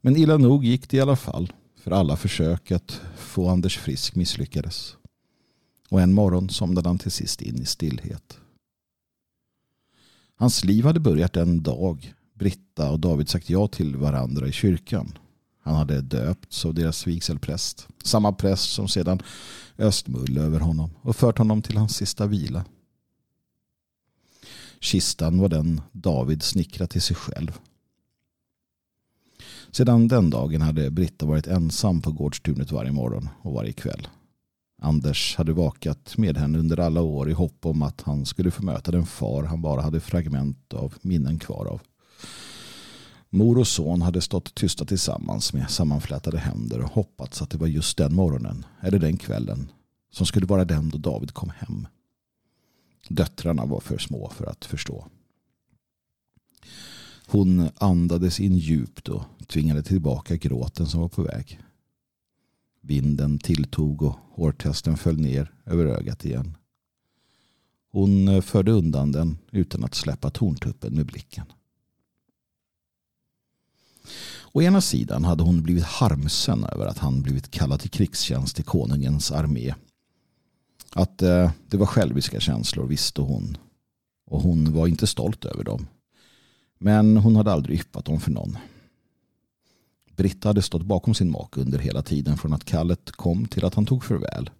Men 0.00 0.16
illa 0.16 0.36
nog 0.36 0.64
gick 0.64 0.90
det 0.90 0.96
i 0.96 1.00
alla 1.00 1.16
fall. 1.16 1.52
För 1.76 1.90
alla 1.90 2.16
försök 2.16 2.70
att 2.70 3.00
få 3.16 3.48
Anders 3.48 3.78
frisk 3.78 4.14
misslyckades. 4.14 4.96
Och 5.88 6.00
en 6.00 6.12
morgon 6.12 6.48
somnade 6.48 6.88
han 6.88 6.98
till 6.98 7.12
sist 7.12 7.42
in 7.42 7.62
i 7.62 7.66
stillhet. 7.66 8.38
Hans 10.34 10.64
liv 10.64 10.84
hade 10.84 11.00
börjat 11.00 11.36
en 11.36 11.62
dag 11.62 12.14
Britta 12.34 12.90
och 12.90 13.00
David 13.00 13.28
sagt 13.28 13.50
ja 13.50 13.68
till 13.68 13.96
varandra 13.96 14.48
i 14.48 14.52
kyrkan. 14.52 15.18
Han 15.62 15.74
hade 15.74 16.00
döpts 16.00 16.64
av 16.64 16.74
deras 16.74 17.06
vigselpräst. 17.06 17.88
Samma 18.04 18.32
präst 18.32 18.72
som 18.72 18.88
sedan 18.88 19.22
Östmull 19.78 20.38
över 20.38 20.60
honom 20.60 20.90
och 21.02 21.16
fört 21.16 21.38
honom 21.38 21.62
till 21.62 21.76
hans 21.76 21.96
sista 21.96 22.26
vila. 22.26 22.64
Kistan 24.80 25.38
var 25.38 25.48
den 25.48 25.80
David 25.92 26.42
snickrat 26.42 26.90
till 26.90 27.02
sig 27.02 27.16
själv. 27.16 27.58
Sedan 29.70 30.08
den 30.08 30.30
dagen 30.30 30.62
hade 30.62 30.90
Britta 30.90 31.26
varit 31.26 31.46
ensam 31.46 32.00
på 32.02 32.12
gårdstunet 32.12 32.72
varje 32.72 32.92
morgon 32.92 33.28
och 33.42 33.52
varje 33.52 33.72
kväll. 33.72 34.08
Anders 34.82 35.36
hade 35.36 35.52
vakat 35.52 36.16
med 36.16 36.36
henne 36.36 36.58
under 36.58 36.80
alla 36.80 37.02
år 37.02 37.30
i 37.30 37.32
hopp 37.32 37.66
om 37.66 37.82
att 37.82 38.02
han 38.02 38.26
skulle 38.26 38.50
få 38.50 38.64
möta 38.64 38.90
den 38.90 39.06
far 39.06 39.42
han 39.42 39.62
bara 39.62 39.80
hade 39.80 40.00
fragment 40.00 40.74
av 40.74 40.94
minnen 41.02 41.38
kvar 41.38 41.66
av. 41.66 41.80
Mor 43.36 43.58
och 43.58 43.66
son 43.66 44.02
hade 44.02 44.20
stått 44.20 44.54
tysta 44.54 44.84
tillsammans 44.84 45.52
med 45.52 45.70
sammanflätade 45.70 46.38
händer 46.38 46.80
och 46.80 46.90
hoppats 46.90 47.42
att 47.42 47.50
det 47.50 47.58
var 47.58 47.66
just 47.66 47.98
den 47.98 48.14
morgonen 48.14 48.64
eller 48.80 48.98
den 48.98 49.16
kvällen 49.16 49.70
som 50.10 50.26
skulle 50.26 50.46
vara 50.46 50.64
den 50.64 50.90
då 50.90 50.98
David 50.98 51.34
kom 51.34 51.50
hem. 51.50 51.88
Döttrarna 53.08 53.66
var 53.66 53.80
för 53.80 53.98
små 53.98 54.30
för 54.30 54.46
att 54.46 54.64
förstå. 54.64 55.06
Hon 57.26 57.68
andades 57.74 58.40
in 58.40 58.56
djupt 58.56 59.08
och 59.08 59.24
tvingade 59.46 59.82
tillbaka 59.82 60.36
gråten 60.36 60.86
som 60.86 61.00
var 61.00 61.08
på 61.08 61.22
väg. 61.22 61.60
Vinden 62.80 63.38
tilltog 63.38 64.02
och 64.02 64.16
hårtesten 64.30 64.96
föll 64.96 65.20
ner 65.20 65.52
över 65.64 65.86
ögat 65.86 66.24
igen. 66.24 66.56
Hon 67.92 68.42
förde 68.42 68.72
undan 68.72 69.12
den 69.12 69.38
utan 69.50 69.84
att 69.84 69.94
släppa 69.94 70.30
torntuppen 70.30 70.94
med 70.94 71.06
blicken. 71.06 71.46
Å 74.56 74.62
ena 74.62 74.80
sidan 74.80 75.24
hade 75.24 75.42
hon 75.42 75.62
blivit 75.62 75.84
harmsen 75.84 76.64
över 76.64 76.86
att 76.86 76.98
han 76.98 77.22
blivit 77.22 77.50
kallad 77.50 77.80
till 77.80 77.90
krigstjänst 77.90 78.60
i 78.60 78.62
konungens 78.62 79.32
armé. 79.32 79.74
Att 80.92 81.22
eh, 81.22 81.50
det 81.68 81.76
var 81.76 81.86
själviska 81.86 82.40
känslor 82.40 82.86
visste 82.86 83.20
hon. 83.20 83.56
Och 84.26 84.40
hon 84.40 84.72
var 84.72 84.86
inte 84.86 85.06
stolt 85.06 85.44
över 85.44 85.64
dem. 85.64 85.86
Men 86.78 87.16
hon 87.16 87.36
hade 87.36 87.52
aldrig 87.52 87.80
yppat 87.80 88.04
dem 88.04 88.20
för 88.20 88.30
någon. 88.30 88.58
Britta 90.16 90.48
hade 90.48 90.62
stått 90.62 90.82
bakom 90.82 91.14
sin 91.14 91.30
make 91.30 91.60
under 91.60 91.78
hela 91.78 92.02
tiden 92.02 92.38
från 92.38 92.52
att 92.52 92.64
kallet 92.64 93.10
kom 93.10 93.46
till 93.46 93.64
att 93.64 93.74
han 93.74 93.86
tog 93.86 94.04
farväl. 94.04 94.50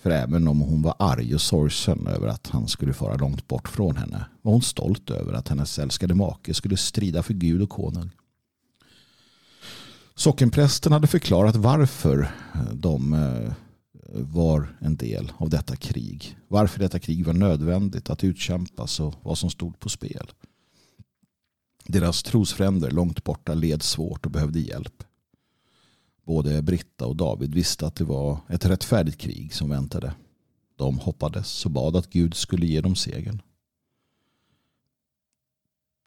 För 0.00 0.10
även 0.10 0.48
om 0.48 0.60
hon 0.60 0.82
var 0.82 0.94
arg 0.98 1.34
och 1.34 1.40
sorgsen 1.40 2.06
över 2.06 2.28
att 2.28 2.46
han 2.46 2.68
skulle 2.68 2.92
fara 2.92 3.16
långt 3.16 3.48
bort 3.48 3.68
från 3.68 3.96
henne 3.96 4.24
var 4.42 4.52
hon 4.52 4.62
stolt 4.62 5.10
över 5.10 5.32
att 5.32 5.48
hennes 5.48 5.78
älskade 5.78 6.14
make 6.14 6.54
skulle 6.54 6.76
strida 6.76 7.22
för 7.22 7.34
Gud 7.34 7.62
och 7.62 7.70
konung. 7.70 8.10
Sockenprästen 10.20 10.92
hade 10.92 11.06
förklarat 11.06 11.56
varför 11.56 12.30
de 12.72 13.12
eh, 13.12 13.52
var 14.12 14.76
en 14.80 14.96
del 14.96 15.32
av 15.36 15.50
detta 15.50 15.76
krig. 15.76 16.38
Varför 16.48 16.78
detta 16.78 16.98
krig 16.98 17.26
var 17.26 17.32
nödvändigt 17.32 18.10
att 18.10 18.24
utkämpas 18.24 19.00
och 19.00 19.14
vad 19.22 19.38
som 19.38 19.50
stod 19.50 19.78
på 19.78 19.88
spel. 19.88 20.30
Deras 21.84 22.22
trosfränder 22.22 22.90
långt 22.90 23.24
borta 23.24 23.54
led 23.54 23.82
svårt 23.82 24.26
och 24.26 24.32
behövde 24.32 24.60
hjälp. 24.60 25.02
Både 26.26 26.62
Britta 26.62 27.06
och 27.06 27.16
David 27.16 27.54
visste 27.54 27.86
att 27.86 27.94
det 27.94 28.04
var 28.04 28.38
ett 28.48 28.66
rättfärdigt 28.66 29.20
krig 29.20 29.54
som 29.54 29.70
väntade. 29.70 30.14
De 30.76 30.98
hoppades 30.98 31.64
och 31.64 31.70
bad 31.70 31.96
att 31.96 32.10
Gud 32.10 32.34
skulle 32.34 32.66
ge 32.66 32.80
dem 32.80 32.96
segern. 32.96 33.42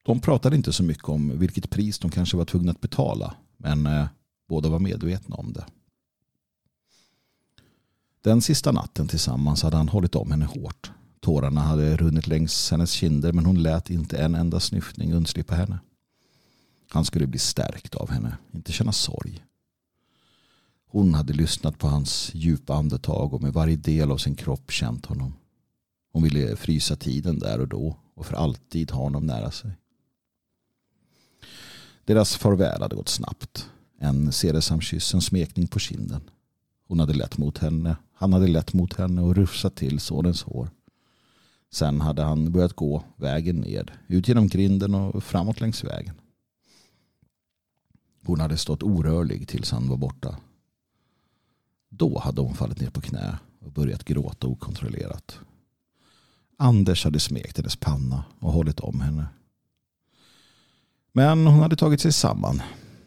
De 0.04 0.20
pratade 0.20 0.56
inte 0.56 0.74
så 0.74 0.84
mycket 0.84 1.10
om 1.10 1.40
vilket 1.40 1.70
pris 1.70 2.00
de 2.00 2.12
kanske 2.12 2.38
var 2.38 2.46
tvungna 2.46 2.72
att 2.72 2.82
betala 2.82 3.36
men 3.58 3.86
eh, 3.86 4.06
båda 4.50 4.70
var 4.70 4.80
medvetna 4.80 5.36
om 5.36 5.54
det. 5.54 5.66
Den 8.22 8.42
sista 8.42 8.72
natten 8.72 9.08
tillsammans 9.08 9.64
hade 9.64 9.78
han 9.78 9.90
hållit 9.90 10.16
om 10.16 10.32
henne 10.32 10.46
hårt. 10.46 10.92
Tårarna 11.20 11.62
hade 11.62 11.98
runnit 11.98 12.28
längs 12.28 12.72
hennes 12.72 12.92
kinder 12.92 13.34
men 13.34 13.46
hon 13.46 13.64
lät 13.64 13.90
inte 13.90 14.18
en 14.18 14.36
enda 14.36 14.60
snyftning 14.60 15.14
undslippa 15.14 15.56
henne. 15.56 15.80
Han 16.90 17.06
skulle 17.06 17.28
bli 17.28 17.40
stärkt 17.40 17.96
av 17.96 18.10
henne, 18.10 18.38
inte 18.52 18.72
känna 18.72 18.92
sorg. 18.92 19.44
Hon 20.88 21.14
hade 21.14 21.34
lyssnat 21.34 21.78
på 21.78 21.88
hans 21.88 22.32
djupa 22.34 22.76
andetag 22.76 23.34
och 23.34 23.42
med 23.42 23.54
varje 23.54 23.76
del 23.76 24.12
av 24.12 24.18
sin 24.18 24.36
kropp 24.36 24.72
känt 24.72 25.06
honom. 25.06 25.34
Hon 26.12 26.24
ville 26.24 26.56
frysa 26.56 26.96
tiden 26.96 27.40
där 27.40 27.60
och 27.60 27.68
då 27.68 27.98
och 28.16 28.26
för 28.26 28.36
alltid 28.36 28.92
ha 28.92 29.04
honom 29.04 29.26
nära 29.26 29.52
sig. 29.52 29.72
Deras 32.06 32.36
farväl 32.36 32.82
hade 32.82 32.96
gått 32.96 33.10
snabbt. 33.10 33.70
En 34.00 34.32
sedesam 34.32 34.82
kyss, 34.82 35.14
en 35.14 35.22
smekning 35.22 35.68
på 35.68 35.80
kinden. 35.80 36.22
Hon 36.88 37.00
hade 37.00 37.14
lett 37.14 37.38
mot 37.38 37.58
henne. 37.58 37.96
Han 38.14 38.34
hade 38.34 38.48
lett 38.48 38.74
mot 38.74 38.94
henne 38.94 39.22
och 39.22 39.36
rufsat 39.36 39.76
till 39.76 40.00
sonens 40.00 40.44
hår. 40.44 40.70
Sen 41.72 42.02
hade 42.02 42.24
han 42.24 42.52
börjat 42.52 42.74
gå 42.74 43.04
vägen 43.16 43.56
ned, 43.56 43.92
ut 44.08 44.28
genom 44.28 44.48
grinden 44.48 44.96
och 44.96 45.24
framåt 45.24 45.62
längs 45.62 45.84
vägen. 45.84 46.16
Hon 48.26 48.40
hade 48.40 48.58
stått 48.58 48.84
orörlig 48.84 49.48
tills 49.48 49.72
han 49.72 49.90
var 49.90 49.98
borta. 49.98 50.38
Då 51.90 52.20
hade 52.20 52.42
hon 52.42 52.56
fallit 52.56 52.82
ner 52.82 52.90
på 52.90 53.02
knä 53.02 53.38
och 53.60 53.72
börjat 53.72 54.04
gråta 54.04 54.48
okontrollerat. 54.48 55.40
Anders 56.58 57.04
hade 57.04 57.20
smekt 57.20 57.58
hennes 57.58 57.76
panna 57.76 58.24
och 58.40 58.52
hållit 58.52 58.80
om 58.80 59.02
henne. 59.02 59.28
Men 61.14 61.48
hon 61.48 61.60
hade 61.60 61.76
tagit 61.76 62.02
sig 62.02 62.12
samman. 62.12 62.62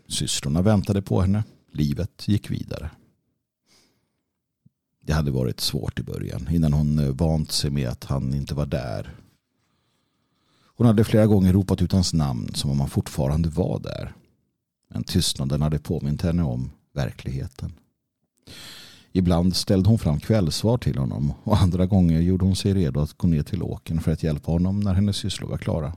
Systrarna 0.09 0.63
väntade 0.63 1.03
på 1.03 1.21
henne. 1.21 1.45
Livet 1.73 2.29
gick 2.29 2.51
vidare. 2.51 2.91
Det 5.05 5.13
hade 5.13 5.31
varit 5.31 5.61
svårt 5.61 6.01
i 6.01 6.03
början 6.03 6.49
innan 6.51 6.73
hon 6.73 6.99
eh, 6.99 7.11
vant 7.11 7.53
sig 7.53 7.71
med 7.71 7.89
att 7.89 8.05
han 8.05 8.35
inte 8.35 8.55
var 8.55 8.67
där. 8.67 9.15
Hon 10.77 10.87
hade 10.87 11.05
flera 11.05 11.27
gånger 11.27 11.53
ropat 11.53 11.83
ut 11.83 11.93
hans 11.93 12.15
namn 12.15 12.55
som 12.55 12.71
om 12.71 12.81
han 12.81 12.89
fortfarande 12.89 13.49
var 13.49 13.81
där. 13.81 14.15
Men 14.89 15.05
tystnaden 15.05 15.63
hade 15.63 15.79
påmint 15.79 16.23
henne 16.23 16.43
om 16.43 16.71
verkligheten. 16.95 17.73
Ibland 19.13 19.57
ställde 19.57 19.89
hon 19.89 19.99
fram 19.99 20.21
kvällsvar 20.21 20.79
till 20.79 20.99
honom 20.99 21.33
och 21.43 21.57
andra 21.57 21.87
gånger 21.87 22.21
gjorde 22.21 22.45
hon 22.45 22.57
sig 22.57 22.75
redo 22.75 23.01
att 23.01 23.13
gå 23.13 23.29
ner 23.29 23.43
till 23.43 23.63
åken 23.63 24.01
för 24.01 24.13
att 24.13 24.23
hjälpa 24.23 24.53
honom 24.53 24.81
när 24.81 24.95
hennes 24.95 25.17
sysslor 25.17 25.49
var 25.49 25.59
klara. 25.59 25.93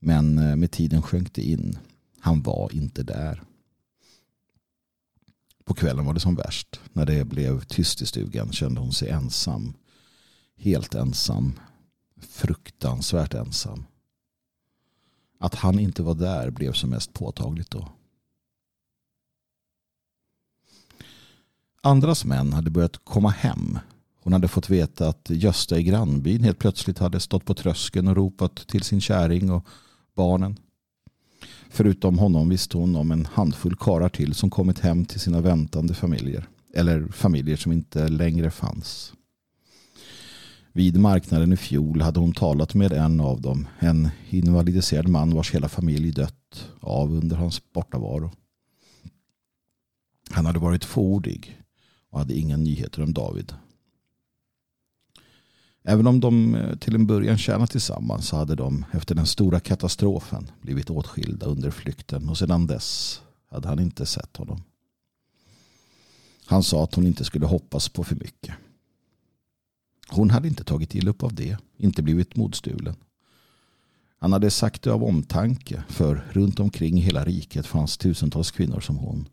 Men 0.00 0.38
eh, 0.38 0.56
med 0.56 0.70
tiden 0.70 1.02
sjönk 1.02 1.34
det 1.34 1.42
in. 1.42 1.78
Han 2.20 2.42
var 2.42 2.74
inte 2.74 3.02
där. 3.02 3.42
På 5.64 5.74
kvällen 5.74 6.04
var 6.04 6.14
det 6.14 6.20
som 6.20 6.34
värst. 6.34 6.80
När 6.92 7.06
det 7.06 7.24
blev 7.24 7.64
tyst 7.64 8.02
i 8.02 8.06
stugan 8.06 8.52
kände 8.52 8.80
hon 8.80 8.92
sig 8.92 9.08
ensam. 9.08 9.74
Helt 10.56 10.94
ensam. 10.94 11.60
Fruktansvärt 12.20 13.34
ensam. 13.34 13.84
Att 15.38 15.54
han 15.54 15.78
inte 15.78 16.02
var 16.02 16.14
där 16.14 16.50
blev 16.50 16.72
som 16.72 16.90
mest 16.90 17.12
påtagligt 17.12 17.70
då. 17.70 17.88
Andras 21.82 22.24
män 22.24 22.52
hade 22.52 22.70
börjat 22.70 23.04
komma 23.04 23.30
hem. 23.30 23.78
Hon 24.22 24.32
hade 24.32 24.48
fått 24.48 24.70
veta 24.70 25.08
att 25.08 25.30
Gösta 25.30 25.78
i 25.78 25.82
grannbyn 25.82 26.44
helt 26.44 26.58
plötsligt 26.58 26.98
hade 26.98 27.20
stått 27.20 27.44
på 27.44 27.54
tröskeln 27.54 28.08
och 28.08 28.16
ropat 28.16 28.56
till 28.56 28.82
sin 28.82 29.00
käring 29.00 29.50
och 29.50 29.66
barnen. 30.16 30.58
Förutom 31.70 32.18
honom 32.18 32.48
visste 32.48 32.76
hon 32.76 32.96
om 32.96 33.10
en 33.10 33.26
handfull 33.26 33.76
karar 33.76 34.08
till 34.08 34.34
som 34.34 34.50
kommit 34.50 34.78
hem 34.78 35.04
till 35.04 35.20
sina 35.20 35.40
väntande 35.40 35.94
familjer. 35.94 36.48
Eller 36.74 37.06
familjer 37.06 37.56
som 37.56 37.72
inte 37.72 38.08
längre 38.08 38.50
fanns. 38.50 39.12
Vid 40.72 41.00
marknaden 41.00 41.52
i 41.52 41.56
fjol 41.56 42.00
hade 42.00 42.20
hon 42.20 42.32
talat 42.32 42.74
med 42.74 42.92
en 42.92 43.20
av 43.20 43.40
dem. 43.40 43.68
En 43.78 44.08
invalidiserad 44.28 45.08
man 45.08 45.34
vars 45.34 45.54
hela 45.54 45.68
familj 45.68 46.12
dött 46.12 46.70
av 46.80 47.12
under 47.12 47.36
hans 47.36 47.72
bortavaro. 47.72 48.30
Han 50.30 50.46
hade 50.46 50.58
varit 50.58 50.84
fåordig 50.84 51.60
och 52.10 52.18
hade 52.18 52.34
inga 52.34 52.56
nyheter 52.56 53.02
om 53.02 53.12
David. 53.12 53.52
Även 55.88 56.06
om 56.06 56.20
de 56.20 56.54
eh, 56.54 56.76
till 56.76 56.94
en 56.94 57.06
början 57.06 57.38
tjänat 57.38 57.70
tillsammans 57.70 58.28
så 58.28 58.36
hade 58.36 58.54
de 58.54 58.84
efter 58.92 59.14
den 59.14 59.26
stora 59.26 59.60
katastrofen 59.60 60.50
blivit 60.60 60.90
åtskilda 60.90 61.46
under 61.46 61.70
flykten 61.70 62.28
och 62.28 62.38
sedan 62.38 62.66
dess 62.66 63.20
hade 63.50 63.68
han 63.68 63.78
inte 63.78 64.06
sett 64.06 64.36
honom. 64.36 64.62
Han 66.46 66.62
sa 66.62 66.84
att 66.84 66.94
hon 66.94 67.06
inte 67.06 67.24
skulle 67.24 67.46
hoppas 67.46 67.88
på 67.88 68.04
för 68.04 68.16
mycket. 68.16 68.54
Hon 70.08 70.30
hade 70.30 70.48
inte 70.48 70.64
tagit 70.64 70.94
illa 70.94 71.10
upp 71.10 71.22
av 71.22 71.34
det, 71.34 71.58
inte 71.76 72.02
blivit 72.02 72.36
modstulen. 72.36 72.94
Han 74.18 74.32
hade 74.32 74.50
sagt 74.50 74.82
det 74.82 74.92
av 74.92 75.04
omtanke, 75.04 75.84
för 75.88 76.24
runt 76.32 76.60
omkring 76.60 76.98
i 76.98 77.00
hela 77.00 77.24
riket 77.24 77.66
fanns 77.66 77.98
tusentals 77.98 78.50
kvinnor 78.50 78.80
som 78.80 78.96
hon, 78.96 79.28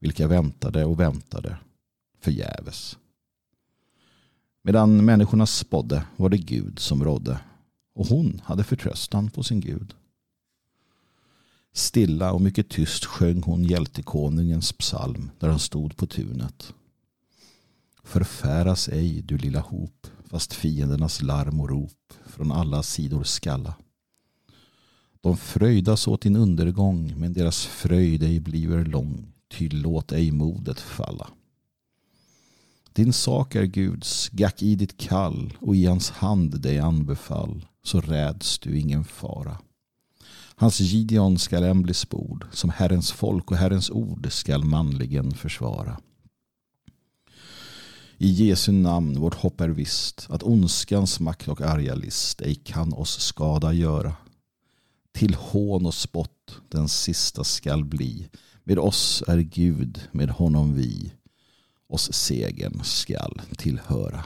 vilka 0.00 0.28
väntade 0.28 0.84
och 0.84 1.00
väntade 1.00 1.56
förgäves. 2.20 2.96
Medan 4.66 5.04
människorna 5.04 5.46
spådde 5.46 6.04
var 6.16 6.28
det 6.28 6.38
Gud 6.38 6.78
som 6.78 7.04
rådde 7.04 7.38
och 7.94 8.06
hon 8.06 8.40
hade 8.44 8.64
förtröstan 8.64 9.30
på 9.30 9.42
sin 9.42 9.60
Gud. 9.60 9.94
Stilla 11.72 12.32
och 12.32 12.40
mycket 12.40 12.68
tyst 12.68 13.04
sjöng 13.04 13.42
hon 13.42 13.64
hjältekonungens 13.64 14.72
psalm 14.72 15.30
där 15.38 15.48
han 15.48 15.58
stod 15.58 15.96
på 15.96 16.06
tunet. 16.06 16.74
Förfäras 18.02 18.88
ej 18.88 19.22
du 19.22 19.38
lilla 19.38 19.60
hop 19.60 20.06
fast 20.30 20.52
fiendernas 20.52 21.22
larm 21.22 21.60
och 21.60 21.68
rop 21.68 22.12
från 22.26 22.52
alla 22.52 22.82
sidor 22.82 23.24
skalla. 23.24 23.74
De 25.20 25.36
fröjdas 25.36 26.08
åt 26.08 26.22
din 26.22 26.36
undergång 26.36 27.14
men 27.16 27.32
deras 27.32 27.66
fröjd 27.66 28.22
ej 28.22 28.40
bliver 28.40 28.84
lång 28.84 29.32
ty 29.48 29.68
låt 29.68 30.12
ej 30.12 30.30
modet 30.30 30.80
falla. 30.80 31.28
Din 32.94 33.12
sak 33.12 33.54
är 33.54 33.64
Guds, 33.64 34.28
gack 34.28 34.62
i 34.62 34.74
ditt 34.74 34.96
kall 34.96 35.52
och 35.60 35.76
i 35.76 35.86
hans 35.86 36.10
hand 36.10 36.60
dig 36.60 36.78
anbefall, 36.78 37.66
så 37.82 38.00
räds 38.00 38.58
du 38.58 38.78
ingen 38.78 39.04
fara. 39.04 39.58
Hans 40.56 40.80
Gideon 40.80 41.38
skall 41.38 41.64
än 41.64 41.82
bli 41.82 41.94
spord, 41.94 42.46
som 42.52 42.70
Herrens 42.70 43.12
folk 43.12 43.50
och 43.50 43.56
Herrens 43.56 43.90
ord 43.90 44.32
skall 44.32 44.64
manligen 44.64 45.34
försvara. 45.34 46.00
I 48.18 48.28
Jesu 48.28 48.72
namn 48.72 49.20
vårt 49.20 49.34
hopp 49.34 49.60
är 49.60 49.68
visst, 49.68 50.26
att 50.30 50.42
ondskans 50.42 51.20
makt 51.20 51.48
och 51.48 51.60
arga 51.60 51.94
list 51.94 52.40
ej 52.40 52.54
kan 52.54 52.92
oss 52.92 53.20
skada 53.20 53.72
göra. 53.72 54.16
Till 55.12 55.34
hån 55.34 55.86
och 55.86 55.94
spott 55.94 56.60
den 56.68 56.88
sista 56.88 57.44
skall 57.44 57.84
bli, 57.84 58.28
med 58.64 58.78
oss 58.78 59.22
är 59.26 59.38
Gud, 59.38 60.00
med 60.12 60.30
honom 60.30 60.74
vi 60.74 61.12
oss 61.86 62.12
segern 62.12 62.80
skall 62.84 63.40
tillhöra. 63.56 64.24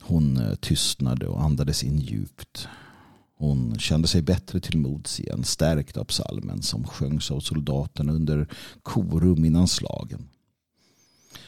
Hon 0.00 0.36
eh, 0.36 0.54
tystnade 0.54 1.26
och 1.26 1.42
andades 1.42 1.84
in 1.84 1.98
djupt. 1.98 2.68
Hon 3.38 3.78
kände 3.78 4.08
sig 4.08 4.22
bättre 4.22 4.60
till 4.60 4.78
mods 4.78 5.20
igen, 5.20 5.44
stärkt 5.44 5.96
av 5.96 6.04
psalmen 6.04 6.62
som 6.62 6.84
sjöngs 6.84 7.30
av 7.30 7.40
soldaterna 7.40 8.12
under 8.12 8.48
korum 8.82 9.44
innan 9.44 9.68
slagen. 9.68 10.28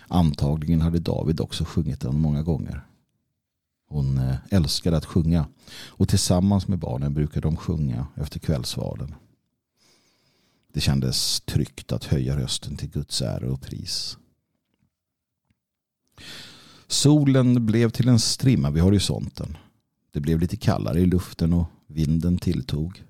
Antagligen 0.08 0.80
hade 0.80 0.98
David 0.98 1.40
också 1.40 1.64
sjungit 1.64 2.00
den 2.00 2.20
många 2.20 2.42
gånger. 2.42 2.86
Hon 3.88 4.18
eh, 4.18 4.36
älskade 4.50 4.96
att 4.96 5.04
sjunga 5.04 5.46
och 5.86 6.08
tillsammans 6.08 6.68
med 6.68 6.78
barnen 6.78 7.14
brukade 7.14 7.40
de 7.40 7.56
sjunga 7.56 8.06
efter 8.14 8.38
kvällsvalen. 8.38 9.14
Det 10.72 10.80
kändes 10.80 11.40
tryggt 11.40 11.92
att 11.92 12.04
höja 12.04 12.36
rösten 12.36 12.76
till 12.76 12.90
Guds 12.90 13.22
ära 13.22 13.52
och 13.52 13.60
pris. 13.60 14.18
Solen 16.86 17.66
blev 17.66 17.90
till 17.90 18.08
en 18.08 18.18
strimma 18.18 18.70
vid 18.70 18.82
horisonten. 18.82 19.56
Det 20.12 20.20
blev 20.20 20.40
lite 20.40 20.56
kallare 20.56 21.00
i 21.00 21.06
luften 21.06 21.52
och 21.52 21.66
vinden 21.86 22.38
tilltog. 22.38 23.04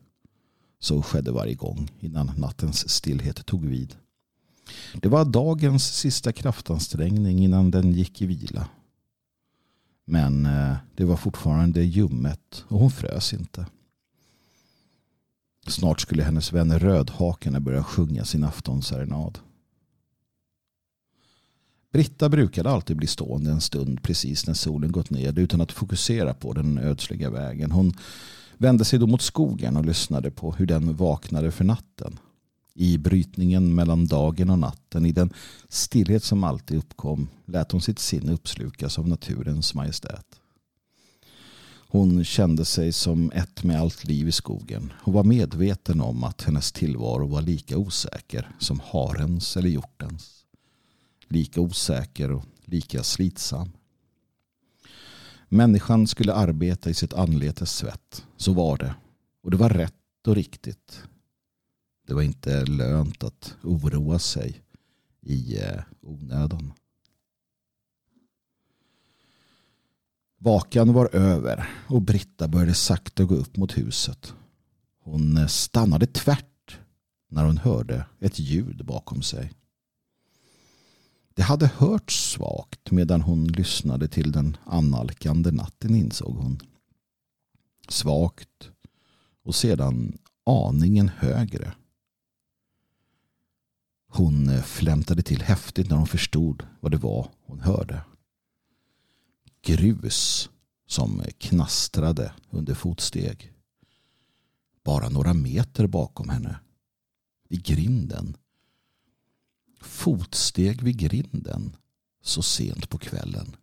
Så 0.80 1.02
skedde 1.02 1.32
varje 1.32 1.54
gång 1.54 1.90
innan 2.00 2.32
nattens 2.36 2.88
stillhet 2.88 3.46
tog 3.46 3.64
vid. 3.64 3.96
Det 4.94 5.08
var 5.08 5.24
dagens 5.24 5.94
sista 5.94 6.32
kraftansträngning 6.32 7.38
innan 7.38 7.70
den 7.70 7.92
gick 7.92 8.22
i 8.22 8.26
vila. 8.26 8.68
Men 10.04 10.46
eh, 10.46 10.76
det 10.94 11.04
var 11.04 11.16
fortfarande 11.16 11.82
ljummet 11.82 12.64
och 12.68 12.78
hon 12.78 12.90
frös 12.90 13.32
inte. 13.32 13.66
Snart 15.66 16.00
skulle 16.00 16.22
hennes 16.22 16.52
vänner 16.52 16.78
Rödhakarna 16.78 17.60
börja 17.60 17.84
sjunga 17.84 18.24
sin 18.24 18.44
aftonserenad. 18.44 19.38
Britta 21.92 22.28
brukade 22.28 22.70
alltid 22.70 22.96
bli 22.96 23.06
stående 23.06 23.50
en 23.50 23.60
stund 23.60 24.02
precis 24.02 24.46
när 24.46 24.54
solen 24.54 24.92
gått 24.92 25.10
ned 25.10 25.38
utan 25.38 25.60
att 25.60 25.72
fokusera 25.72 26.34
på 26.34 26.52
den 26.52 26.78
ödsliga 26.78 27.30
vägen. 27.30 27.70
Hon 27.70 27.94
vände 28.56 28.84
sig 28.84 28.98
då 28.98 29.06
mot 29.06 29.22
skogen 29.22 29.76
och 29.76 29.84
lyssnade 29.84 30.30
på 30.30 30.52
hur 30.52 30.66
den 30.66 30.96
vaknade 30.96 31.50
för 31.50 31.64
natten. 31.64 32.18
I 32.74 32.98
brytningen 32.98 33.74
mellan 33.74 34.06
dagen 34.06 34.50
och 34.50 34.58
natten, 34.58 35.06
i 35.06 35.12
den 35.12 35.32
stillhet 35.68 36.24
som 36.24 36.44
alltid 36.44 36.78
uppkom, 36.78 37.28
lät 37.44 37.72
hon 37.72 37.80
sitt 37.80 37.98
sinne 37.98 38.32
uppslukas 38.32 38.98
av 38.98 39.08
naturens 39.08 39.74
majestät. 39.74 40.37
Hon 41.90 42.24
kände 42.24 42.64
sig 42.64 42.92
som 42.92 43.32
ett 43.34 43.64
med 43.64 43.80
allt 43.80 44.04
liv 44.04 44.28
i 44.28 44.32
skogen 44.32 44.92
och 44.96 45.12
var 45.12 45.24
medveten 45.24 46.00
om 46.00 46.24
att 46.24 46.42
hennes 46.42 46.72
tillvaro 46.72 47.26
var 47.26 47.42
lika 47.42 47.78
osäker 47.78 48.50
som 48.58 48.80
harens 48.80 49.56
eller 49.56 49.68
hjortens. 49.68 50.44
Lika 51.28 51.60
osäker 51.60 52.32
och 52.32 52.44
lika 52.64 53.02
slitsam. 53.02 53.70
Människan 55.48 56.06
skulle 56.06 56.34
arbeta 56.34 56.90
i 56.90 56.94
sitt 56.94 57.12
anletes 57.12 57.72
svett. 57.76 58.24
Så 58.36 58.52
var 58.52 58.76
det. 58.76 58.94
Och 59.42 59.50
det 59.50 59.56
var 59.56 59.70
rätt 59.70 60.26
och 60.26 60.34
riktigt. 60.34 61.02
Det 62.06 62.14
var 62.14 62.22
inte 62.22 62.64
lönt 62.64 63.24
att 63.24 63.54
oroa 63.62 64.18
sig 64.18 64.62
i 65.20 65.58
eh, 65.58 65.82
onödan. 66.00 66.72
Vakan 70.40 70.92
var 70.92 71.14
över 71.16 71.68
och 71.88 72.02
Britta 72.02 72.48
började 72.48 72.74
sakta 72.74 73.24
gå 73.24 73.34
upp 73.34 73.56
mot 73.56 73.78
huset. 73.78 74.34
Hon 75.00 75.36
eh, 75.36 75.46
stannade 75.46 76.06
tvärt 76.06 76.78
när 77.30 77.44
hon 77.44 77.58
hörde 77.58 78.06
ett 78.20 78.38
ljud 78.38 78.84
bakom 78.84 79.22
sig. 79.22 79.52
Det 81.34 81.42
hade 81.42 81.66
hörts 81.66 82.30
svagt 82.30 82.90
medan 82.90 83.20
hon 83.20 83.48
lyssnade 83.48 84.08
till 84.08 84.32
den 84.32 84.56
annalkande 84.64 85.50
natten 85.50 85.94
insåg 85.94 86.36
hon. 86.36 86.60
Svagt 87.88 88.70
och 89.44 89.54
sedan 89.54 90.18
aningen 90.46 91.08
högre. 91.08 91.72
Hon 94.08 94.48
eh, 94.48 94.62
flämtade 94.62 95.22
till 95.22 95.42
häftigt 95.42 95.90
när 95.90 95.96
hon 95.96 96.06
förstod 96.06 96.66
vad 96.80 96.92
det 96.92 96.98
var 96.98 97.28
hon 97.46 97.60
hörde 97.60 98.00
grus 99.62 100.50
som 100.86 101.22
knastrade 101.38 102.32
under 102.50 102.74
fotsteg. 102.74 103.52
Bara 104.84 105.08
några 105.08 105.34
meter 105.34 105.86
bakom 105.86 106.28
henne. 106.28 106.60
i 107.48 107.56
grinden. 107.56 108.36
Fotsteg 109.80 110.82
vid 110.82 110.98
grinden 110.98 111.76
så 112.22 112.42
sent 112.42 112.88
på 112.88 112.98
kvällen. 112.98 113.56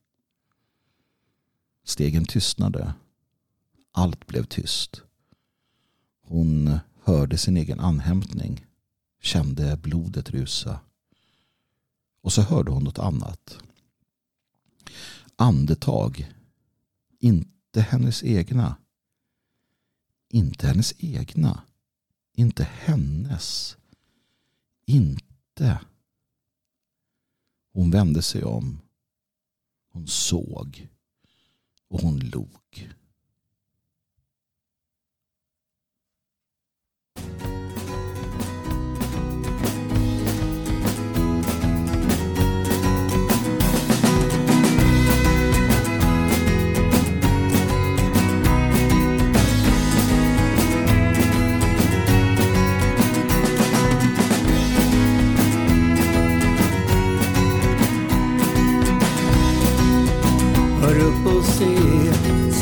Stegen 1.83 2.25
tystnade. 2.25 2.93
Allt 3.91 4.27
blev 4.27 4.43
tyst. 4.43 5.01
Hon 6.21 6.79
hörde 7.03 7.37
sin 7.37 7.57
egen 7.57 7.79
anhämtning, 7.79 8.65
kände 9.21 9.77
blodet 9.77 10.29
rusa. 10.29 10.79
Och 12.21 12.33
så 12.33 12.41
hörde 12.41 12.71
hon 12.71 12.83
något 12.83 12.99
annat. 12.99 13.57
Andetag. 15.35 16.33
Inte 17.19 17.81
hennes 17.81 18.23
egna. 18.23 18.77
Inte 20.29 20.67
hennes 20.67 20.93
egna. 20.97 21.63
Inte 22.33 22.63
hennes. 22.63 23.77
Inte. 24.85 25.79
Hon 27.73 27.91
vände 27.91 28.21
sig 28.21 28.43
om. 28.43 28.81
Hon 29.91 30.07
såg. 30.07 30.87
Och 31.87 32.01
hon 32.01 32.19
log. 32.19 32.95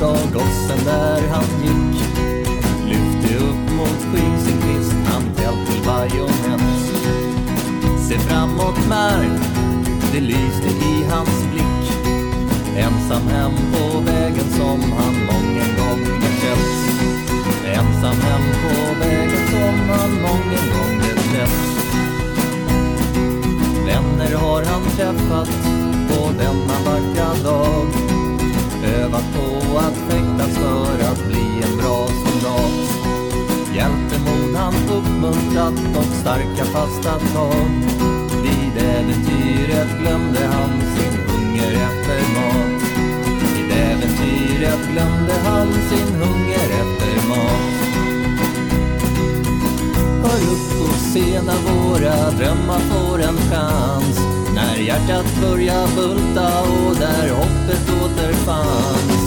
Sa 0.03 0.13
gossen 0.33 0.85
där 0.85 1.21
han 1.33 1.49
gick. 1.63 2.03
Lyfte 2.87 3.35
upp 3.37 3.71
mot 3.77 3.99
skyn 4.11 4.39
sin 4.39 4.61
kvist, 4.61 4.95
han 5.05 5.23
tält 5.35 5.71
till 5.71 5.83
bajonett. 5.85 6.61
Se 8.07 8.19
framåt 8.19 8.87
Mark, 8.89 9.41
det 10.13 10.19
lyste 10.19 10.67
i 10.67 11.05
hans 11.09 11.43
blick. 11.51 11.85
Ensam 12.77 13.27
hem 13.27 13.51
på 13.73 13.99
vägen 13.99 14.49
som 14.57 14.81
han 14.97 15.15
mången 15.31 15.69
gång 15.77 16.03
beträtt. 16.19 16.73
Ensam 17.65 18.21
hem 18.21 18.45
på 18.63 18.99
vägen 18.99 19.47
som 19.51 19.89
han 19.89 20.11
mången 20.11 20.65
gång 20.75 20.97
beträtt. 20.99 21.59
Vänner 23.85 24.35
har 24.35 24.63
han 24.65 24.83
träffat 24.83 25.49
på 26.09 26.31
denna 26.37 26.77
vackra 26.85 27.43
dag. 27.43 28.02
Övat 29.03 29.33
på 29.33 29.77
att 29.77 29.97
fäktas 29.97 30.57
för 30.57 31.11
att 31.11 31.27
bli 31.27 31.63
en 31.63 31.77
bra 31.77 32.07
soldat. 32.07 32.71
Hjältemod 33.75 34.55
han 34.55 34.73
uppmuntrat 34.73 35.97
och 35.97 36.03
starka 36.03 36.65
fasta 36.65 37.19
tag. 37.19 37.69
Vid 38.43 38.83
äventyret 38.83 39.99
glömde 40.01 40.39
han 40.45 40.69
sin 40.95 41.19
hunger 41.27 41.71
efter 41.71 42.19
mat. 42.35 42.83
Vid 43.55 43.71
äventyret 43.71 44.91
glömde 44.91 45.33
han 45.45 45.73
sin 45.73 46.15
hunger 46.15 46.69
efter 46.81 47.27
mat. 47.27 47.73
Hör 50.23 50.51
upp 50.53 50.89
och 50.89 50.95
se 50.95 51.41
när 51.41 51.73
våra 51.73 52.31
drömmar 52.31 52.79
får 52.79 53.21
en 53.21 53.37
chans. 53.37 54.32
När 54.55 54.77
hjärtat 54.77 55.25
börjar 55.41 55.87
bulta 55.95 56.61
och 56.61 56.95
där 56.95 57.29
hoppet 57.29 57.89
återfanns. 58.03 59.23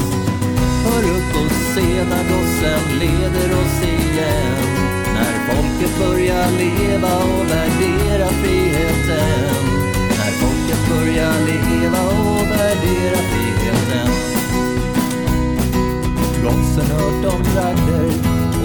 Hör 0.84 1.02
upp 1.02 1.32
och 1.42 1.52
se 1.74 2.04
när 2.10 2.24
gossen 2.30 2.98
leder 2.98 3.50
oss 3.60 3.82
igen. 3.82 4.76
När 5.14 5.34
folket 5.48 5.98
börjar 5.98 6.50
leva 6.50 7.16
och 7.16 7.46
värdera 7.50 8.28
friheten. 8.28 9.54
När 10.18 10.32
folket 10.40 10.82
börjar 10.90 11.34
leva 11.46 12.02
och 12.08 12.46
värdera 12.50 13.18
friheten. 13.30 14.10
Gossen 16.42 16.86
hört 16.96 17.34
om 17.34 17.44
trakter 17.44 18.06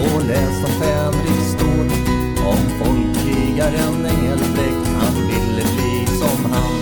och 0.03 0.23
läst 0.27 0.65
om 0.65 0.71
Fänrik 0.81 1.41
stål 1.47 1.87
Om 2.45 2.57
folkkrigaren 2.79 4.05
Engelbrekt, 4.05 4.87
han 4.99 5.13
ville 5.27 5.63
bli 5.75 5.80
som 6.21 6.51
han. 6.51 6.75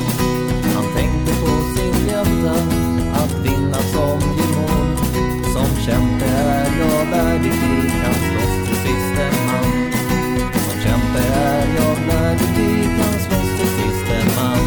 Han 0.75 0.85
tänkte 0.95 1.31
på 1.41 1.51
sin 1.75 2.07
hjälta, 2.07 2.55
att 3.21 3.33
vinna 3.45 3.79
som 3.93 4.19
gemål. 4.37 4.89
Som 5.53 5.69
kämpe 5.85 6.25
är 6.25 6.69
jag 6.79 7.05
värdig 7.11 7.53
i, 7.53 7.89
han 8.03 8.17
slåss 8.27 8.55
till 8.67 8.79
sist 8.85 9.15
en 9.25 9.37
man. 9.47 9.91
Som 10.53 10.81
kämpe 10.83 11.21
är 11.33 11.67
jag 11.79 11.95
värdig 12.13 12.53
i, 12.59 12.85
han 12.99 13.13
slåss 13.25 13.51
till 13.57 13.71
sist 13.77 14.05
en 14.19 14.29
man. 14.39 14.65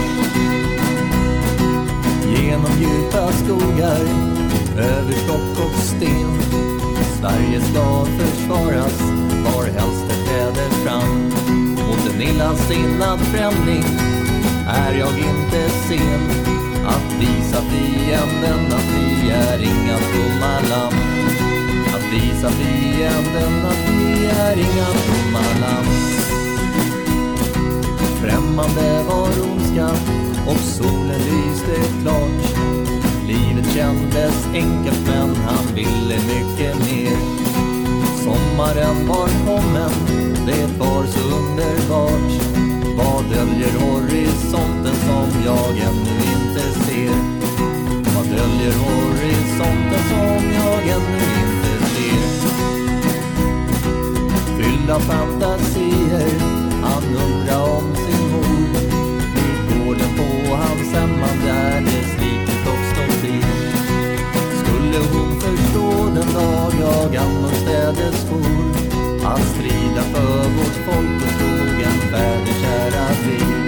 Genom 2.36 2.72
djupa 2.80 3.32
skogar, 3.32 4.04
över 4.78 5.12
stock 5.12 5.66
och 5.66 5.80
sten. 5.80 6.32
Sverige 7.20 7.60
ska 7.60 8.04
försvaras, 8.04 9.00
var 9.44 9.64
helst 9.64 10.04
det 10.08 10.26
träder 10.26 10.70
fram. 10.70 11.32
Mot 11.74 12.14
en 12.14 12.22
illasinnad 12.22 13.20
främling 13.20 14.21
är 14.68 14.92
jag 14.98 15.18
inte 15.18 15.68
sen 15.88 16.30
att 16.86 17.12
visa 17.20 17.62
fienden 17.62 18.66
att 18.66 18.88
vi 18.94 19.30
är 19.30 19.62
inga 19.62 19.98
tomma 19.98 20.60
lamm. 20.70 20.98
Att 21.94 22.12
visa 22.12 22.50
fienden 22.50 23.66
att 23.66 23.90
vi 23.90 24.26
är 24.26 24.56
inga 24.56 24.86
tomma 24.86 25.44
lamm. 25.60 25.86
Främmande 28.20 29.02
var 29.08 29.50
ondskan 29.50 29.96
och 30.46 30.60
solen 30.60 31.20
lyste 31.20 32.00
klart. 32.02 32.58
Livet 33.26 33.74
kändes 33.74 34.46
enkelt 34.54 35.06
men 35.06 35.36
han 35.36 35.74
ville 35.74 36.16
mycket 36.16 36.76
mer. 36.76 37.16
Sommaren 38.24 39.06
var 39.08 39.28
kommen, 39.46 39.90
det 40.46 40.78
var 40.78 41.06
så 41.06 41.36
underbart. 41.36 42.71
Vad 42.96 43.24
döljer 43.24 43.72
horisonten 43.80 44.94
som 44.94 45.42
jag 45.44 45.76
ännu 45.76 46.16
inte 46.34 46.80
ser? 46.80 47.14
Vad 48.14 48.26
döljer 48.26 48.72
horisonten 48.72 50.02
som 50.08 50.52
jag 50.54 50.88
ännu 50.88 51.24
inte 51.42 51.86
ser? 51.86 52.22
Fylld 54.56 54.90
av 54.90 55.00
fantasier, 55.00 56.30
han 56.82 57.04
undrar 57.04 57.62
om 57.78 57.94
sin 57.96 58.30
mor. 58.30 58.66
Vid 59.34 59.78
gården 59.78 60.16
på 60.16 60.56
hans 60.56 60.92
hemman 60.94 61.38
där 61.44 61.80
det 61.80 62.04
slitit 62.16 62.66
och 62.66 62.84
stått 62.92 63.24
i. 63.24 63.42
Skulle 64.58 64.98
hon 65.12 65.40
förstå 65.40 66.04
den 66.14 66.34
dag 66.34 66.72
jag 66.80 67.16
annorstädes 67.16 68.24
for 68.24 68.72
att 69.26 69.40
strida 69.40 70.02
för 70.02 70.48
vårt 70.48 70.78
folk 70.86 71.22
och 71.22 71.38
tro 71.38 71.51
fäder 72.12 72.54
kära 72.62 73.06
till 73.24 73.64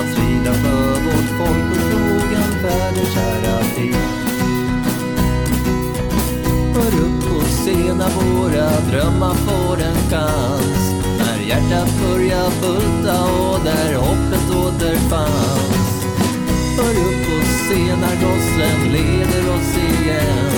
Att 0.00 0.12
strida 0.12 0.52
för 0.52 0.92
vårt 1.06 1.30
folk 1.38 1.66
och 1.76 1.90
tog 1.90 2.30
fäder 2.62 3.06
kära 3.14 3.58
till 3.74 3.96
Hör 6.74 6.94
upp 7.06 7.36
och 7.36 7.46
se 7.46 7.94
när 7.94 8.10
våra 8.20 8.70
drömmar 8.90 9.34
får 9.34 9.76
en 9.82 10.10
chans. 10.10 10.92
När 11.18 11.38
hjärtat 11.48 11.90
börjar 12.02 12.50
bulta 12.62 13.24
och 13.24 13.64
där 13.64 13.94
hoppet 13.94 14.50
återfanns. 14.50 16.04
Hör 16.76 16.94
upp 17.08 17.26
och 17.36 17.46
se 17.68 17.96
när 18.02 18.16
gossen 18.24 18.92
leder 18.92 19.54
oss 19.54 19.76
igen. 19.76 20.52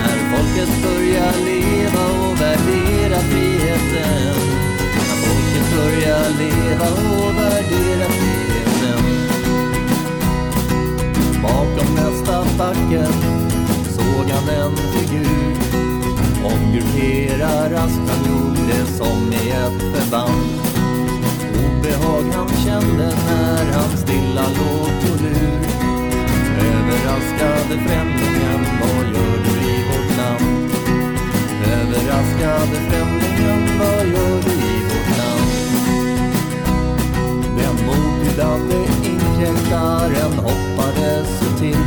När 0.00 0.18
folket 0.30 0.82
börjar 0.82 1.32
leva 1.44 2.28
och 2.28 2.40
värdera 2.40 3.18
friheten 3.18 4.57
börja 5.78 5.98
börjar 5.98 6.30
leva 6.38 6.84
och 6.84 7.36
värdera 7.36 8.08
friheten. 8.08 9.04
Bakom 11.42 11.94
nästa 11.94 12.44
backe 12.58 13.06
såg 13.88 14.30
han 14.30 14.48
en 14.48 14.76
figur. 14.76 15.56
Omgrupperar 16.44 17.70
rast 17.70 18.00
han 18.08 18.32
gjorde 18.32 18.86
som 18.86 19.32
i 19.32 19.50
ett 19.50 19.82
förband. 19.94 20.60
Obehag 21.64 22.24
han 22.34 22.48
kände 22.64 23.14
när 23.26 23.72
han 23.72 23.96
stilla 23.96 24.42
låg 24.42 24.90
på 25.00 25.22
lur. 25.22 25.68
Överraskade 26.58 27.78
främlingen, 27.86 28.66
vad 28.80 29.04
gör 29.06 29.38
du 29.44 29.70
i 29.70 29.84
vårt 29.88 30.16
land? 30.16 30.70
Överraskade 31.72 32.76
främlingen, 32.90 33.78
vad 33.78 34.06
gör 34.06 34.42
du 34.42 34.57
Den 38.36 38.68
det 38.68 39.08
inkräktaren 39.08 40.32
hoppade 40.32 41.24
så 41.24 41.58
till 41.58 41.78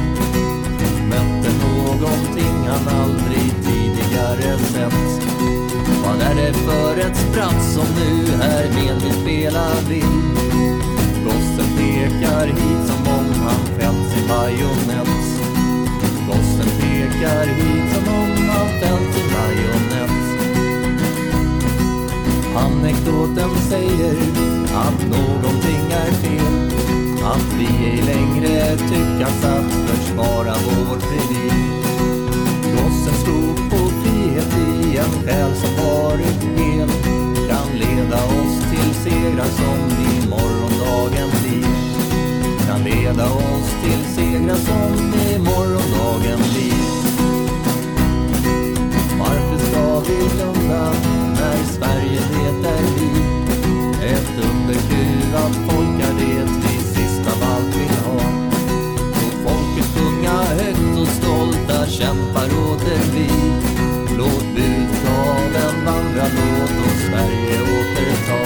Mötte 1.09 1.51
någonting 1.65 2.67
han 2.67 2.99
aldrig 3.01 3.53
tidigare 3.65 4.57
sett 4.57 5.27
Vad 6.05 6.21
är 6.21 6.35
det 6.35 6.53
för 6.53 6.97
ett 6.97 7.17
spratt 7.17 7.63
som 7.63 7.85
nu 7.95 8.37
här 8.41 8.63
med 8.63 9.01
vi 9.03 9.11
spela 9.11 9.67
vill. 9.89 10.21
Gossen 11.25 11.77
pekar 11.77 12.47
hit 12.47 12.87
som 12.87 13.13
om 13.13 13.33
han 13.43 13.65
fällt 13.79 14.17
i 14.17 14.27
bajonett. 14.27 15.41
Gossen 16.27 16.71
pekar 16.81 17.45
hit 17.45 17.93
som 17.93 18.13
om 18.13 18.49
han 18.49 18.67
fällt 18.67 19.17
i 19.17 19.23
bajonett. 19.33 20.11
Anekdoten 22.55 23.55
säger 23.69 24.50
att 24.75 25.07
någonting 25.09 25.91
är 25.91 26.11
fel. 26.11 26.71
Att 27.23 27.53
vi 27.59 27.65
ej 27.65 28.01
längre 28.01 28.77
tyckas 28.77 29.45
att 29.45 29.71
försvara 29.71 30.55
vår 30.65 30.95
revir. 30.95 31.81
Gossen 32.73 33.13
stod 33.13 33.69
på 33.71 33.77
frihet 33.77 34.53
i 34.57 34.97
en 34.97 35.25
själ 35.25 35.55
som 35.55 35.85
varit 35.85 36.43
hel. 36.57 36.89
Kan 37.49 37.77
leda 37.77 38.17
oss 38.17 38.59
till 38.71 38.95
segrar 38.95 39.45
som 39.45 39.79
i 40.07 40.27
morgondagen 40.29 41.29
blir. 41.41 41.67
Kan 42.67 42.83
leda 42.83 43.25
oss 43.25 43.69
till 43.83 44.05
segrar 44.15 44.55
som 44.55 45.13
i 45.21 45.39
morgondagen 45.39 46.39
blir. 46.53 47.01
Varför 49.19 49.65
ska 49.65 49.99
vi 49.99 50.29
blunda 50.35 50.93
när 51.33 51.63
Sverige 51.65 52.21
det 52.61 52.69
är 52.69 52.90
vi? 54.41 54.47
Ett 54.47 54.51
underkuvat 54.51 55.55
folk 55.55 56.01
är 56.01 56.13
det 56.13 56.43
vi 56.43 56.83
sist 56.83 57.27
av 57.27 57.49
allt 57.49 57.75
vill 57.75 57.97
ha. 58.05 58.21
Låt 59.13 59.33
folket 59.43 59.85
sjunga 59.95 60.43
högt 60.43 60.99
och 61.01 61.07
stolta 61.07 61.85
kämpar 61.85 62.47
åter 62.47 63.01
vi. 63.13 63.29
Låt 64.17 64.45
budkaveln 64.55 65.85
vandra, 65.85 66.23
låt 66.23 66.85
oss 66.85 67.01
Sverige 67.09 67.61
återta. 67.61 68.39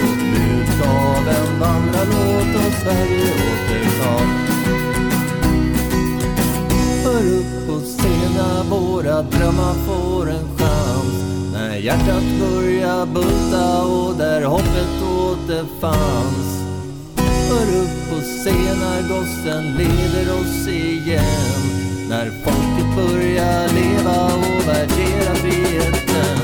Låt 0.00 0.20
budkaveln 0.32 1.60
vandra, 1.60 2.00
låt 2.04 2.66
oss 2.66 2.80
Sverige 2.82 3.32
återta. 3.48 4.14
Hör 7.04 7.38
upp 7.38 7.68
och 7.68 7.82
se 7.82 8.28
när 8.36 8.64
våra 8.70 9.22
drömmar 9.22 9.74
får 9.86 10.30
en 10.30 10.58
chans. 10.58 10.63
När 11.74 11.80
hjärtat 11.80 12.24
börjar 12.40 13.06
bulta 13.06 13.82
och 13.82 14.16
där 14.16 14.42
hoppet 14.42 15.02
återfanns. 15.02 16.62
Hör 17.50 17.68
upp 17.82 18.12
och 18.16 18.22
se 18.22 18.54
när 18.54 19.08
gossen 19.08 19.76
leder 19.76 20.40
oss 20.40 20.68
igen. 20.68 21.62
När 22.08 22.30
folket 22.44 22.96
börjar 22.96 23.68
leva 23.68 24.24
och 24.24 24.68
värdera 24.68 25.34
friheten. 25.34 26.38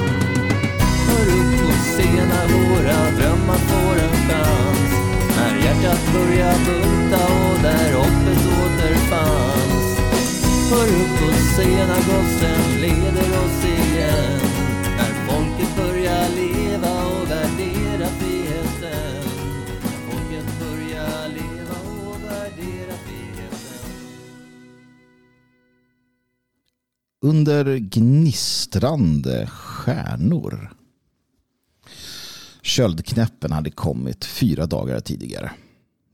Hör 1.09 1.27
upp 1.41 1.69
och 1.69 1.81
se 1.97 2.11
när 2.33 2.47
våra 2.49 3.01
drömmar 3.19 3.59
får 3.59 3.95
en 4.05 4.29
chans. 4.29 4.93
När 5.37 5.65
hjärtat 5.65 6.13
börjar 6.15 6.55
bulta 6.67 7.25
och 7.25 7.63
där 7.63 7.93
hoppet 7.95 8.43
återfanns. 8.63 9.99
Hör 10.71 10.89
upp 10.89 11.29
och 11.29 11.41
se 11.57 11.87
när 11.87 12.03
gossen 12.11 12.81
leder 12.81 13.45
oss 13.45 13.65
igen. 13.65 14.50
Under 27.23 27.77
gnistrande 27.77 29.47
stjärnor. 29.47 30.73
Köldknäppen 32.63 33.53
hade 33.53 33.71
kommit 33.71 34.25
fyra 34.25 34.67
dagar 34.67 35.01
tidigare. 35.01 35.53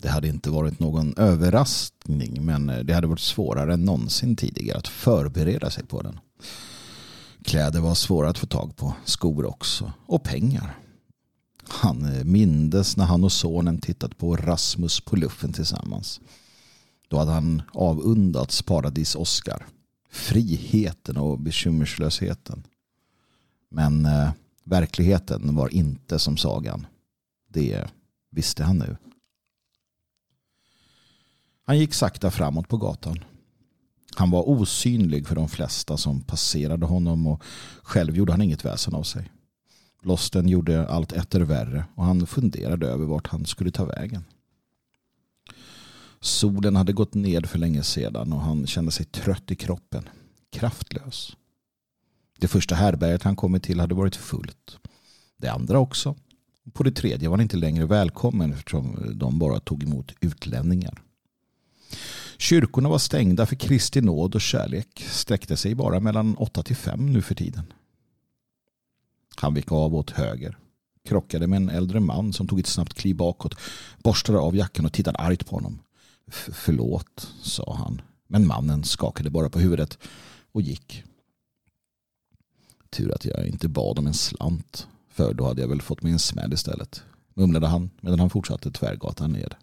Det 0.02 0.08
hade 0.08 0.28
inte 0.28 0.50
varit 0.50 0.80
någon 0.80 1.14
överraskning 1.16 2.44
men 2.44 2.66
det 2.66 2.94
hade 2.94 3.06
varit 3.06 3.20
svårare 3.20 3.74
än 3.74 3.84
någonsin 3.84 4.36
tidigare 4.36 4.78
att 4.78 4.88
förbereda 4.88 5.70
sig 5.70 5.86
på 5.86 6.02
den. 6.02 6.18
Kläder 7.44 7.80
var 7.80 7.94
svåra 7.94 8.28
att 8.28 8.38
få 8.38 8.46
tag 8.46 8.76
på, 8.76 8.94
skor 9.04 9.46
också 9.46 9.92
och 10.06 10.22
pengar. 10.22 10.78
Han 11.68 12.20
mindes 12.24 12.96
när 12.96 13.04
han 13.04 13.24
och 13.24 13.32
sonen 13.32 13.78
tittat 13.80 14.18
på 14.18 14.36
Rasmus 14.36 15.00
på 15.00 15.16
luffen 15.16 15.52
tillsammans. 15.52 16.20
Då 17.08 17.18
hade 17.18 17.32
han 17.32 17.62
avundats 17.72 18.62
paradis 18.62 19.14
Oscar. 19.14 19.66
Friheten 20.16 21.16
och 21.16 21.40
bekymmerslösheten. 21.40 22.62
Men 23.68 24.06
eh, 24.06 24.30
verkligheten 24.64 25.54
var 25.54 25.74
inte 25.74 26.18
som 26.18 26.36
sagan. 26.36 26.86
Det 27.48 27.84
visste 28.30 28.64
han 28.64 28.78
nu. 28.78 28.96
Han 31.64 31.78
gick 31.78 31.94
sakta 31.94 32.30
framåt 32.30 32.68
på 32.68 32.76
gatan. 32.76 33.24
Han 34.16 34.30
var 34.30 34.48
osynlig 34.48 35.26
för 35.26 35.34
de 35.34 35.48
flesta 35.48 35.96
som 35.96 36.20
passerade 36.20 36.86
honom 36.86 37.26
och 37.26 37.42
själv 37.82 38.16
gjorde 38.16 38.32
han 38.32 38.42
inget 38.42 38.64
väsen 38.64 38.94
av 38.94 39.02
sig. 39.02 39.30
Losten 40.02 40.48
gjorde 40.48 40.88
allt 40.88 41.12
etter 41.12 41.40
värre 41.40 41.84
och 41.94 42.04
han 42.04 42.26
funderade 42.26 42.86
över 42.86 43.04
vart 43.04 43.26
han 43.26 43.46
skulle 43.46 43.70
ta 43.70 43.84
vägen. 43.84 44.24
Solen 46.26 46.76
hade 46.76 46.92
gått 46.92 47.14
ned 47.14 47.46
för 47.46 47.58
länge 47.58 47.82
sedan 47.82 48.32
och 48.32 48.40
han 48.40 48.66
kände 48.66 48.90
sig 48.92 49.06
trött 49.06 49.50
i 49.50 49.54
kroppen. 49.54 50.08
Kraftlös. 50.52 51.36
Det 52.38 52.48
första 52.48 52.74
härberget 52.74 53.22
han 53.22 53.36
kommit 53.36 53.62
till 53.62 53.80
hade 53.80 53.94
varit 53.94 54.16
fullt. 54.16 54.78
Det 55.36 55.48
andra 55.48 55.78
också. 55.78 56.16
På 56.72 56.82
det 56.82 56.92
tredje 56.92 57.28
var 57.28 57.36
han 57.36 57.42
inte 57.42 57.56
längre 57.56 57.86
välkommen 57.86 58.52
eftersom 58.52 59.12
de 59.14 59.38
bara 59.38 59.60
tog 59.60 59.82
emot 59.82 60.12
utlänningar. 60.20 61.02
Kyrkorna 62.38 62.88
var 62.88 62.98
stängda 62.98 63.46
för 63.46 63.56
Kristi 63.56 64.00
nåd 64.00 64.34
och 64.34 64.40
kärlek 64.40 65.06
sträckte 65.10 65.56
sig 65.56 65.74
bara 65.74 66.00
mellan 66.00 66.36
8 66.36 66.62
till 66.62 66.76
5 66.76 67.12
nu 67.12 67.22
för 67.22 67.34
tiden. 67.34 67.72
Han 69.36 69.54
vek 69.54 69.72
av 69.72 69.94
åt 69.94 70.10
höger. 70.10 70.58
Krockade 71.08 71.46
med 71.46 71.56
en 71.56 71.68
äldre 71.68 72.00
man 72.00 72.32
som 72.32 72.48
tog 72.48 72.60
ett 72.60 72.66
snabbt 72.66 72.94
kliv 72.94 73.16
bakåt. 73.16 73.54
Borstade 74.02 74.38
av 74.38 74.56
jackan 74.56 74.86
och 74.86 74.92
tittade 74.92 75.18
argt 75.18 75.46
på 75.46 75.56
honom. 75.56 75.78
Förlåt, 76.30 77.32
sa 77.42 77.74
han. 77.74 78.02
Men 78.26 78.46
mannen 78.46 78.84
skakade 78.84 79.30
bara 79.30 79.48
på 79.48 79.58
huvudet 79.58 79.98
och 80.52 80.62
gick. 80.62 81.04
Tur 82.90 83.14
att 83.14 83.24
jag 83.24 83.46
inte 83.46 83.68
bad 83.68 83.98
om 83.98 84.06
en 84.06 84.14
slant. 84.14 84.88
För 85.08 85.34
då 85.34 85.44
hade 85.44 85.60
jag 85.60 85.68
väl 85.68 85.82
fått 85.82 86.02
mig 86.02 86.12
en 86.12 86.18
smäll 86.18 86.52
istället. 86.52 87.02
Mumlade 87.34 87.66
han 87.66 87.90
medan 88.00 88.20
han 88.20 88.30
fortsatte 88.30 88.70
tvärgatan 88.70 89.32
ned. 89.32 89.54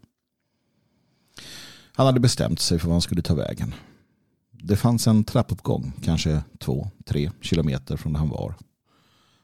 Han 1.95 2.05
hade 2.05 2.19
bestämt 2.19 2.59
sig 2.59 2.79
för 2.79 2.87
var 2.87 2.93
han 2.93 3.01
skulle 3.01 3.21
ta 3.21 3.35
vägen. 3.35 3.73
Det 4.51 4.75
fanns 4.75 5.07
en 5.07 5.23
trappuppgång, 5.23 5.93
kanske 6.03 6.43
två, 6.59 6.91
tre 7.05 7.31
kilometer 7.41 7.97
från 7.97 8.13
där 8.13 8.19
han 8.19 8.29
var. 8.29 8.55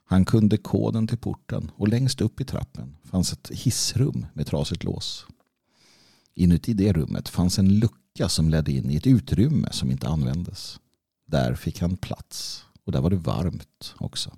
Han 0.06 0.26
kunde 0.26 0.58
koden 0.58 1.08
till 1.08 1.18
porten 1.18 1.72
och 1.76 1.88
längst 1.88 2.22
upp 2.22 2.42
i 2.42 2.46
trappen 2.46 2.98
fanns 3.04 3.34
ett 3.34 3.52
hissrum 3.54 4.26
med 4.34 4.48
trasigt 4.48 4.84
lås. 4.84 5.26
Inuti 6.40 6.74
det 6.74 6.94
rummet 6.94 7.30
fanns 7.30 7.60
en 7.60 7.80
lucka 7.80 8.30
som 8.30 8.50
ledde 8.50 8.72
in 8.72 8.92
i 8.92 8.96
ett 8.96 9.08
utrymme 9.08 9.68
som 9.72 9.92
inte 9.92 10.08
användes. 10.08 10.80
Där 11.28 11.56
fick 11.56 11.82
han 11.82 11.98
plats 11.98 12.66
och 12.86 12.92
där 12.92 13.02
var 13.02 13.10
det 13.10 13.16
varmt 13.16 13.96
också. 13.98 14.38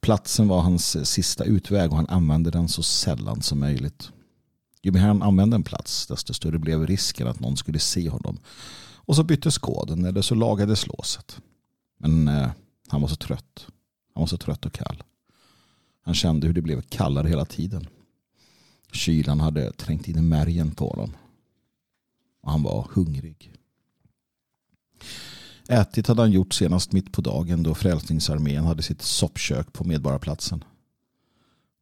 Platsen 0.00 0.48
var 0.48 0.60
hans 0.60 1.08
sista 1.10 1.44
utväg 1.44 1.90
och 1.90 1.96
han 1.96 2.08
använde 2.08 2.50
den 2.50 2.68
så 2.68 2.82
sällan 2.82 3.42
som 3.42 3.60
möjligt. 3.60 4.10
Ju 4.82 4.92
mer 4.92 5.00
han 5.00 5.22
använde 5.22 5.54
en 5.54 5.62
plats 5.62 6.06
desto 6.06 6.34
större 6.34 6.58
blev 6.58 6.86
risken 6.86 7.26
att 7.26 7.40
någon 7.40 7.56
skulle 7.56 7.78
se 7.78 8.08
honom. 8.08 8.38
Och 8.94 9.16
så 9.16 9.24
byttes 9.24 9.58
koden 9.58 10.04
eller 10.04 10.22
så 10.22 10.34
lagades 10.34 10.86
låset. 10.86 11.40
Men 11.98 12.28
eh, 12.28 12.50
han 12.88 13.00
var 13.00 13.08
så 13.08 13.16
trött. 13.16 13.66
Han 14.14 14.20
var 14.20 14.26
så 14.26 14.38
trött 14.38 14.66
och 14.66 14.72
kall. 14.72 15.02
Han 16.04 16.14
kände 16.14 16.46
hur 16.46 16.54
det 16.54 16.62
blev 16.62 16.82
kallare 16.82 17.28
hela 17.28 17.44
tiden. 17.44 17.86
Kylan 18.92 19.40
hade 19.40 19.72
trängt 19.72 20.08
in 20.08 20.18
i 20.18 20.22
märgen 20.22 20.70
på 20.70 20.88
honom. 20.88 21.12
Och 22.42 22.50
han 22.50 22.62
var 22.62 22.88
hungrig. 22.92 23.52
Ätit 25.68 26.06
hade 26.06 26.22
han 26.22 26.32
gjort 26.32 26.54
senast 26.54 26.92
mitt 26.92 27.12
på 27.12 27.20
dagen 27.20 27.62
då 27.62 27.74
Frälsningsarmén 27.74 28.64
hade 28.64 28.82
sitt 28.82 29.02
soppkök 29.02 29.72
på 29.72 29.84
Medborgarplatsen. 29.84 30.64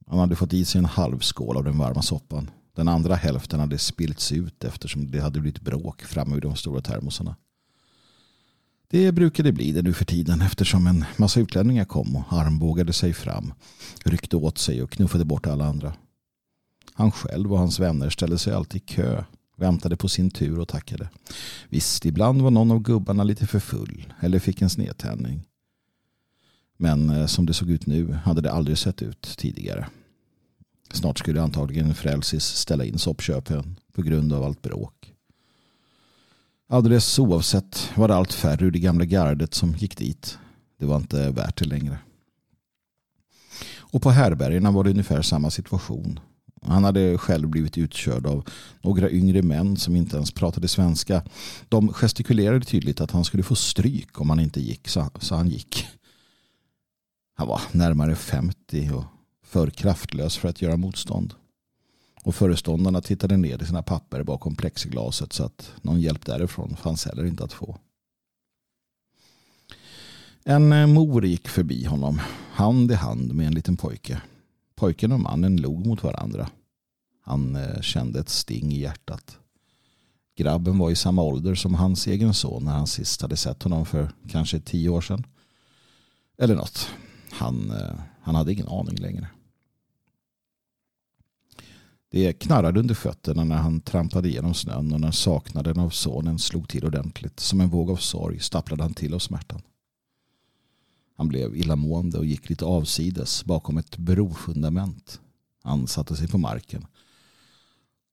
Han 0.07 0.19
hade 0.19 0.37
fått 0.37 0.53
i 0.53 0.65
sig 0.65 0.79
en 0.79 0.85
halv 0.85 1.19
skål 1.19 1.57
av 1.57 1.65
den 1.65 1.79
varma 1.79 2.03
soppan. 2.03 2.51
Den 2.75 2.89
andra 2.89 3.15
hälften 3.15 3.61
hade 3.61 3.79
spillts 3.79 4.33
ut 4.33 4.65
eftersom 4.65 5.11
det 5.11 5.21
hade 5.21 5.41
blivit 5.41 5.61
bråk 5.61 6.03
framme 6.03 6.35
vid 6.35 6.43
de 6.43 6.57
stora 6.57 6.81
termosarna. 6.81 7.37
Det 8.89 9.13
brukade 9.13 9.53
bli 9.53 9.73
det 9.73 9.83
nu 9.83 9.93
för 9.93 10.05
tiden 10.05 10.43
eftersom 10.43 10.87
en 10.87 11.05
massa 11.17 11.41
utlänningar 11.41 11.85
kom 11.85 12.17
och 12.17 12.33
armbågade 12.33 12.93
sig 12.93 13.13
fram, 13.13 13.53
ryckte 14.05 14.37
åt 14.37 14.59
sig 14.59 14.83
och 14.83 14.91
knuffade 14.91 15.25
bort 15.25 15.47
alla 15.47 15.67
andra. 15.67 15.95
Han 16.97 17.13
själv 17.13 17.53
och 17.53 17.59
hans 17.59 17.81
vänner 17.81 18.11
ställde 18.11 18.39
sig 18.39 18.53
alltid 18.53 18.83
i 18.83 18.85
kö, 18.85 19.25
väntade 19.57 19.97
på 19.97 20.09
sin 20.09 20.31
tur 20.31 20.59
och 20.59 20.69
tackade. 20.69 21.09
Visst, 21.69 22.07
ibland 22.07 22.43
var 22.43 22.51
någon 22.51 22.71
av 22.71 22.79
gubbarna 22.81 23.25
lite 23.25 23.47
för 23.47 23.59
full 23.59 24.13
eller 24.21 24.39
fick 24.39 24.63
en 24.63 24.71
snedtändning. 24.71 25.45
Men 26.77 27.11
eh, 27.11 27.27
som 27.27 27.47
det 27.47 27.55
såg 27.55 27.71
ut 27.71 27.87
nu 27.87 28.13
hade 28.13 28.41
det 28.41 28.53
aldrig 28.53 28.79
sett 28.79 29.03
ut 29.03 29.23
tidigare. 29.37 29.89
Snart 30.93 31.19
skulle 31.19 31.43
antagligen 31.43 31.95
Frälsis 31.95 32.45
ställa 32.45 32.85
in 32.85 32.99
soppköpen 32.99 33.77
på 33.93 34.03
grund 34.03 34.33
av 34.33 34.45
allt 34.45 34.63
bråk. 34.63 35.13
Alldeles 36.69 37.19
oavsett 37.19 37.91
var 37.95 38.09
det 38.09 38.15
allt 38.15 38.33
färre 38.33 38.67
ur 38.67 38.71
det 38.71 38.79
gamla 38.79 39.05
gardet 39.05 39.55
som 39.55 39.73
gick 39.73 39.97
dit. 39.97 40.39
Det 40.79 40.87
var 40.87 40.97
inte 40.97 41.31
värt 41.31 41.59
det 41.59 41.65
längre. 41.65 41.99
Och 43.77 44.03
på 44.03 44.11
härbergena 44.11 44.71
var 44.71 44.85
det 44.85 44.91
ungefär 44.91 45.23
samma 45.23 45.51
situation. 45.51 46.21
Han 46.69 46.85
hade 46.85 47.19
själv 47.19 47.49
blivit 47.49 47.79
utkörd 47.79 48.27
av 48.27 48.49
några 48.83 49.11
yngre 49.11 49.43
män 49.43 49.77
som 49.77 49.97
inte 49.97 50.17
ens 50.17 50.31
pratade 50.31 50.69
svenska. 50.69 51.23
De 51.69 51.93
gestikulerade 51.93 52.65
tydligt 52.65 53.01
att 53.01 53.11
han 53.11 53.25
skulle 53.25 53.43
få 53.43 53.55
stryk 53.55 54.21
om 54.21 54.31
han 54.31 54.41
inte 54.41 54.61
gick, 54.61 54.89
så, 54.89 55.11
han 55.31 55.49
gick. 55.49 55.87
Han 57.35 57.49
var 57.49 57.61
närmare 57.73 58.15
50 58.15 58.91
och 58.95 59.05
för 59.45 59.71
kraftlös 59.71 60.37
för 60.37 60.49
att 60.49 60.63
göra 60.63 60.77
motstånd. 60.77 61.35
Och 62.25 62.35
föreståndarna 62.35 63.01
tittade 63.01 63.37
ner 63.37 63.63
i 63.63 63.67
sina 63.67 63.83
papper 63.83 64.23
bakom 64.23 64.57
plexiglaset 64.57 65.33
så 65.33 65.45
att 65.45 65.73
någon 65.83 66.01
hjälp 66.01 66.27
därifrån 66.27 66.77
fanns 66.77 67.07
heller 67.07 67.27
inte 67.27 67.45
att 67.45 67.53
få. 67.53 67.79
En 70.45 70.73
eh, 70.73 70.87
mor 70.87 71.27
gick 71.27 71.49
förbi 71.49 71.85
honom, 71.85 72.21
hand 72.53 72.91
i 72.91 72.95
hand 72.95 73.35
med 73.35 73.47
en 73.47 73.55
liten 73.55 73.77
pojke. 73.77 74.21
Pojken 74.77 75.13
och 75.13 75.21
mannen 75.21 75.57
log 75.57 75.87
mot 75.87 76.03
varandra. 76.03 76.51
Han 77.23 77.57
eh, 77.57 77.81
kände 77.81 78.21
ett 78.21 78.29
sting 78.29 78.73
i 78.73 78.81
hjärtat. 78.81 79.39
Grabben 80.37 80.79
var 80.79 80.91
i 80.91 80.97
samma 80.97 81.23
ålder 81.23 81.55
som 81.55 81.75
hans 81.75 82.07
egen 82.07 82.35
son 82.35 82.65
när 82.65 82.73
han 82.73 82.87
sist 82.87 83.23
hade 83.23 83.37
sett 83.37 83.63
honom 83.63 83.87
för 83.87 84.11
kanske 84.29 84.61
tio 84.61 84.89
år 84.89 85.01
sedan. 85.01 85.27
Eller 86.39 86.55
något. 86.55 86.89
Han, 87.31 87.71
eh, 87.71 87.95
han 88.21 88.35
hade 88.35 88.53
ingen 88.53 88.69
aning 88.69 88.97
längre. 88.97 89.29
Det 92.11 92.33
knarrade 92.33 92.81
under 92.81 92.95
fötterna 92.95 93.45
när 93.45 93.57
han 93.57 93.81
trampade 93.81 94.29
igenom 94.29 94.55
snön 94.55 94.93
och 94.93 95.01
när 95.01 95.11
saknaden 95.11 95.79
av 95.79 95.91
sonen 95.91 96.39
slog 96.39 96.69
till 96.69 96.85
ordentligt. 96.85 97.41
Som 97.41 97.61
en 97.61 97.69
våg 97.69 97.91
av 97.91 97.97
sorg 97.97 98.41
stapplade 98.41 98.83
han 98.83 98.95
till 98.95 99.15
av 99.15 99.19
smärtan. 99.19 99.63
Han 101.17 101.29
blev 101.29 101.57
illamående 101.57 102.19
och 102.19 102.27
gick 102.27 102.49
lite 102.49 102.65
avsides 102.65 103.45
bakom 103.45 103.79
ett 103.79 103.97
brofundament. 103.97 105.21
Han 105.63 105.87
satte 105.87 106.17
sig 106.17 106.29
på 106.29 106.39
marken. 106.39 106.87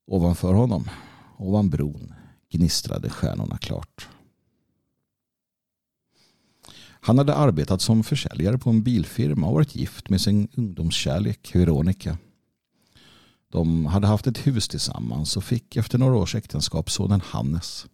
Ovanför 0.07 0.53
honom, 0.53 0.89
ovan 1.37 1.69
bron, 1.69 2.13
gnistrade 2.49 3.09
stjärnorna 3.09 3.57
klart. 3.57 4.07
Han 7.05 7.17
hade 7.17 7.35
arbetat 7.35 7.81
som 7.81 8.03
försäljare 8.03 8.57
på 8.57 8.69
en 8.69 8.83
bilfirma 8.83 9.47
och 9.47 9.53
varit 9.53 9.75
gift 9.75 10.09
med 10.09 10.21
sin 10.21 10.47
ungdomskärlek 10.55 11.55
Veronica. 11.55 12.17
De 13.51 13.85
hade 13.85 14.07
haft 14.07 14.27
ett 14.27 14.47
hus 14.47 14.67
tillsammans 14.67 15.37
och 15.37 15.43
fick 15.43 15.75
efter 15.75 15.97
några 15.97 16.15
års 16.15 16.35
äktenskap 16.35 16.91
sonen 16.91 17.21
Hannes. 17.21 17.85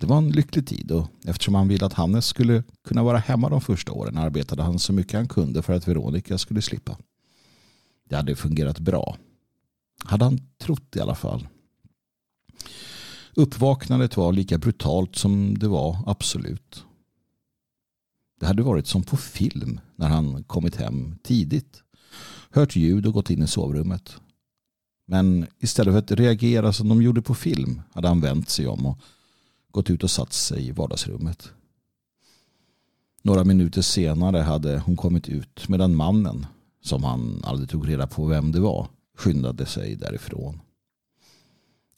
Det 0.00 0.06
var 0.06 0.18
en 0.18 0.30
lycklig 0.30 0.66
tid 0.66 0.92
och 0.92 1.08
eftersom 1.24 1.54
han 1.54 1.68
ville 1.68 1.86
att 1.86 1.92
Hannes 1.92 2.26
skulle 2.26 2.62
kunna 2.84 3.02
vara 3.02 3.18
hemma 3.18 3.48
de 3.48 3.60
första 3.60 3.92
åren 3.92 4.18
arbetade 4.18 4.62
han 4.62 4.78
så 4.78 4.92
mycket 4.92 5.14
han 5.14 5.28
kunde 5.28 5.62
för 5.62 5.72
att 5.72 5.88
Veronica 5.88 6.38
skulle 6.38 6.62
slippa. 6.62 6.96
Det 8.08 8.16
hade 8.16 8.36
fungerat 8.36 8.78
bra. 8.78 9.16
Hade 10.04 10.24
han 10.24 10.40
trott 10.58 10.96
i 10.96 11.00
alla 11.00 11.14
fall. 11.14 11.48
Uppvaknandet 13.34 14.16
var 14.16 14.32
lika 14.32 14.58
brutalt 14.58 15.16
som 15.16 15.58
det 15.58 15.68
var 15.68 15.98
absolut. 16.06 16.84
Det 18.40 18.46
hade 18.46 18.62
varit 18.62 18.86
som 18.86 19.02
på 19.02 19.16
film 19.16 19.80
när 19.96 20.08
han 20.08 20.44
kommit 20.44 20.76
hem 20.76 21.18
tidigt. 21.22 21.82
Hört 22.50 22.76
ljud 22.76 23.06
och 23.06 23.12
gått 23.12 23.30
in 23.30 23.42
i 23.42 23.46
sovrummet. 23.46 24.16
Men 25.06 25.46
istället 25.58 25.94
för 25.94 25.98
att 25.98 26.20
reagera 26.20 26.72
som 26.72 26.88
de 26.88 27.02
gjorde 27.02 27.22
på 27.22 27.34
film 27.34 27.82
hade 27.92 28.08
han 28.08 28.20
vänt 28.20 28.50
sig 28.50 28.66
om 28.66 28.86
och 28.86 28.98
gått 29.70 29.90
ut 29.90 30.04
och 30.04 30.10
satt 30.10 30.32
sig 30.32 30.66
i 30.68 30.70
vardagsrummet. 30.70 31.52
Några 33.22 33.44
minuter 33.44 33.82
senare 33.82 34.38
hade 34.38 34.78
hon 34.78 34.96
kommit 34.96 35.28
ut 35.28 35.68
medan 35.68 35.94
mannen, 35.94 36.46
som 36.82 37.04
han 37.04 37.40
aldrig 37.44 37.70
tog 37.70 37.88
reda 37.88 38.06
på 38.06 38.26
vem 38.26 38.52
det 38.52 38.60
var, 38.60 38.88
skyndade 39.16 39.66
sig 39.66 39.96
därifrån. 39.96 40.60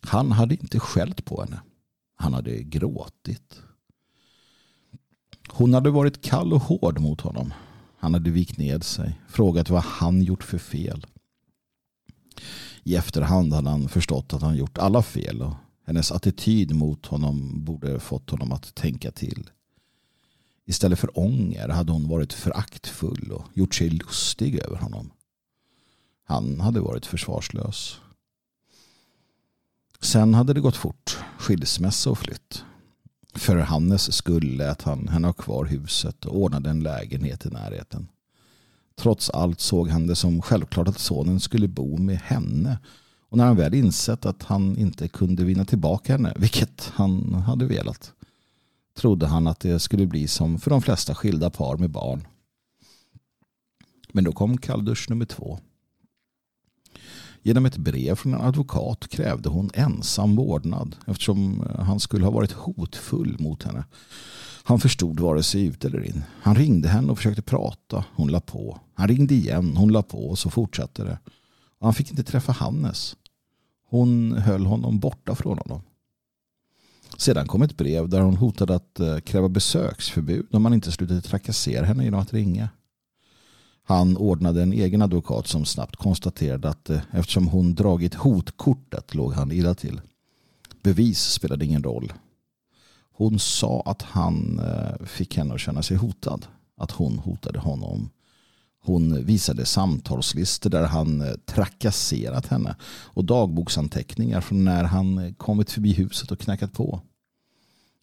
Han 0.01 0.33
hade 0.33 0.55
inte 0.55 0.81
skällt 0.81 1.25
på 1.25 1.43
henne. 1.43 1.61
Han 2.15 2.35
hade 2.35 2.63
gråtit. 2.63 3.61
Hon 5.49 5.75
hade 5.75 5.91
varit 5.91 6.23
kall 6.23 6.53
och 6.53 6.63
hård 6.63 6.99
mot 7.01 7.21
honom. 7.21 7.53
Han 7.99 8.15
hade 8.15 8.31
vikt 8.31 8.59
ned 8.59 8.85
sig, 8.85 9.21
frågat 9.29 9.71
vad 9.71 9.83
han 9.83 10.23
gjort 10.23 10.45
för 10.45 10.59
fel. 10.59 11.07
I 12.83 12.97
efterhand 12.97 13.53
hade 13.53 13.71
han 13.71 13.89
förstått 13.89 14.35
att 14.35 14.43
han 14.43 14.57
gjort 14.57 14.79
alla 14.79 15.03
fel 15.03 15.43
och 15.43 15.55
hennes 15.93 16.13
attityd 16.13 16.75
mot 16.75 17.07
honom 17.07 17.65
borde 17.65 18.01
fått 18.01 18.31
honom 18.31 18.53
att 18.53 18.75
tänka 18.75 19.11
till. 19.11 19.51
Istället 20.65 20.99
för 20.99 21.19
ånger 21.19 21.69
hade 21.69 21.93
hon 21.93 22.09
varit 22.09 22.33
föraktfull 22.33 23.33
och 23.33 23.45
gjort 23.55 23.75
sig 23.75 23.91
lustig 23.91 24.59
över 24.59 24.77
honom. 24.77 25.11
Han 26.25 26.61
hade 26.61 26.81
varit 26.81 27.07
försvarslös. 27.07 28.01
Sen 30.01 30.35
hade 30.35 30.53
det 30.53 30.61
gått 30.61 30.77
fort. 30.77 31.19
Skilsmässa 31.39 32.11
och 32.11 32.19
flytt. 32.19 32.65
För 33.35 33.57
Hannes 33.57 34.17
skull 34.17 34.57
lät 34.57 34.83
han 34.83 35.09
henne 35.09 35.29
ha 35.29 35.33
kvar 35.33 35.65
huset 35.65 36.25
och 36.25 36.37
ordnade 36.37 36.71
en 36.71 36.83
lägenhet 36.83 37.47
i 37.47 37.49
närheten. 37.49 38.09
Trots 38.97 39.31
allt 39.31 39.61
såg 39.61 39.89
han 39.89 40.07
det 40.07 40.17
som 40.17 40.43
självklart 40.43 40.89
att 40.89 40.99
sonen 40.99 41.41
skulle 41.41 41.69
bo 41.69 41.99
med 41.99 42.19
henne. 42.19 42.79
Och 43.33 43.39
när 43.39 43.45
han 43.45 43.57
väl 43.57 43.75
insett 43.75 44.27
att 44.27 44.43
han 44.43 44.79
inte 44.79 45.09
kunde 45.09 45.45
vinna 45.45 45.65
tillbaka 45.65 46.13
henne, 46.13 46.33
vilket 46.37 46.93
han 46.95 47.35
hade 47.35 47.65
velat, 47.65 48.13
trodde 48.97 49.27
han 49.27 49.47
att 49.47 49.61
det 49.61 49.79
skulle 49.79 50.07
bli 50.07 50.29
som 50.29 50.59
för 50.59 50.71
de 50.71 50.83
flesta 50.83 51.15
skilda 51.15 51.51
par 51.51 51.77
med 51.77 51.91
barn. 51.91 52.27
Men 54.13 54.25
då 54.25 54.33
kom 54.33 54.59
kalldusch 54.59 55.11
nummer 55.11 55.25
två. 55.25 55.59
Genom 57.43 57.67
ett 57.67 57.77
brev 57.77 58.15
från 58.15 58.35
en 58.35 58.41
advokat 58.41 59.09
krävde 59.09 59.49
hon 59.49 59.71
ensam 59.75 60.37
vårdnad 60.37 60.97
eftersom 61.07 61.67
han 61.79 62.01
skulle 62.01 62.25
ha 62.25 62.33
varit 62.33 62.53
hotfull 62.53 63.37
mot 63.39 63.63
henne. 63.63 63.85
Han 64.65 64.81
förstod 64.81 65.21
vare 65.21 65.43
sig 65.43 65.65
ut 65.65 65.85
eller 65.85 66.05
in. 66.05 66.25
Han 66.43 66.55
ringde 66.55 66.89
henne 66.89 67.13
och 67.13 67.19
försökte 67.19 67.43
prata. 67.43 68.05
Hon 68.15 68.29
la 68.29 68.41
på. 68.41 68.81
Han 68.95 69.09
ringde 69.09 69.35
igen. 69.35 69.77
Hon 69.77 69.93
la 69.93 70.03
på 70.03 70.29
och 70.29 70.39
så 70.39 70.51
fortsatte 70.51 71.05
det. 71.05 71.19
Och 71.79 71.87
han 71.87 71.95
fick 71.95 72.11
inte 72.11 72.25
träffa 72.25 72.53
Hannes. 72.53 73.17
Hon 73.93 74.33
höll 74.33 74.67
honom 74.67 74.99
borta 74.99 75.35
från 75.35 75.59
honom. 75.59 75.83
Sedan 77.17 77.47
kom 77.47 77.63
ett 77.63 77.77
brev 77.77 78.09
där 78.09 78.21
hon 78.21 78.37
hotade 78.37 78.75
att 78.75 79.01
eh, 79.01 79.19
kräva 79.19 79.49
besöksförbud 79.49 80.55
om 80.55 80.63
man 80.63 80.75
inte 80.75 80.93
slutade 80.93 81.21
trakassera 81.21 81.87
henne 81.87 82.05
genom 82.05 82.21
att 82.21 82.33
ringa. 82.33 82.69
Han 83.83 84.17
ordnade 84.17 84.63
en 84.63 84.73
egen 84.73 85.03
advokat 85.03 85.47
som 85.47 85.65
snabbt 85.65 85.97
konstaterade 85.97 86.69
att 86.69 86.91
eh, 86.91 87.01
eftersom 87.11 87.49
hon 87.49 87.75
dragit 87.75 88.15
hotkortet 88.15 89.15
låg 89.15 89.33
han 89.33 89.53
illa 89.53 89.75
till. 89.75 90.01
Bevis 90.83 91.21
spelade 91.21 91.65
ingen 91.65 91.83
roll. 91.83 92.13
Hon 93.13 93.39
sa 93.39 93.83
att 93.87 94.03
han 94.03 94.59
eh, 94.59 95.07
fick 95.07 95.37
henne 95.37 95.55
att 95.55 95.61
känna 95.61 95.83
sig 95.83 95.97
hotad. 95.97 96.47
Att 96.77 96.91
hon 96.91 97.19
hotade 97.19 97.59
honom. 97.59 98.11
Hon 98.85 99.25
visade 99.25 99.65
samtalslistor 99.65 100.71
där 100.71 100.87
han 100.87 101.21
eh, 101.21 101.35
trakasserat 101.47 102.47
henne 102.47 102.77
och 102.85 103.25
dagboksanteckningar 103.25 104.41
från 104.41 104.65
när 104.65 104.85
han 104.85 105.19
eh, 105.19 105.33
kommit 105.33 105.71
förbi 105.71 105.93
huset 105.93 106.31
och 106.31 106.39
knackat 106.39 106.73
på. 106.73 107.01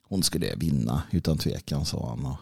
Hon 0.04 0.24
skulle 0.24 0.56
vinna 0.56 1.04
utan 1.12 1.38
tvekan 1.38 1.86
sa 1.86 2.10
han. 2.10 2.36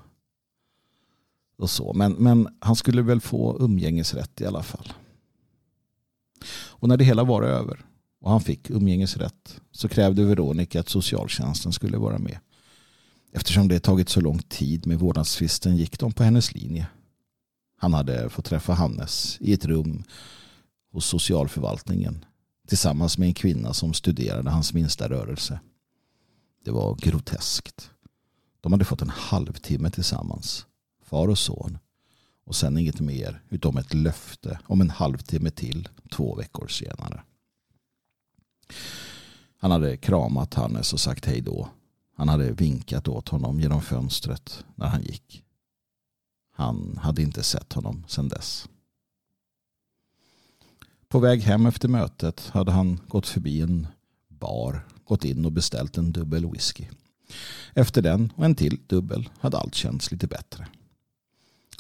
Och 1.58 1.70
så. 1.70 1.94
Men, 1.94 2.12
men 2.12 2.48
han 2.60 2.76
skulle 2.76 3.02
väl 3.02 3.22
få 3.22 3.58
umgängesrätt 3.60 4.42
i 4.42 4.46
alla 4.46 4.64
fall. 4.64 4.94
Och 6.50 6.88
när 6.88 6.98
det 6.98 7.04
hela 7.04 7.24
var 7.24 7.44
över 7.44 7.86
och 8.22 8.32
han 8.32 8.42
fick 8.42 8.70
umgängesrätt 8.70 9.62
så 9.72 9.90
krävde 9.90 10.24
Veronica 10.24 10.80
att 10.80 10.90
socialtjänsten 10.90 11.74
skulle 11.74 11.98
vara 11.98 12.18
med. 12.18 12.40
Eftersom 13.32 13.68
det 13.68 13.80
tagit 13.80 14.10
så 14.10 14.22
lång 14.22 14.40
tid 14.40 14.88
med 14.88 15.00
vårdnadstvisten 15.00 15.76
gick 15.76 16.00
de 16.00 16.12
på 16.12 16.24
hennes 16.24 16.54
linje. 16.54 16.88
Han 17.78 17.94
hade 17.94 18.30
fått 18.30 18.46
träffa 18.46 18.74
Hannes 18.74 19.38
i 19.42 19.54
ett 19.54 19.66
rum 19.66 20.04
hos 20.92 21.06
socialförvaltningen 21.06 22.26
tillsammans 22.68 23.18
med 23.18 23.28
en 23.28 23.34
kvinna 23.34 23.74
som 23.74 23.94
studerade 23.94 24.50
hans 24.50 24.74
minsta 24.74 25.10
rörelse. 25.10 25.60
Det 26.66 26.72
var 26.72 26.96
groteskt. 26.96 27.92
De 28.62 28.72
hade 28.72 28.86
fått 28.86 29.02
en 29.02 29.10
halvtimme 29.10 29.90
tillsammans, 29.92 30.66
far 31.04 31.28
och 31.28 31.38
son. 31.38 31.78
Och 32.46 32.56
sen 32.56 32.78
inget 32.78 33.00
mer 33.00 33.42
utom 33.50 33.78
ett 33.78 33.94
löfte 33.94 34.60
om 34.66 34.82
en 34.82 34.90
halvtimme 34.90 35.50
till 35.50 35.90
två 36.12 36.36
veckor 36.36 36.68
senare. 36.68 37.24
Han 39.58 39.72
hade 39.72 39.98
kramat 39.98 40.54
Hannes 40.54 40.94
och 40.94 41.00
sagt 41.00 41.26
hej 41.26 41.42
då 41.42 41.70
han 42.16 42.30
hade 42.30 42.52
vinkat 42.52 43.08
åt 43.08 43.30
honom 43.30 43.60
genom 43.60 43.82
fönstret 43.82 44.66
när 44.76 44.88
han 44.88 45.02
gick. 45.02 45.44
Han 46.58 47.00
hade 47.02 47.22
inte 47.22 47.44
sett 47.44 47.74
honom 47.74 48.04
sedan 48.08 48.30
dess. 48.30 48.68
På 51.08 51.20
väg 51.20 51.42
hem 51.42 51.66
efter 51.66 51.88
mötet 51.88 52.50
hade 52.54 52.72
han 52.72 53.00
gått 53.08 53.28
förbi 53.28 53.62
en 53.62 53.88
bar, 54.28 54.88
gått 55.06 55.26
in 55.26 55.46
och 55.46 55.52
beställt 55.52 55.98
en 55.98 56.12
dubbel 56.12 56.52
whisky. 56.52 56.86
Efter 57.74 58.02
den 58.02 58.34
och 58.36 58.46
en 58.46 58.56
till 58.56 58.80
dubbel 58.88 59.30
hade 59.40 59.58
allt 59.58 59.76
känts 59.76 60.12
lite 60.12 60.28
bättre. 60.28 60.68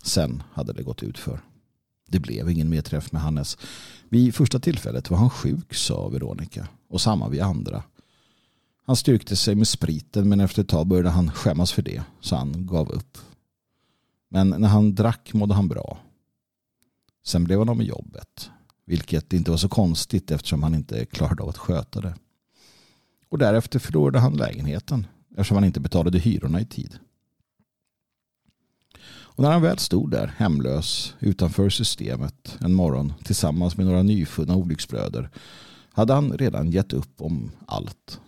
Sen 0.04 0.44
hade 0.54 0.74
det 0.74 0.84
gått 0.84 1.04
ut 1.04 1.18
för. 1.18 1.40
Det 2.08 2.20
blev 2.20 2.50
ingen 2.50 2.70
mer 2.70 2.82
träff 2.82 3.12
med 3.12 3.22
Hannes. 3.22 3.58
Vid 4.10 4.36
första 4.36 4.60
tillfället 4.60 5.10
var 5.10 5.18
han 5.18 5.30
sjuk, 5.30 5.74
sa 5.74 6.08
Veronica. 6.08 6.68
Och 6.90 7.02
samma 7.02 7.30
vid 7.30 7.42
andra. 7.42 7.84
Han 8.86 8.96
styrkte 8.96 9.36
sig 9.36 9.56
med 9.56 9.68
spriten 9.68 10.30
men 10.30 10.40
efter 10.40 10.62
ett 10.62 10.70
tag 10.70 10.88
började 10.88 11.10
han 11.10 11.32
skämmas 11.32 11.72
för 11.72 11.82
det. 11.82 12.04
Så 12.20 12.36
han 12.36 12.66
gav 12.66 12.92
upp. 12.92 13.18
Men 14.30 14.50
när 14.50 14.68
han 14.68 14.96
drack 14.96 15.34
mådde 15.34 15.54
han 15.54 15.68
bra. 15.68 16.00
Sen 17.26 17.44
blev 17.44 17.60
han 17.60 17.70
av 17.70 17.78
med 17.78 17.86
jobbet. 17.86 18.50
Vilket 18.86 19.34
inte 19.34 19.52
var 19.52 19.58
så 19.58 19.70
konstigt 19.70 20.32
eftersom 20.32 20.64
han 20.64 20.76
inte 20.76 21.06
klarade 21.06 21.44
av 21.44 21.50
att 21.50 21.58
sköta 21.58 22.02
det. 22.02 22.16
Och 23.30 23.38
därefter 23.38 23.80
förlorade 23.80 24.20
han 24.20 24.38
lägenheten 24.38 25.08
eftersom 25.32 25.58
han 25.58 25.64
inte 25.64 25.80
betalade 25.80 26.20
hyrorna 26.20 26.62
i 26.62 26.66
tid. 26.66 27.00
Och 29.38 29.44
när 29.44 29.52
han 29.52 29.62
väl 29.62 29.78
stod 29.78 30.12
där 30.12 30.28
hemlös 30.38 31.16
utanför 31.20 31.70
systemet 31.70 32.58
en 32.60 32.74
morgon 32.74 33.14
tillsammans 33.24 33.78
med 33.78 33.86
några 33.86 34.04
nyfunna 34.04 34.56
olycksbröder 34.56 35.30
hade 35.92 36.14
han 36.14 36.38
redan 36.38 36.72
gett 36.72 36.94
upp 36.94 37.22
om 37.22 37.52
allt. 37.66 38.22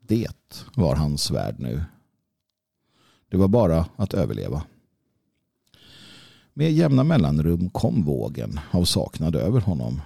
Det 0.00 0.64
var 0.74 0.96
hans 0.96 1.30
värld 1.30 1.56
nu. 1.58 1.84
Det 3.30 3.36
var 3.36 3.48
bara 3.48 3.86
att 3.96 4.14
överleva. 4.14 4.62
Med 6.54 6.72
jämna 6.72 7.04
mellanrum 7.04 7.70
kom 7.70 8.04
vågen 8.04 8.60
av 8.70 8.84
saknad 8.84 9.36
över 9.36 9.60
honom. 9.60 10.00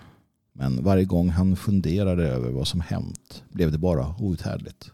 Men 0.52 0.84
varje 0.84 1.04
gång 1.04 1.28
han 1.28 1.56
funderade 1.56 2.28
över 2.28 2.50
vad 2.50 2.68
som 2.68 2.80
hänt 2.80 3.44
blev 3.48 3.72
det 3.72 3.78
bara 3.78 4.14
outhärdligt. 4.18 4.90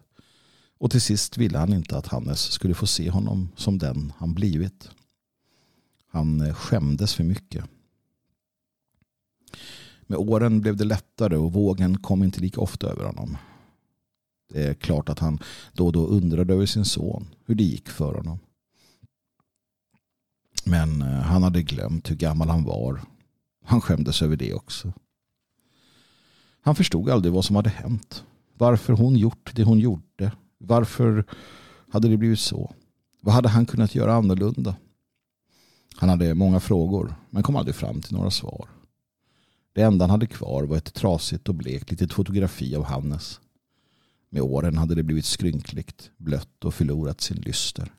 Och 0.78 0.90
till 0.90 1.00
sist 1.00 1.38
ville 1.38 1.58
han 1.58 1.72
inte 1.72 1.96
att 1.96 2.06
Hannes 2.06 2.40
skulle 2.40 2.74
få 2.74 2.86
se 2.86 3.10
honom 3.10 3.48
som 3.56 3.78
den 3.78 4.12
han 4.16 4.34
blivit. 4.34 4.90
Han 6.06 6.54
skämdes 6.54 7.14
för 7.14 7.24
mycket. 7.24 7.64
Med 10.06 10.18
åren 10.18 10.60
blev 10.60 10.76
det 10.76 10.84
lättare 10.84 11.36
och 11.36 11.52
vågen 11.52 11.98
kom 11.98 12.22
inte 12.22 12.40
lika 12.40 12.60
ofta 12.60 12.86
över 12.86 13.04
honom. 13.04 13.36
Det 14.52 14.62
är 14.62 14.74
klart 14.74 15.08
att 15.08 15.18
han 15.18 15.38
då 15.72 15.86
och 15.86 15.92
då 15.92 16.06
undrade 16.06 16.54
över 16.54 16.66
sin 16.66 16.84
son, 16.84 17.26
hur 17.46 17.54
det 17.54 17.64
gick 17.64 17.88
för 17.88 18.14
honom. 18.14 18.38
Men 20.64 21.02
eh, 21.02 21.08
han 21.08 21.42
hade 21.42 21.62
glömt 21.62 22.10
hur 22.10 22.16
gammal 22.16 22.48
han 22.48 22.64
var. 22.64 23.00
Han 23.64 23.80
skämdes 23.80 24.22
över 24.22 24.36
det 24.36 24.54
också. 24.54 24.92
Han 26.62 26.74
förstod 26.74 27.10
aldrig 27.10 27.34
vad 27.34 27.44
som 27.44 27.56
hade 27.56 27.70
hänt. 27.70 28.24
Varför 28.54 28.92
hon 28.92 29.16
gjort 29.16 29.50
det 29.54 29.64
hon 29.64 29.78
gjorde. 29.78 30.32
Varför 30.58 31.24
hade 31.92 32.08
det 32.08 32.16
blivit 32.16 32.40
så? 32.40 32.74
Vad 33.20 33.34
hade 33.34 33.48
han 33.48 33.66
kunnat 33.66 33.94
göra 33.94 34.14
annorlunda? 34.14 34.76
Han 35.96 36.08
hade 36.08 36.34
många 36.34 36.60
frågor 36.60 37.14
men 37.30 37.42
kom 37.42 37.56
aldrig 37.56 37.74
fram 37.74 38.02
till 38.02 38.14
några 38.16 38.30
svar. 38.30 38.68
Det 39.72 39.82
enda 39.82 40.02
han 40.02 40.10
hade 40.10 40.26
kvar 40.26 40.62
var 40.62 40.76
ett 40.76 40.94
trasigt 40.94 41.48
och 41.48 41.54
blekt 41.54 41.90
litet 41.90 42.12
fotografi 42.12 42.76
av 42.76 42.84
Hannes. 42.84 43.40
Med 44.30 44.42
åren 44.42 44.76
hade 44.76 44.94
det 44.94 45.02
blivit 45.02 45.24
skrynkligt, 45.24 46.10
blött 46.16 46.64
och 46.64 46.74
förlorat 46.74 47.20
sin 47.20 47.36
lyster. 47.36 47.92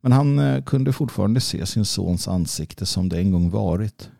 Men 0.00 0.12
han 0.12 0.38
eh, 0.38 0.64
kunde 0.64 0.92
fortfarande 0.92 1.40
se 1.40 1.66
sin 1.66 1.84
sons 1.84 2.28
ansikte 2.28 2.86
som 2.86 3.08
det 3.08 3.18
en 3.18 3.30
gång 3.30 3.50
varit. 3.50 4.10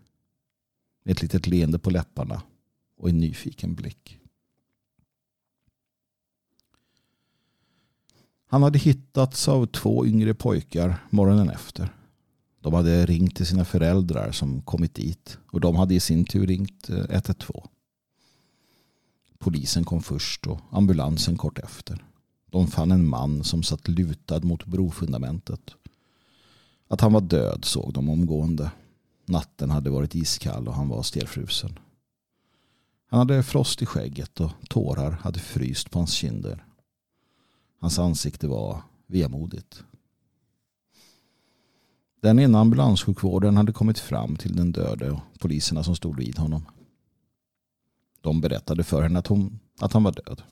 Med 1.05 1.12
Ett 1.12 1.22
litet 1.22 1.47
leende 1.47 1.78
på 1.78 1.91
läpparna 1.91 2.43
och 2.99 3.09
en 3.09 3.18
nyfiken 3.18 3.74
blick. 3.74 4.18
Han 8.47 8.62
hade 8.62 8.78
hittats 8.78 9.49
av 9.49 9.66
två 9.66 10.07
yngre 10.07 10.34
pojkar 10.34 11.07
morgonen 11.11 11.51
efter. 11.51 11.95
De 12.61 12.74
hade 12.74 13.07
ringt 13.07 13.37
till 13.37 13.47
sina 13.47 13.64
föräldrar 13.64 14.32
som 14.32 14.62
kommit 14.62 14.95
dit 14.95 15.39
och 15.51 15.61
de 15.61 15.76
hade 15.76 15.95
i 15.95 16.01
sin 16.01 16.24
tur 16.24 16.47
ringt 16.47 16.91
eh, 16.91 17.05
112. 17.11 17.66
Polisen 19.39 19.84
kom 19.84 20.03
först 20.03 20.47
och 20.47 20.61
ambulansen 20.70 21.37
kort 21.37 21.59
efter. 21.59 22.05
De 22.51 22.66
fann 22.66 22.93
en 22.93 23.09
man 23.09 23.45
som 23.45 23.62
satt 23.62 23.89
lutad 23.89 24.41
mot 24.41 24.66
brofundamentet. 24.66 25.74
Att 26.89 27.01
han 27.01 27.12
var 27.12 27.20
död 27.20 27.64
såg 27.64 27.93
de 27.93 28.09
omgående. 28.09 28.70
Natten 29.26 29.70
hade 29.70 29.91
varit 29.91 30.14
iskall 30.14 30.68
och 30.68 30.74
han 30.74 30.89
var 30.89 31.03
stelfrusen. 31.03 31.78
Han 33.09 33.18
hade 33.18 33.43
frost 33.43 33.82
i 33.82 33.87
skägget 33.87 34.41
och 34.41 34.51
tårar 34.68 35.11
hade 35.11 35.39
fryst 35.39 35.91
på 35.91 35.99
hans 35.99 36.12
kinder. 36.12 36.64
Hans 37.80 37.99
ansikte 37.99 38.49
var 38.49 38.82
vemodigt. 39.07 39.84
Den 42.22 42.39
ena 42.39 42.61
ambulanssjukvården 42.61 43.57
hade 43.57 43.72
kommit 43.72 43.99
fram 43.99 44.37
till 44.37 44.57
den 44.57 44.72
döde 44.72 45.11
och 45.11 45.20
poliserna 45.39 45.84
som 45.84 45.97
stod 45.97 46.16
vid 46.16 46.39
honom. 46.39 46.62
De 48.27 48.41
berättade 48.41 48.85
för 48.85 49.03
henne 49.03 49.18
att, 49.18 49.27
hon, 49.27 49.59
att 49.81 49.93
han 49.93 50.03
var 50.03 50.12
död. 50.12 50.43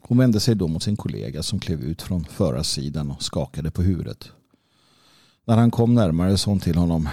Hon 0.00 0.18
vände 0.18 0.40
sig 0.40 0.54
då 0.54 0.68
mot 0.68 0.82
sin 0.82 0.96
kollega 0.96 1.42
som 1.42 1.60
klev 1.60 1.80
ut 1.80 2.02
från 2.02 2.24
förarsidan 2.24 3.10
och 3.10 3.22
skakade 3.22 3.70
på 3.70 3.82
huvudet. 3.82 4.28
När 5.44 5.56
han 5.56 5.70
kom 5.70 5.94
närmare 5.94 6.38
sa 6.38 6.50
hon 6.50 6.60
till 6.60 6.76
honom 6.76 7.08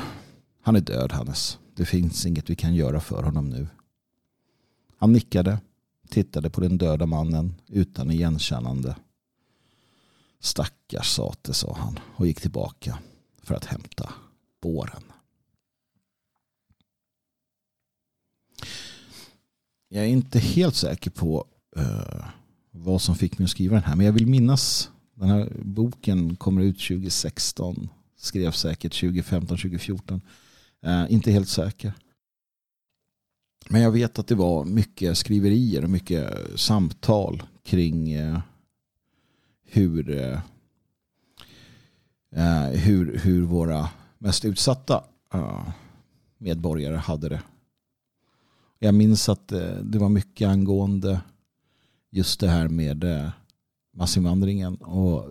Han 0.62 0.76
är 0.76 0.82
död 0.82 1.12
Hannes. 1.12 1.58
Det 1.76 1.86
finns 1.86 2.26
inget 2.26 2.50
vi 2.50 2.56
kan 2.56 2.76
göra 2.76 3.00
för 3.00 3.24
honom 3.24 3.50
nu. 3.50 3.68
Han 4.98 5.14
nickade, 5.14 5.60
tittade 6.10 6.50
på 6.50 6.62
den 6.62 6.78
döda 6.78 7.06
mannen 7.06 7.56
utan 7.68 8.12
igenkännande. 8.12 8.96
Stackars 10.40 11.08
sate, 11.08 11.54
sa 11.54 11.78
han 11.80 12.00
och 12.16 12.28
gick 12.28 12.42
tillbaka 12.42 13.00
för 13.44 13.56
att 13.56 13.66
hämta 13.66 14.14
båren. 14.62 15.04
Jag 19.94 20.04
är 20.04 20.08
inte 20.08 20.40
helt 20.40 20.76
säker 20.76 21.12
på 21.12 21.46
uh, 21.78 22.26
vad 22.72 23.02
som 23.02 23.16
fick 23.16 23.40
mig 23.40 23.44
att 23.44 23.50
skriva 23.50 23.76
den 23.76 23.84
här. 23.84 23.96
Men 23.96 24.06
jag 24.06 24.14
vill 24.14 24.28
minnas 24.28 24.92
den 25.16 25.30
här 25.30 25.52
boken 25.62 26.36
kommer 26.36 26.62
ut 26.62 26.80
2016. 26.80 27.90
Skrev 28.18 28.52
säkert 28.52 29.00
2015, 29.00 29.58
2014. 29.58 30.22
Uh, 30.86 31.14
inte 31.14 31.32
helt 31.32 31.50
säker. 31.50 31.94
Men 33.70 33.82
jag 33.82 33.92
vet 33.92 34.20
att 34.20 34.28
det 34.28 34.36
var 34.36 34.66
mycket 34.66 35.18
skriverier 35.18 35.84
och 35.84 35.90
mycket 35.90 36.34
samtal 36.56 37.44
kring 37.64 38.20
uh, 38.20 38.40
hur, 39.64 40.10
uh, 40.10 40.40
hur, 42.74 43.18
hur 43.18 43.42
våra 43.42 43.90
mest 44.18 44.46
utsatta 44.46 45.04
medborgare 46.38 46.96
hade 46.96 47.30
det 47.30 47.42
jag 48.84 48.94
minns 48.94 49.30
att 49.30 49.52
eh, 49.52 49.76
det 49.84 50.00
var 50.00 50.10
mycket 50.10 50.48
angående 50.48 51.22
just 52.12 52.40
det 52.40 52.48
här 52.48 52.68
med 52.68 53.04
eh, 53.04 53.30
massinvandringen 53.94 54.76
och 54.76 55.24
eh, 55.24 55.30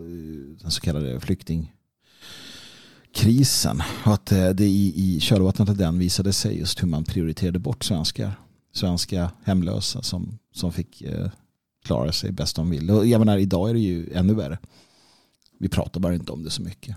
den 0.60 0.70
så 0.70 0.80
kallade 0.80 1.20
flyktingkrisen. 1.20 3.82
Och 4.04 4.14
att 4.14 4.26
det 4.26 4.60
i, 4.60 4.92
i 4.96 5.20
kölvattnet 5.20 5.68
av 5.68 5.76
den 5.76 5.98
visade 5.98 6.32
sig 6.32 6.58
just 6.58 6.82
hur 6.82 6.88
man 6.88 7.04
prioriterade 7.04 7.58
bort 7.58 7.84
svenskar. 7.84 8.40
Svenska 8.72 9.30
hemlösa 9.44 10.02
som, 10.02 10.38
som 10.52 10.72
fick 10.72 11.02
klara 11.84 12.12
sig 12.12 12.32
bäst 12.32 12.56
de 12.56 12.70
ville. 12.70 12.92
Och 12.92 13.06
jag 13.06 13.18
menar, 13.18 13.38
idag 13.38 13.70
är 13.70 13.74
det 13.74 13.80
ju 13.80 14.12
ännu 14.12 14.34
värre. 14.34 14.58
Vi 15.58 15.68
pratar 15.68 16.00
bara 16.00 16.14
inte 16.14 16.32
om 16.32 16.42
det 16.42 16.50
så 16.50 16.62
mycket. 16.62 16.96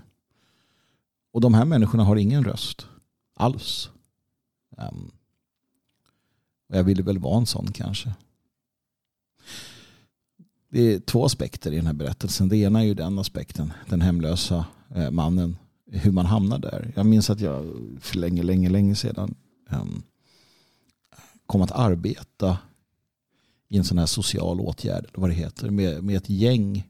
Och 1.32 1.40
de 1.40 1.54
här 1.54 1.64
människorna 1.64 2.04
har 2.04 2.16
ingen 2.16 2.44
röst 2.44 2.86
alls. 3.34 3.90
Um, 4.76 5.10
och 6.74 6.78
jag 6.78 6.84
ville 6.84 7.02
väl 7.02 7.18
vara 7.18 7.36
en 7.36 7.46
sån 7.46 7.72
kanske. 7.72 8.14
Det 10.68 10.94
är 10.94 11.00
två 11.00 11.24
aspekter 11.24 11.72
i 11.72 11.76
den 11.76 11.86
här 11.86 11.92
berättelsen. 11.92 12.48
Det 12.48 12.56
ena 12.56 12.80
är 12.80 12.84
ju 12.84 12.94
den 12.94 13.18
aspekten, 13.18 13.72
den 13.88 14.00
hemlösa 14.00 14.66
eh, 14.94 15.10
mannen, 15.10 15.56
hur 15.90 16.12
man 16.12 16.26
hamnar 16.26 16.58
där. 16.58 16.92
Jag 16.96 17.06
minns 17.06 17.30
att 17.30 17.40
jag 17.40 17.64
för 18.00 18.18
länge, 18.18 18.42
länge, 18.42 18.68
länge 18.68 18.94
sedan 18.94 19.34
ehm, 19.70 20.02
kom 21.46 21.62
att 21.62 21.72
arbeta 21.72 22.58
i 23.68 23.76
en 23.78 23.84
sån 23.84 23.98
här 23.98 24.06
social 24.06 24.60
åtgärd, 24.60 25.06
vad 25.14 25.30
det 25.30 25.34
heter, 25.34 25.70
med, 25.70 26.04
med 26.04 26.16
ett 26.16 26.30
gäng 26.30 26.88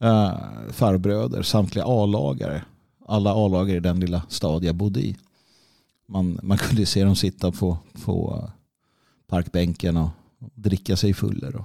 eh, 0.00 0.38
farbröder, 0.68 1.42
samtliga 1.42 1.84
A-lagare. 1.84 2.64
Alla 3.06 3.34
A-lagare 3.34 3.76
i 3.76 3.80
den 3.80 4.00
lilla 4.00 4.22
stad 4.28 4.64
jag 4.64 4.74
bodde 4.74 5.00
i. 5.00 5.16
Man, 6.06 6.40
man 6.42 6.58
kunde 6.58 6.86
se 6.86 7.04
dem 7.04 7.16
sitta 7.16 7.52
på, 7.52 7.78
på 8.04 8.50
parkbänken 9.30 9.96
och 9.96 10.10
dricka 10.54 10.96
sig 10.96 11.14
fuller. 11.14 11.64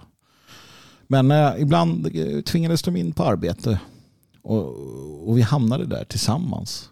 Men 1.08 1.32
eh, 1.32 1.54
ibland 1.60 2.08
tvingades 2.46 2.82
de 2.82 2.96
in 2.96 3.12
på 3.14 3.24
arbete. 3.24 3.80
Och, 4.42 5.30
och 5.30 5.38
vi 5.38 5.42
hamnade 5.42 5.86
där 5.86 6.06
tillsammans. 6.06 6.90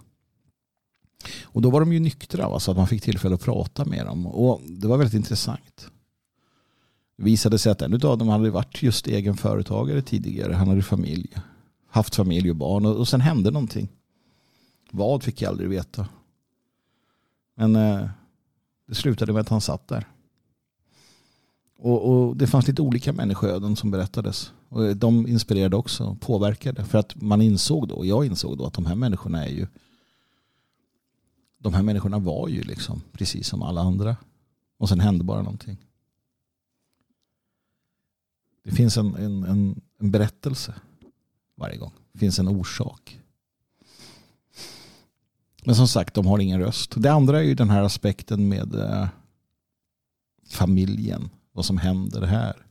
Och 1.43 1.61
då 1.61 1.69
var 1.69 1.80
de 1.80 1.93
ju 1.93 1.99
nyktra 1.99 2.49
va? 2.49 2.59
så 2.59 2.71
att 2.71 2.78
man 2.78 2.88
fick 2.88 3.01
tillfälle 3.01 3.36
att 3.36 3.41
prata 3.41 3.86
med 3.86 4.05
dem. 4.05 4.28
Och 4.28 4.61
det 4.67 4.88
var 4.88 4.97
väldigt 4.97 5.13
intressant. 5.13 5.88
Det 7.17 7.24
visade 7.24 7.59
sig 7.59 7.71
att 7.71 7.82
en 7.82 7.93
av 7.93 8.17
dem 8.17 8.28
hade 8.28 8.49
varit 8.49 8.84
just 8.84 9.07
egen 9.07 9.38
företagare 9.38 10.01
tidigare. 10.01 10.53
Han 10.53 10.67
hade 10.67 10.82
familj. 10.82 11.30
Haft 11.89 12.15
familj 12.15 12.49
och 12.49 12.55
barn. 12.55 12.86
Och, 12.86 12.95
och 12.95 13.07
sen 13.07 13.21
hände 13.21 13.51
någonting. 13.51 13.89
Vad 14.91 15.24
fick 15.24 15.41
jag 15.41 15.49
aldrig 15.49 15.69
veta. 15.69 16.07
Men 17.55 17.76
eh, 17.76 18.09
det 18.88 18.95
slutade 18.95 19.34
med 19.34 19.41
att 19.41 19.49
han 19.49 19.61
satt 19.61 19.88
där. 19.88 20.07
Och, 21.84 22.27
och, 22.27 22.38
det 22.38 22.47
fanns 22.47 22.67
lite 22.67 22.81
olika 22.81 23.13
människoöden 23.13 23.75
som 23.75 23.91
berättades. 23.91 24.51
Och 24.69 24.97
de 24.97 25.27
inspirerade 25.27 25.75
också 25.75 26.03
och 26.03 26.21
påverkade. 26.21 26.84
För 26.84 26.97
att 26.97 27.21
man 27.21 27.41
insåg 27.41 27.88
då, 27.88 27.95
och 27.95 28.05
jag 28.05 28.25
insåg 28.25 28.57
då 28.57 28.65
att 28.65 28.73
de 28.73 28.86
här 28.86 28.95
människorna 28.95 29.45
är 29.45 29.49
ju 29.49 29.67
de 31.57 31.73
här 31.73 31.81
människorna 31.81 32.19
var 32.19 32.47
ju 32.47 32.63
liksom 32.63 33.01
precis 33.11 33.47
som 33.47 33.63
alla 33.63 33.81
andra. 33.81 34.15
Och 34.77 34.89
sen 34.89 34.99
hände 34.99 35.23
bara 35.23 35.41
någonting. 35.41 35.77
Det 38.63 38.71
finns 38.71 38.97
en, 38.97 39.15
en, 39.15 39.43
en, 39.43 39.81
en 39.99 40.11
berättelse 40.11 40.75
varje 41.55 41.77
gång. 41.77 41.91
Det 42.11 42.19
finns 42.19 42.39
en 42.39 42.47
orsak. 42.47 43.19
Men 45.65 45.75
som 45.75 45.88
sagt, 45.88 46.13
de 46.13 46.27
har 46.27 46.39
ingen 46.39 46.59
röst. 46.59 46.93
Det 46.97 47.13
andra 47.13 47.39
är 47.39 47.43
ju 47.43 47.55
den 47.55 47.69
här 47.69 47.84
aspekten 47.84 48.49
med 48.49 48.75
eh, 48.75 49.07
familjen. 50.49 51.29
Vad 51.54 51.66
som 51.66 51.78
händer 51.78 52.22
här. 52.22 52.66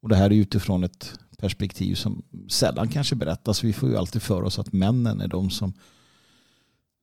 Och 0.00 0.08
det 0.08 0.16
här 0.16 0.30
är 0.30 0.34
utifrån 0.34 0.84
ett 0.84 1.18
perspektiv 1.38 1.94
som 1.94 2.22
sällan 2.48 2.88
kanske 2.88 3.14
berättas. 3.14 3.64
Vi 3.64 3.72
får 3.72 3.88
ju 3.88 3.96
alltid 3.96 4.22
för 4.22 4.42
oss 4.42 4.58
att 4.58 4.72
männen 4.72 5.20
är 5.20 5.28
de 5.28 5.50
som 5.50 5.72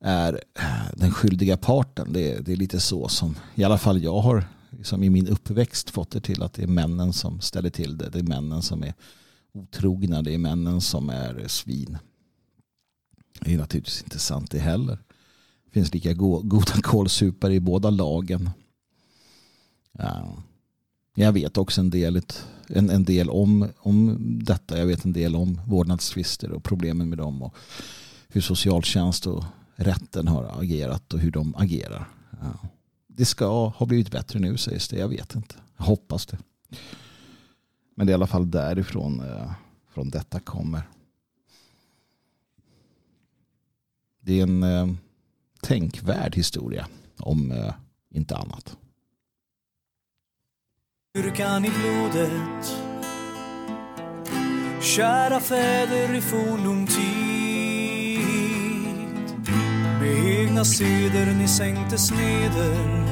är 0.03 0.43
eh, 0.59 0.93
den 0.93 1.11
skyldiga 1.11 1.57
parten. 1.57 2.13
Det 2.13 2.31
är, 2.31 2.41
det 2.41 2.51
är 2.51 2.55
lite 2.55 2.79
så 2.79 3.07
som 3.07 3.35
i 3.55 3.63
alla 3.63 3.77
fall 3.77 4.03
jag 4.03 4.19
har 4.19 4.45
liksom 4.69 5.03
i 5.03 5.09
min 5.09 5.27
uppväxt 5.27 5.89
fått 5.89 6.11
det 6.11 6.21
till 6.21 6.43
att 6.43 6.53
det 6.53 6.63
är 6.63 6.67
männen 6.67 7.13
som 7.13 7.41
ställer 7.41 7.69
till 7.69 7.97
det. 7.97 8.09
Det 8.09 8.19
är 8.19 8.23
männen 8.23 8.61
som 8.61 8.83
är 8.83 8.93
otrogna. 9.53 10.21
Det 10.21 10.33
är 10.33 10.37
männen 10.37 10.81
som 10.81 11.09
är 11.09 11.47
svin. 11.47 11.97
Det 13.41 13.53
är 13.53 13.57
naturligtvis 13.57 14.03
inte 14.03 14.19
sant 14.19 14.51
det 14.51 14.59
heller. 14.59 14.97
Det 15.65 15.71
finns 15.71 15.93
lika 15.93 16.13
goda 16.13 16.81
kålsupare 16.83 17.53
i 17.53 17.59
båda 17.59 17.89
lagen. 17.89 18.49
Ja. 19.91 20.37
Jag 21.17 21.31
vet 21.31 21.57
också 21.57 21.81
en 21.81 21.89
del, 21.89 22.21
en, 22.67 22.89
en 22.89 23.03
del 23.03 23.29
om, 23.29 23.69
om 23.77 24.17
detta. 24.43 24.77
Jag 24.77 24.85
vet 24.85 25.05
en 25.05 25.13
del 25.13 25.35
om 25.35 25.61
vårdnadstvister 25.67 26.51
och 26.51 26.63
problemen 26.63 27.09
med 27.09 27.17
dem. 27.17 27.41
Och 27.41 27.55
hur 28.27 28.41
socialtjänst 28.41 29.27
och 29.27 29.43
rätten 29.75 30.27
har 30.27 30.61
agerat 30.61 31.13
och 31.13 31.19
hur 31.19 31.31
de 31.31 31.55
agerar. 31.55 32.07
Ja. 32.41 32.69
Det 33.07 33.25
ska 33.25 33.67
ha 33.67 33.85
blivit 33.85 34.11
bättre 34.11 34.39
nu 34.39 34.57
sägs 34.57 34.87
det. 34.87 34.97
Jag 34.97 35.07
vet 35.07 35.35
inte. 35.35 35.55
Jag 35.77 35.85
hoppas 35.85 36.25
det. 36.25 36.37
Men 37.95 38.07
det 38.07 38.11
är 38.11 38.13
i 38.13 38.15
alla 38.15 38.27
fall 38.27 38.51
därifrån 38.51 39.19
eh, 39.19 39.51
från 39.93 40.09
detta 40.09 40.39
kommer. 40.39 40.89
Det 44.21 44.39
är 44.39 44.43
en 44.43 44.63
eh, 44.63 44.87
tänkvärd 45.61 46.35
historia 46.35 46.87
om 47.17 47.51
eh, 47.51 47.73
inte 48.09 48.35
annat. 48.35 48.77
Kyrkan 51.15 51.65
i 51.65 51.69
blodet. 51.69 52.75
Kära 54.81 55.39
fäder 55.39 56.15
i 56.15 56.21
fornlom 56.21 56.87
tid. 56.87 58.19
Med 60.01 60.39
egna 60.39 60.65
seder 60.65 61.33
ni 61.39 61.47
sänktes 61.47 62.11
neder 62.11 63.05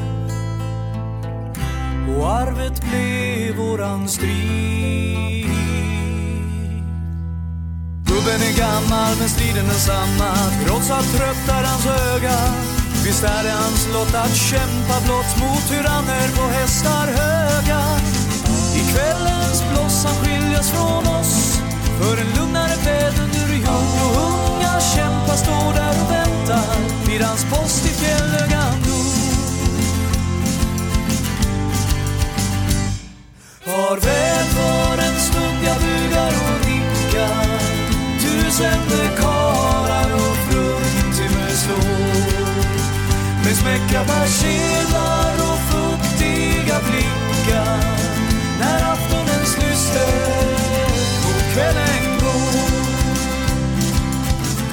och 2.17 2.31
arvet 2.31 2.83
blev 2.89 3.55
våran 3.55 4.09
strid. 4.09 5.47
Gubben 8.05 8.41
är 8.41 8.57
gammal 8.57 9.15
men 9.19 9.29
striden 9.29 9.65
är 9.65 9.69
samma. 9.69 10.33
Trots 10.65 10.91
allt 10.91 11.17
trött 11.17 11.49
är 11.49 11.63
hans 11.63 11.85
öga. 11.85 12.72
Visst 13.05 13.23
är 13.23 13.43
det 13.43 13.51
hans 13.51 13.87
lott 13.93 14.15
att 14.15 14.35
kämpa 14.35 15.01
blott 15.05 15.31
mot 15.41 15.67
tyranner 15.69 16.27
på 16.35 16.41
hästar 16.41 17.07
höga? 17.07 17.81
I 18.75 18.81
kvällens 18.91 19.63
bloss 19.71 20.05
han 20.05 20.15
skiljas 20.15 20.71
från 20.71 21.07
oss 21.07 21.59
för 21.99 22.17
en 22.21 22.29
lugnare 22.37 22.75
bädd 22.85 23.13
under 23.23 23.55
jord 23.55 23.95
och 24.05 24.15
unga 24.27 24.79
kämpar 24.95 25.35
står 25.35 25.73
där 25.73 25.95
och 26.03 26.11
väntar 26.11 26.63
vid 27.07 27.21
hans 27.21 27.45
post 27.45 27.85
i 27.85 27.89
fjällögan 27.89 28.77
Farväl 33.65 34.45
för 34.55 35.03
en 35.07 35.19
stund 35.19 35.59
jag 35.65 35.77
bugar 35.77 36.33
och 36.45 36.67
nickar? 36.67 37.59
Tusende 38.21 39.21
karar 39.21 39.42
Med 43.63 44.07
persedlar 44.07 45.33
och 45.51 45.59
fuktiga 45.71 46.75
blickar 46.89 47.83
När 48.59 48.91
aftonens 48.93 49.57
lyster 49.57 50.13
och 51.27 51.53
kvällen 51.53 52.19
går. 52.19 52.53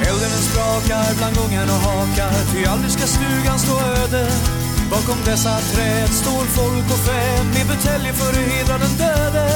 Elden 0.09 0.31
sprakar 0.31 1.15
bland 1.19 1.37
gungan 1.37 1.69
och 1.71 1.83
hakar 1.91 2.33
Ty 2.53 2.65
aldrig 2.65 2.93
ska 2.93 3.07
stugan 3.07 3.59
stå 3.59 3.81
öde. 3.81 4.29
Bakom 4.91 5.19
dessa 5.25 5.59
träd 5.59 6.09
står 6.09 6.45
folk 6.45 6.87
och 6.95 6.99
fä 7.07 7.45
med 7.55 7.67
buteljer 7.67 8.13
för 8.13 8.31
att 8.31 8.47
hedra 8.53 8.79
den 8.79 8.97
döde. 8.97 9.51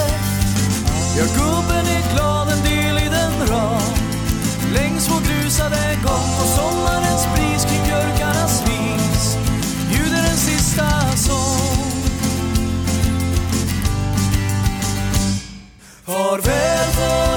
Ja, 1.19 1.25
gubben 1.25 1.87
är 1.97 2.15
glad 2.15 2.49
en 2.49 2.63
del 2.63 2.99
i 2.99 3.09
den 3.09 3.47
ram. 3.47 3.95
Längs 4.75 5.09
vår 5.11 5.21
grusade 5.21 5.99
gång 6.05 6.31
och 6.43 6.51
sommarens 6.59 7.27
bris 7.35 7.65
kring 7.65 7.85
björkarnas 7.85 8.64
Farväl 16.07 16.93
för 16.93 17.34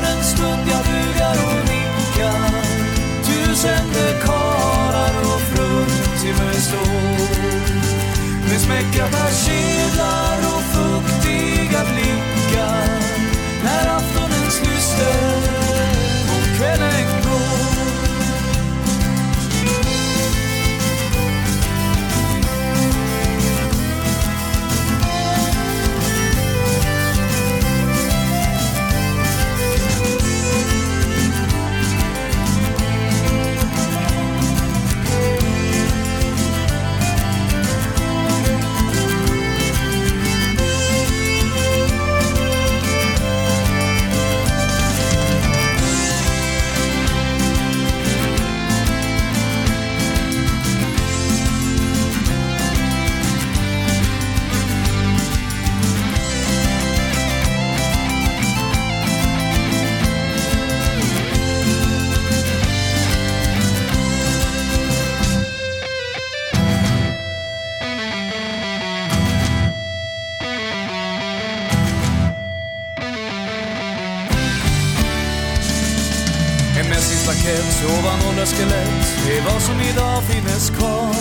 Sovan 77.81 78.45
skelett, 78.45 79.07
det 79.25 79.37
är 79.37 79.43
vad 79.43 79.61
som 79.61 79.81
idag 79.81 80.23
finnes 80.23 80.69
kvar. 80.69 81.15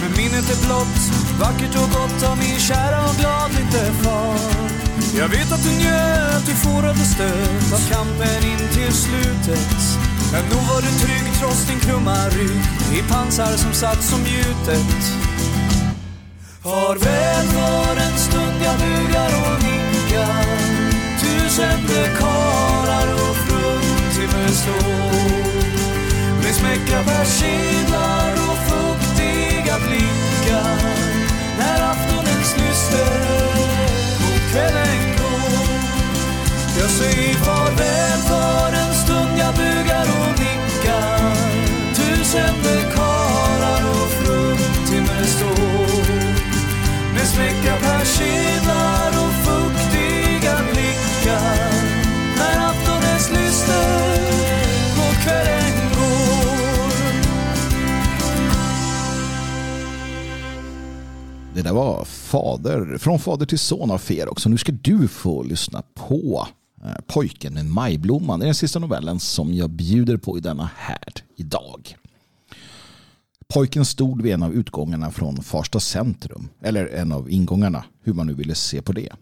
Men 0.00 0.10
minnet 0.16 0.50
är 0.54 0.66
blott, 0.66 1.00
vackert 1.40 1.74
och 1.82 1.90
gott 1.96 2.22
av 2.30 2.38
min 2.38 2.58
kära 2.58 2.98
och 3.08 3.16
glad 3.20 3.50
lite 3.50 3.92
far. 4.02 4.38
Jag 5.18 5.28
vet 5.28 5.52
att 5.52 5.62
du 5.62 5.70
njöt, 5.70 6.46
du 6.46 6.54
forade 6.54 7.04
stöt 7.14 7.72
av 7.76 7.82
kampen 7.94 8.40
in 8.52 8.68
till 8.76 8.92
slutet. 8.92 9.74
Men 10.32 10.44
nog 10.52 10.62
var 10.70 10.80
du 10.82 10.92
trygg 11.02 11.26
trots 11.40 11.66
din 11.66 11.80
krumma 11.80 12.28
rygg 12.28 12.62
i 12.98 13.02
pansar 13.12 13.56
som 13.56 13.72
satt 13.72 14.02
som 14.02 14.20
gjutet. 14.20 14.96
Farväl 16.62 17.46
för 17.46 17.96
en 18.06 18.18
stund 18.18 18.56
jag 18.64 18.76
bugar 18.82 19.30
och 19.42 19.58
vinkar. 19.64 20.46
Tusen 21.20 21.78
dekarar 21.86 23.08
och 23.14 23.36
fruntimmer 23.36 24.48
står. 24.48 25.41
Med 26.62 26.78
smäckra 26.78 27.02
persedlar 27.02 28.32
och 28.32 28.58
fuktiga 28.68 29.78
blickar. 29.88 30.82
När 31.58 31.82
aftonens 31.90 32.56
lyster 32.56 33.20
mot 34.22 34.52
kvällen 34.52 35.16
går. 35.18 35.66
Jag 36.80 36.90
säger 36.90 37.34
farväl 37.34 38.18
för 38.28 38.72
en 38.72 38.94
stund 38.94 39.38
jag 39.38 39.54
bugar 39.54 40.06
och 40.20 40.38
nickar. 40.38 41.36
Tusen 41.94 42.54
karlar 42.94 43.90
och 43.90 44.10
fruntimmer 44.10 45.24
står. 45.24 46.12
Med 47.14 47.26
smäckra 47.26 47.76
persedlar 47.76 49.21
Det 61.62 61.68
där 61.68 61.74
var 61.74 62.04
fader, 62.04 62.98
från 62.98 63.18
fader 63.18 63.46
till 63.46 63.58
son 63.58 63.90
av 63.90 63.98
Fer 63.98 64.28
också. 64.28 64.48
Nu 64.48 64.58
ska 64.58 64.72
du 64.72 65.08
få 65.08 65.42
lyssna 65.42 65.82
på 65.94 66.48
eh, 66.84 66.90
Pojken 67.06 67.54
med 67.54 67.66
majblomman. 67.66 68.40
Det 68.40 68.44
är 68.44 68.46
den 68.46 68.54
sista 68.54 68.78
novellen 68.78 69.20
som 69.20 69.54
jag 69.54 69.70
bjuder 69.70 70.16
på 70.16 70.38
i 70.38 70.40
denna 70.40 70.70
härd 70.76 71.20
idag. 71.36 71.96
Pojken 73.48 73.84
stod 73.84 74.22
vid 74.22 74.32
en 74.32 74.42
av 74.42 74.54
utgångarna 74.54 75.10
från 75.10 75.42
Farsta 75.42 75.80
centrum, 75.80 76.48
eller 76.62 76.86
en 76.86 77.12
av 77.12 77.30
ingångarna, 77.30 77.84
hur 78.02 78.12
man 78.12 78.26
nu 78.26 78.34
ville 78.34 78.54
se 78.54 78.82
på 78.82 78.92
det. 78.92 79.12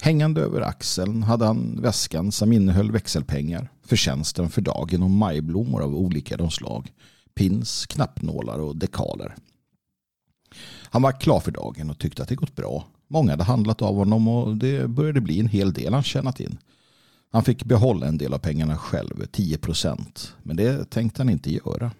Hängande 0.00 0.40
över 0.40 0.60
axeln 0.60 1.22
hade 1.22 1.44
han 1.44 1.80
väskan 1.82 2.32
som 2.32 2.52
innehöll 2.52 2.92
växelpengar, 2.92 3.70
förtjänsten 3.86 4.50
för 4.50 4.60
dagen 4.60 5.02
och 5.02 5.10
majblommor 5.10 5.82
av 5.82 5.94
olika 5.94 6.36
de 6.36 6.50
slag, 6.50 6.92
pins, 7.34 7.86
knappnålar 7.86 8.58
och 8.58 8.76
dekaler. 8.76 9.34
Han 10.90 11.02
var 11.02 11.20
klar 11.20 11.40
för 11.40 11.50
dagen 11.50 11.90
och 11.90 11.98
tyckte 11.98 12.22
att 12.22 12.28
det 12.28 12.34
gått 12.34 12.56
bra. 12.56 12.84
Många 13.08 13.30
hade 13.30 13.44
handlat 13.44 13.82
av 13.82 13.94
honom 13.94 14.28
och 14.28 14.56
det 14.56 14.88
började 14.88 15.20
bli 15.20 15.40
en 15.40 15.48
hel 15.48 15.72
del 15.72 15.94
han 15.94 16.02
tjänat 16.02 16.40
in. 16.40 16.58
Han 17.30 17.44
fick 17.44 17.64
behålla 17.64 18.06
en 18.06 18.18
del 18.18 18.34
av 18.34 18.38
pengarna 18.38 18.76
själv, 18.76 19.26
10 19.32 19.58
procent, 19.58 20.34
men 20.42 20.56
det 20.56 20.90
tänkte 20.90 21.22
han 21.22 21.30
inte 21.30 21.52
göra. 21.52 21.90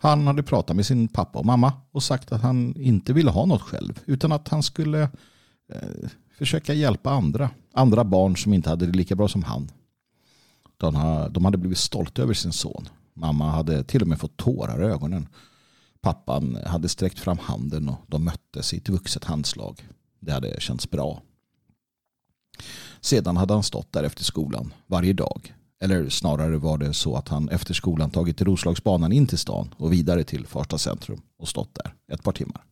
Han 0.00 0.26
hade 0.26 0.42
pratat 0.42 0.76
med 0.76 0.86
sin 0.86 1.08
pappa 1.08 1.38
och 1.38 1.46
mamma 1.46 1.72
och 1.92 2.02
sagt 2.02 2.32
att 2.32 2.42
han 2.42 2.76
inte 2.76 3.12
ville 3.12 3.30
ha 3.30 3.46
något 3.46 3.62
själv 3.62 4.00
utan 4.06 4.32
att 4.32 4.48
han 4.48 4.62
skulle 4.62 5.02
eh, 5.72 6.08
försöka 6.38 6.74
hjälpa 6.74 7.10
andra. 7.10 7.50
Andra 7.72 8.04
barn 8.04 8.36
som 8.36 8.54
inte 8.54 8.70
hade 8.70 8.86
det 8.86 8.96
lika 8.96 9.16
bra 9.16 9.28
som 9.28 9.42
han. 9.42 9.70
De, 10.76 11.28
de 11.30 11.44
hade 11.44 11.58
blivit 11.58 11.78
stolta 11.78 12.22
över 12.22 12.34
sin 12.34 12.52
son. 12.52 12.88
Mamma 13.14 13.50
hade 13.50 13.84
till 13.84 14.02
och 14.02 14.08
med 14.08 14.20
fått 14.20 14.36
tårar 14.36 14.82
i 14.82 14.84
ögonen. 14.84 15.28
Pappan 16.00 16.58
hade 16.66 16.88
sträckt 16.88 17.18
fram 17.18 17.38
handen 17.38 17.88
och 17.88 17.98
de 18.06 18.24
möttes 18.24 18.74
i 18.74 18.76
ett 18.76 18.88
vuxet 18.88 19.24
handslag. 19.24 19.88
Det 20.20 20.32
hade 20.32 20.60
känts 20.60 20.90
bra. 20.90 21.22
Sedan 23.00 23.36
hade 23.36 23.54
han 23.54 23.62
stått 23.62 23.92
där 23.92 24.02
efter 24.02 24.24
skolan 24.24 24.74
varje 24.86 25.12
dag 25.12 25.54
eller 25.80 26.08
snarare 26.08 26.56
var 26.58 26.78
det 26.78 26.94
så 26.94 27.16
att 27.16 27.28
han 27.28 27.48
efter 27.48 27.74
skolan 27.74 28.10
tagit 28.10 28.42
Roslagsbanan 28.42 29.12
in 29.12 29.26
till 29.26 29.38
stan 29.38 29.74
och 29.76 29.92
vidare 29.92 30.24
till 30.24 30.46
Farsta 30.46 30.78
centrum 30.78 31.20
och 31.38 31.48
stått 31.48 31.74
där 31.74 31.94
ett 32.12 32.22
par 32.22 32.32
timmar. 32.32 32.64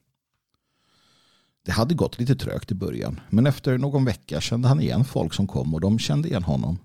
Det 1.65 1.73
hade 1.73 1.95
gått 1.95 2.19
lite 2.19 2.37
trögt 2.37 2.71
i 2.71 2.75
början 2.75 3.21
men 3.31 3.47
efter 3.47 3.79
någon 3.79 4.05
vecka 4.05 4.41
kände 4.41 4.69
han 4.69 4.81
igen 4.81 5.05
folk 5.05 5.35
som 5.35 5.47
kom 5.47 5.75
och 5.75 5.81
de 5.81 5.99
kände 5.99 6.29
igen 6.29 6.43
honom. 6.43 6.79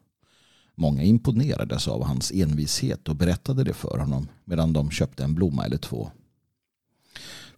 Många 0.76 1.04
imponerades 1.04 1.88
av 1.88 2.04
hans 2.04 2.32
envishet 2.32 3.10
och 3.10 3.16
berättade 3.16 3.64
det 3.64 3.74
för 3.74 3.98
honom 3.98 4.28
medan 4.46 4.74
de 4.74 4.92
köpte 4.92 5.24
en 5.24 5.36
blomma 5.36 5.66
eller 5.66 5.78
två. 5.78 6.12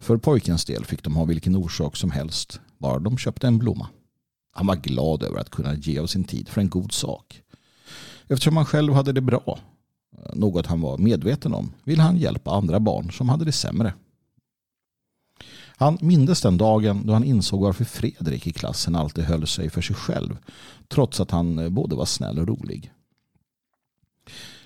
För 0.04 0.16
pojkens 0.16 0.64
del 0.64 0.84
fick 0.84 1.02
de 1.02 1.16
ha 1.16 1.24
vilken 1.24 1.56
orsak 1.56 1.96
som 1.96 2.10
helst, 2.10 2.60
bara 2.78 2.98
de 2.98 3.18
köpte 3.18 3.46
en 3.46 3.58
blomma. 3.58 3.88
Han 4.52 4.66
var 4.66 4.76
glad 4.76 5.22
över 5.22 5.40
att 5.40 5.50
kunna 5.50 5.74
ge 5.74 5.98
av 5.98 6.06
sin 6.06 6.24
tid 6.24 6.48
för 6.48 6.60
en 6.60 6.68
god 6.68 6.92
sak. 6.92 7.42
Eftersom 8.28 8.56
han 8.56 8.66
själv 8.66 8.92
hade 8.92 9.12
det 9.12 9.20
bra, 9.20 9.58
något 10.32 10.66
han 10.66 10.80
var 10.80 10.98
medveten 10.98 11.54
om, 11.54 11.72
ville 11.84 12.02
han 12.02 12.16
hjälpa 12.16 12.50
andra 12.50 12.80
barn 12.80 13.12
som 13.12 13.28
hade 13.28 13.44
det 13.44 13.52
sämre. 13.52 13.94
Han 15.76 15.98
mindes 16.00 16.40
den 16.40 16.58
dagen 16.58 17.06
då 17.06 17.12
han 17.12 17.24
insåg 17.24 17.60
varför 17.60 17.84
Fredrik 17.84 18.46
i 18.46 18.52
klassen 18.52 18.94
alltid 18.94 19.24
höll 19.24 19.46
sig 19.46 19.70
för 19.70 19.82
sig 19.82 19.96
själv, 19.96 20.36
trots 20.88 21.20
att 21.20 21.30
han 21.30 21.74
både 21.74 21.96
var 21.96 22.06
snäll 22.06 22.38
och 22.38 22.48
rolig. 22.48 22.92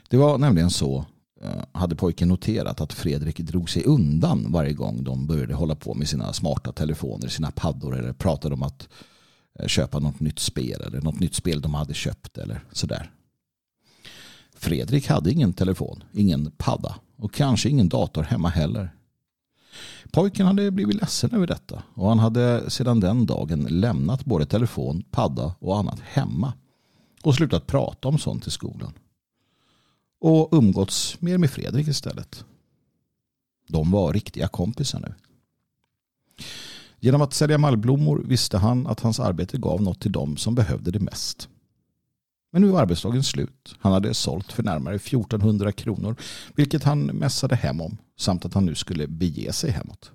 Det 0.09 0.17
var 0.17 0.39
nämligen 0.39 0.71
så, 0.71 1.07
Eh, 1.43 1.63
hade 1.73 1.97
pojken 1.97 2.29
noterat, 2.29 2.81
att 2.81 2.93
Fredrik 2.93 3.39
drog 3.39 3.71
sig 3.71 3.85
undan 3.85 4.53
varje 4.53 4.73
gång 4.73 5.05
de 5.05 5.27
började 5.27 5.55
hålla 5.55 5.75
på 5.75 5.95
med 5.95 6.09
sina 6.09 6.33
smarta 6.33 6.73
telefoner, 6.73 7.29
sina 7.29 7.51
paddor 7.51 7.99
eller 7.99 8.13
pratade 8.13 8.55
om 8.55 8.63
att 8.63 8.89
eh, 9.59 9.67
köpa 9.67 9.99
något 9.99 10.21
nytt 10.21 10.39
spel 10.39 10.81
eller 10.81 11.01
något 11.01 11.21
nytt 11.21 11.35
spel 11.35 11.61
de 11.61 11.75
hade 11.75 11.95
köpt 11.95 12.39
eller 12.39 12.65
sådär. 12.73 13.11
Fredrik 14.57 15.09
hade 15.09 15.33
ingen 15.33 15.53
telefon, 15.53 16.05
ingen 16.13 16.51
padda 16.51 16.95
och 17.17 17.35
kanske 17.35 17.69
ingen 17.69 17.89
dator 17.89 18.23
hemma 18.23 18.49
heller. 18.49 18.91
Pojken 20.13 20.47
hade 20.47 20.71
blivit 20.71 21.01
ledsen 21.01 21.35
över 21.35 21.47
detta 21.47 21.83
och 21.95 22.09
han 22.09 22.19
hade 22.19 22.71
sedan 22.71 23.01
den 23.01 23.27
dagen 23.27 23.67
lämnat 23.71 24.25
både 24.25 24.47
telefon, 24.47 25.05
padda 25.11 25.55
och 25.59 25.79
annat 25.79 26.01
hemma 26.01 26.53
och 27.23 27.35
slutat 27.35 27.67
prata 27.67 28.09
om 28.09 28.19
sånt 28.19 28.47
i 28.47 28.51
skolan. 28.51 28.93
Och 30.21 30.49
umgåtts 30.53 31.21
mer 31.21 31.39
med 31.39 31.51
Fredrik 31.51 31.89
istället. 31.89 32.45
De 33.69 33.91
var 33.91 34.13
riktiga 34.13 34.49
kompisar 34.49 35.01
nu. 35.01 35.15
Genom 37.01 37.23
att 37.23 37.35
sälja 37.35 37.59
mallblommor 37.59 38.23
visste 38.27 38.59
han 38.59 38.87
att 38.87 39.01
hans 39.01 39.21
arbete 39.21 39.59
gav 39.59 39.83
något 39.83 40.01
till 40.01 40.13
dem 40.13 40.37
som 40.37 40.55
behövde 40.55 40.91
det 40.91 41.01
mest. 41.01 41.49
Men 42.51 42.63
nu 42.63 42.69
var 42.69 42.83
arbetsdagen 42.83 43.23
slut. 43.23 43.75
Han 43.79 43.93
hade 43.93 44.15
sålt 44.15 44.53
för 44.53 44.63
närmare 44.63 44.95
1400 44.95 45.73
kronor, 45.73 46.17
vilket 46.55 46.85
han 46.85 47.07
mässade 47.07 47.57
hem 47.57 47.81
om, 47.81 47.97
samt 48.17 48.45
att 48.45 48.55
han 48.55 48.67
nu 48.67 48.75
skulle 48.75 49.07
bege 49.07 49.53
sig 49.53 49.71
hemåt. 49.71 50.13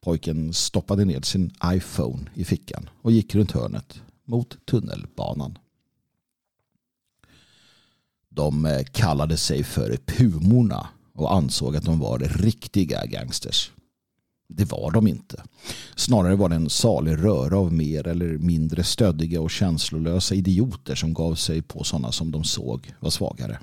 Pojken 0.00 0.52
stoppade 0.52 1.04
ned 1.04 1.24
sin 1.24 1.50
iPhone 1.64 2.30
i 2.34 2.44
fickan 2.44 2.88
och 3.02 3.12
gick 3.12 3.34
runt 3.34 3.52
hörnet 3.52 4.02
mot 4.24 4.66
tunnelbanan. 4.66 5.58
De 8.34 8.66
eh, 8.66 8.82
kallade 8.92 9.36
sig 9.36 9.64
för 9.64 9.96
Pumorna 10.06 10.88
och 11.14 11.34
ansåg 11.34 11.76
att 11.76 11.84
de 11.84 11.98
var 11.98 12.18
riktiga 12.18 13.06
gangsters. 13.06 13.70
Det 14.48 14.64
var 14.64 14.90
de 14.90 15.06
inte. 15.06 15.42
Snarare 15.96 16.36
var 16.36 16.48
det 16.48 16.54
en 16.54 16.70
salig 16.70 17.12
röra 17.12 17.58
av 17.58 17.72
mer 17.72 18.08
eller 18.08 18.38
mindre 18.38 18.84
stöddiga 18.84 19.40
och 19.40 19.50
känslolösa 19.50 20.34
idioter 20.34 20.94
som 20.94 21.14
gav 21.14 21.34
sig 21.34 21.62
på 21.62 21.84
sådana 21.84 22.12
som 22.12 22.30
de 22.30 22.44
såg 22.44 22.94
var 23.00 23.10
svagare. 23.10 23.58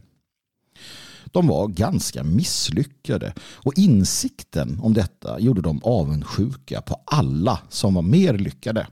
De 1.26 1.48
var 1.48 1.68
ganska 1.68 2.24
misslyckade 2.24 3.34
och 3.40 3.78
insikten 3.78 4.80
om 4.82 4.94
detta 4.94 5.40
gjorde 5.40 5.62
dem 5.62 5.82
avundsjuka 5.84 6.82
på 6.82 7.02
alla 7.06 7.60
som 7.70 7.94
var 7.94 8.02
mer 8.02 8.38
lyckade. 8.38 8.88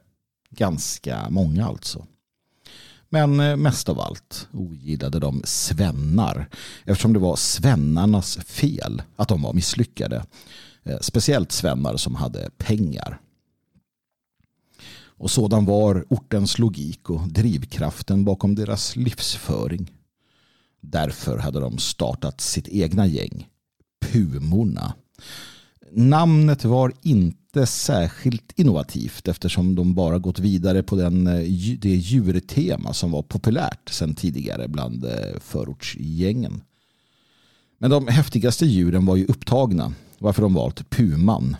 Ganska 0.49 1.29
många 1.29 1.67
alltså. 1.67 2.05
Men 3.09 3.39
eh, 3.39 3.55
mest 3.55 3.89
av 3.89 3.99
allt 3.99 4.47
ogillade 4.53 5.19
de 5.19 5.41
svennar 5.45 6.49
eftersom 6.85 7.13
det 7.13 7.19
var 7.19 7.35
svennarnas 7.35 8.37
fel 8.37 9.01
att 9.15 9.27
de 9.27 9.41
var 9.41 9.53
misslyckade 9.53 10.25
eh, 10.83 10.97
speciellt 11.01 11.51
svennar 11.51 11.97
som 11.97 12.15
hade 12.15 12.49
pengar. 12.57 13.19
Och 15.19 15.31
sådan 15.31 15.65
var 15.65 16.05
ortens 16.09 16.59
logik 16.59 17.09
och 17.09 17.27
drivkraften 17.27 18.25
bakom 18.25 18.55
deras 18.55 18.95
livsföring. 18.95 19.91
Därför 20.81 21.37
hade 21.37 21.59
de 21.59 21.77
startat 21.77 22.41
sitt 22.41 22.67
egna 22.67 23.05
gäng, 23.05 23.47
Pumorna. 24.05 24.93
Namnet 25.91 26.65
var 26.65 26.93
inte 27.01 27.46
särskilt 27.65 28.51
innovativt 28.55 29.27
eftersom 29.27 29.75
de 29.75 29.93
bara 29.93 30.17
gått 30.17 30.39
vidare 30.39 30.83
på 30.83 30.95
den, 30.95 31.27
eh, 31.27 31.33
det 31.79 31.89
djurtema 31.89 32.93
som 32.93 33.11
var 33.11 33.21
populärt 33.21 33.89
sedan 33.89 34.15
tidigare 34.15 34.67
bland 34.67 35.05
eh, 35.05 35.39
förortsgängen. 35.41 36.61
Men 37.77 37.89
de 37.89 38.07
häftigaste 38.07 38.65
djuren 38.65 39.05
var 39.05 39.15
ju 39.15 39.25
upptagna 39.25 39.93
varför 40.19 40.41
de 40.41 40.53
valt 40.53 40.89
puman. 40.89 41.55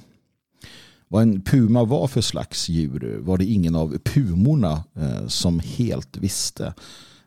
Vad 1.08 1.22
en 1.22 1.42
puma 1.42 1.84
var 1.84 2.08
för 2.08 2.22
slags 2.22 2.70
djur 2.70 3.18
var 3.22 3.38
det 3.38 3.46
ingen 3.46 3.76
av 3.76 3.98
pumorna 3.98 4.84
eh, 4.96 5.28
som 5.28 5.60
helt 5.60 6.18
visste. 6.18 6.74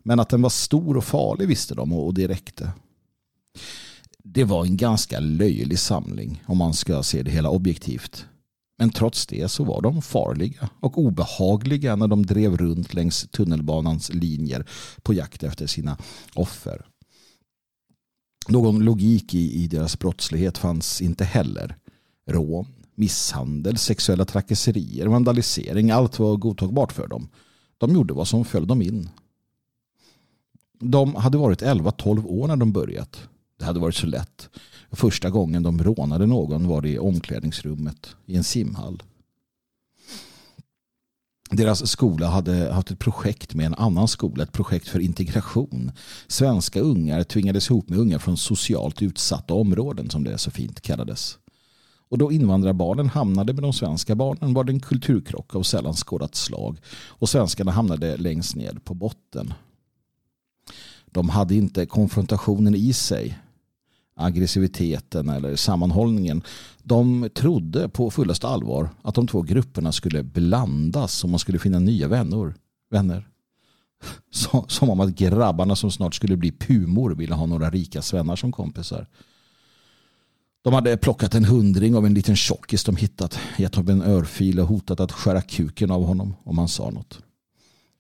Men 0.03 0.21
att 0.21 0.29
den 0.29 0.43
var 0.43 0.51
stor 0.51 0.97
och 0.97 1.05
farlig 1.05 1.49
visste 1.49 1.75
de 1.75 1.93
och 1.93 2.15
det 2.15 2.29
räckte. 2.29 2.73
Det 4.25 4.45
var 4.45 4.65
en 4.65 4.77
ganska 4.77 5.21
löjlig 5.21 5.79
samling 5.79 6.43
om 6.47 6.59
man 6.59 6.75
ska 6.75 7.03
se 7.03 7.23
det 7.23 7.31
hela 7.31 7.51
objektivt. 7.51 8.27
Men 8.81 8.91
trots 8.91 9.27
det 9.27 9.49
så 9.49 9.65
var 9.65 9.83
de 9.83 10.03
farliga 10.03 10.71
och 10.81 10.99
obehagliga 10.99 11.97
när 11.97 12.09
de 12.09 12.27
drev 12.27 12.57
runt 12.57 12.95
längs 12.95 13.29
tunnelbanans 13.31 14.11
linjer 14.15 14.67
på 15.03 15.15
jakt 15.15 15.43
efter 15.43 15.67
sina 15.67 15.99
offer. 16.35 16.87
Någon 18.49 18.85
logik 18.85 19.35
i, 19.35 19.63
i 19.63 19.67
deras 19.67 19.99
brottslighet 19.99 20.59
fanns 20.59 21.03
inte 21.03 21.25
heller. 21.25 21.77
Rån, 22.27 22.67
misshandel, 22.95 23.77
sexuella 23.77 24.25
trakasserier, 24.25 25.07
vandalisering, 25.07 25.91
allt 25.91 26.19
var 26.19 26.37
godtagbart 26.37 26.93
för 26.93 27.09
dem. 27.09 27.29
De 27.79 27.95
gjorde 27.95 28.15
vad 28.15 28.29
som 28.29 28.45
föll 28.45 28.67
dem 28.67 28.83
in. 28.83 29.09
De 30.79 31.15
hade 31.15 31.39
varit 31.39 31.63
11-12 31.63 32.27
år 32.27 32.49
när 32.49 32.57
de 32.57 32.73
börjat. 32.73 33.29
Det 33.61 33.67
hade 33.67 33.81
varit 33.81 33.95
så 33.95 34.07
lätt. 34.07 34.49
Första 34.91 35.31
gången 35.31 35.63
de 35.63 35.83
rånade 35.83 36.27
någon 36.27 36.69
var 36.69 36.83
det 36.83 36.89
i 36.89 36.99
omklädningsrummet 36.99 38.17
i 38.27 38.37
en 38.37 38.45
simhall. 38.45 39.03
Deras 41.51 41.91
skola 41.91 42.29
hade 42.29 42.73
haft 42.73 42.91
ett 42.91 42.99
projekt 42.99 43.55
med 43.55 43.67
en 43.67 43.75
annan 43.75 44.09
skola, 44.09 44.43
ett 44.43 44.53
projekt 44.53 44.89
för 44.89 45.01
integration. 45.01 45.93
Svenska 46.27 46.81
ungar 46.81 47.23
tvingades 47.23 47.71
ihop 47.71 47.89
med 47.89 47.99
ungar 47.99 48.19
från 48.19 48.37
socialt 48.37 49.03
utsatta 49.03 49.55
områden 49.55 50.11
som 50.11 50.25
det 50.25 50.39
så 50.39 50.51
fint 50.51 50.81
kallades. 50.81 51.39
Och 52.09 52.19
då 52.19 52.33
invandrarbarnen 52.33 53.09
hamnade 53.09 53.53
med 53.53 53.63
de 53.63 53.73
svenska 53.73 54.15
barnen 54.15 54.55
var 54.55 54.65
det 54.65 54.73
en 54.73 54.81
kulturkrock 54.81 55.55
av 55.55 55.63
sällan 55.63 55.95
skådat 55.95 56.35
slag 56.35 56.79
och 57.09 57.29
svenskarna 57.29 57.73
hamnade 57.73 58.17
längst 58.17 58.57
ned 58.57 58.85
på 58.85 58.95
botten. 58.95 59.55
De 61.07 61.29
hade 61.29 61.55
inte 61.55 61.87
konfrontationen 61.87 62.75
i 62.75 62.93
sig 62.93 63.39
aggressiviteten 64.21 65.29
eller 65.29 65.57
sammanhållningen. 65.57 66.43
De 66.83 67.29
trodde 67.35 67.89
på 67.89 68.11
fullaste 68.11 68.49
allvar 68.49 68.89
att 69.03 69.15
de 69.15 69.27
två 69.27 69.43
grupperna 69.43 69.93
skulle 69.93 70.23
blandas 70.23 71.25
och 71.25 71.31
man 71.31 71.39
skulle 71.39 71.59
finna 71.59 71.79
nya 71.79 72.09
vänner. 72.09 72.55
vänner. 72.91 73.29
Som 74.69 74.91
om 74.91 75.01
att 75.01 75.15
grabbarna 75.15 75.77
som 75.77 75.91
snart 75.91 76.15
skulle 76.15 76.37
bli 76.37 76.53
pumor 76.53 77.15
ville 77.15 77.35
ha 77.35 77.47
några 77.47 77.71
rika 77.71 78.03
svennar 78.03 78.37
som 78.37 78.53
kompisar. 78.53 79.07
De 80.63 80.75
hade 80.75 80.97
plockat 80.97 81.35
en 81.35 81.45
hundring 81.45 81.97
av 81.97 82.07
en 82.07 82.15
liten 82.15 82.37
tjockis 82.37 82.85
de 82.85 82.97
hittat, 82.97 83.39
gett 83.59 83.75
honom 83.75 84.01
en 84.01 84.03
örfil 84.03 84.61
och 84.61 84.67
hotat 84.67 85.01
att 85.01 85.13
skära 85.13 85.43
kuken 85.43 85.91
av 85.91 86.05
honom 86.05 86.35
om 86.45 86.59
han 86.59 86.69
sa 86.69 86.91
något. 86.91 87.19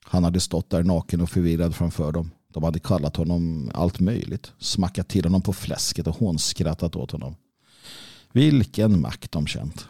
Han 0.04 0.24
hade 0.24 0.40
stått 0.40 0.70
där 0.70 0.82
naken 0.82 1.20
och 1.20 1.30
förvirrad 1.30 1.74
framför 1.74 2.12
dem. 2.12 2.30
De 2.52 2.62
hade 2.62 2.78
kallat 2.78 3.16
honom 3.16 3.70
allt 3.74 4.00
möjligt. 4.00 4.52
Smackat 4.58 5.08
till 5.08 5.24
honom 5.24 5.42
på 5.42 5.52
fläsket 5.52 6.06
och 6.06 6.16
hånskrattat 6.16 6.96
åt 6.96 7.10
honom. 7.10 7.36
Vilken 8.32 9.00
makt 9.00 9.32
de 9.32 9.46
känt. 9.46 9.88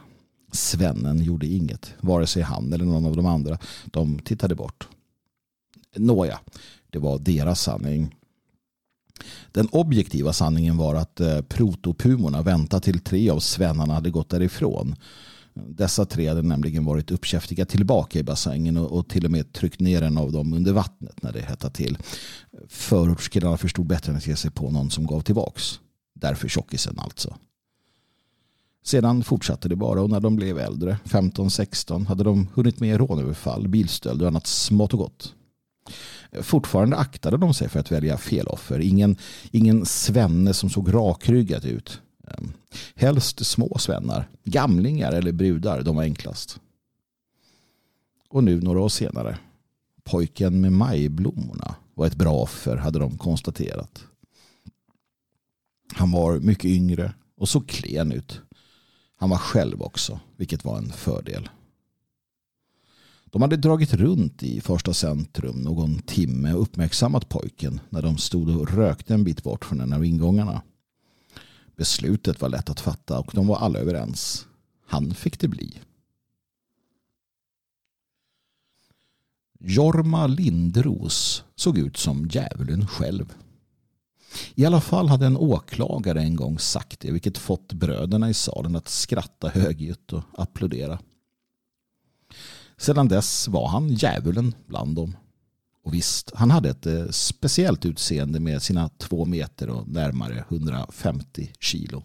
Svennen 0.52 1.22
gjorde 1.22 1.46
inget. 1.46 1.94
Vare 2.00 2.26
sig 2.26 2.42
han 2.42 2.72
eller 2.72 2.84
någon 2.84 3.06
av 3.06 3.16
de 3.16 3.26
andra. 3.26 3.58
De 3.84 4.18
tittade 4.18 4.54
bort. 4.54 4.88
Nåja, 5.96 6.40
det 6.90 6.98
var 6.98 7.18
deras 7.18 7.60
sanning. 7.60 8.16
Den 9.52 9.68
objektiva 9.72 10.32
sanningen 10.32 10.76
var 10.76 10.94
att 10.94 11.20
eh, 11.20 11.42
protopumorna 11.42 12.42
väntade 12.42 12.82
till 12.82 13.00
tre 13.00 13.30
av 13.30 13.40
svennarna 13.40 13.94
hade 13.94 14.10
gått 14.10 14.28
därifrån. 14.28 14.96
Dessa 15.54 16.04
tre 16.04 16.28
hade 16.28 16.42
nämligen 16.42 16.84
varit 16.84 17.10
uppkäftiga 17.10 17.66
tillbaka 17.66 18.18
i 18.18 18.22
bassängen 18.22 18.76
och, 18.76 18.98
och, 18.98 19.08
till 19.08 19.24
och 19.24 19.30
med 19.30 19.52
tryckt 19.52 19.80
ner 19.80 20.02
en 20.02 20.18
av 20.18 20.32
dem 20.32 20.52
under 20.52 20.72
vattnet 20.72 21.22
när 21.22 21.32
det 21.32 21.40
hettade 21.40 21.74
till. 21.74 21.98
Förortskillarna 22.68 23.56
förstod 23.56 23.86
bättre 23.86 24.12
än 24.12 24.16
att 24.16 24.26
ge 24.26 24.36
sig 24.36 24.50
på 24.50 24.70
någon 24.70 24.90
som 24.90 25.06
gav 25.06 25.20
tillbaks. 25.20 25.80
Därför 26.14 26.48
tjockisen 26.48 26.98
alltså. 26.98 27.36
Sedan 28.84 29.24
fortsatte 29.24 29.68
det 29.68 29.76
bara 29.76 30.02
och 30.02 30.10
när 30.10 30.20
de 30.20 30.36
blev 30.36 30.58
äldre, 30.58 30.98
15-16, 31.04 32.06
hade 32.06 32.24
de 32.24 32.48
hunnit 32.54 32.80
med 32.80 32.96
rånöverfall, 32.96 33.68
bilstöld 33.68 34.22
och 34.22 34.28
annat 34.28 34.46
smått 34.46 34.92
och 34.92 34.98
gott. 34.98 35.34
Fortfarande 36.42 36.96
aktade 36.96 37.36
de 37.36 37.54
sig 37.54 37.68
för 37.68 37.80
att 37.80 37.92
välja 37.92 38.16
fel 38.16 38.46
offer. 38.46 38.78
Ingen, 38.80 39.16
ingen 39.50 39.86
svenne 39.86 40.54
som 40.54 40.70
såg 40.70 40.94
rakryggad 40.94 41.64
ut. 41.64 42.00
Ehm, 42.30 42.52
helst 42.94 43.46
små 43.46 43.78
svennar, 43.78 44.28
gamlingar 44.44 45.12
eller 45.12 45.32
brudar, 45.32 45.82
de 45.82 45.96
var 45.96 46.02
enklast. 46.02 46.60
Och 48.28 48.44
nu 48.44 48.60
några 48.60 48.80
år 48.80 48.88
senare, 48.88 49.38
pojken 50.04 50.60
med 50.60 50.72
majblommorna 50.72 51.74
var 51.94 52.06
ett 52.06 52.16
bra 52.16 52.34
offer 52.34 52.76
hade 52.76 52.98
de 52.98 53.18
konstaterat. 53.18 54.04
Han 55.92 56.10
var 56.10 56.40
mycket 56.40 56.64
yngre 56.64 57.14
och 57.36 57.48
såg 57.48 57.68
klen 57.68 58.12
ut. 58.12 58.40
Han 59.16 59.30
var 59.30 59.38
själv 59.38 59.82
också, 59.82 60.20
vilket 60.36 60.64
var 60.64 60.78
en 60.78 60.92
fördel. 60.92 61.48
De 63.24 63.42
hade 63.42 63.56
dragit 63.56 63.94
runt 63.94 64.42
i 64.42 64.60
första 64.60 64.94
centrum 64.94 65.56
någon 65.56 65.98
timme 65.98 66.52
och 66.52 66.62
uppmärksammat 66.62 67.28
pojken 67.28 67.80
när 67.88 68.02
de 68.02 68.18
stod 68.18 68.56
och 68.56 68.74
rökte 68.74 69.14
en 69.14 69.24
bit 69.24 69.42
bort 69.42 69.64
från 69.64 69.80
en 69.80 69.92
av 69.92 70.04
ingångarna. 70.04 70.62
Beslutet 71.80 72.40
var 72.40 72.48
lätt 72.48 72.70
att 72.70 72.80
fatta 72.80 73.18
och 73.18 73.30
de 73.34 73.46
var 73.46 73.56
alla 73.56 73.78
överens. 73.78 74.46
Han 74.86 75.14
fick 75.14 75.40
det 75.40 75.48
bli. 75.48 75.80
Jorma 79.60 80.26
Lindros 80.26 81.44
såg 81.56 81.78
ut 81.78 81.96
som 81.96 82.28
djävulen 82.28 82.86
själv. 82.86 83.34
I 84.54 84.64
alla 84.64 84.80
fall 84.80 85.08
hade 85.08 85.26
en 85.26 85.36
åklagare 85.36 86.22
en 86.22 86.36
gång 86.36 86.58
sagt 86.58 87.00
det 87.00 87.12
vilket 87.12 87.38
fått 87.38 87.72
bröderna 87.72 88.30
i 88.30 88.34
salen 88.34 88.76
att 88.76 88.88
skratta 88.88 89.48
högljutt 89.48 90.12
och 90.12 90.22
applådera. 90.32 90.98
Sedan 92.76 93.08
dess 93.08 93.48
var 93.48 93.68
han 93.68 93.88
djävulen 93.88 94.54
bland 94.66 94.96
dem. 94.96 95.16
Och 95.82 95.94
visst, 95.94 96.32
han 96.34 96.50
hade 96.50 96.70
ett 96.70 96.86
eh, 96.86 97.08
speciellt 97.08 97.86
utseende 97.86 98.40
med 98.40 98.62
sina 98.62 98.88
två 98.88 99.24
meter 99.24 99.68
och 99.68 99.88
närmare 99.88 100.44
150 100.48 101.52
kilo. 101.60 102.02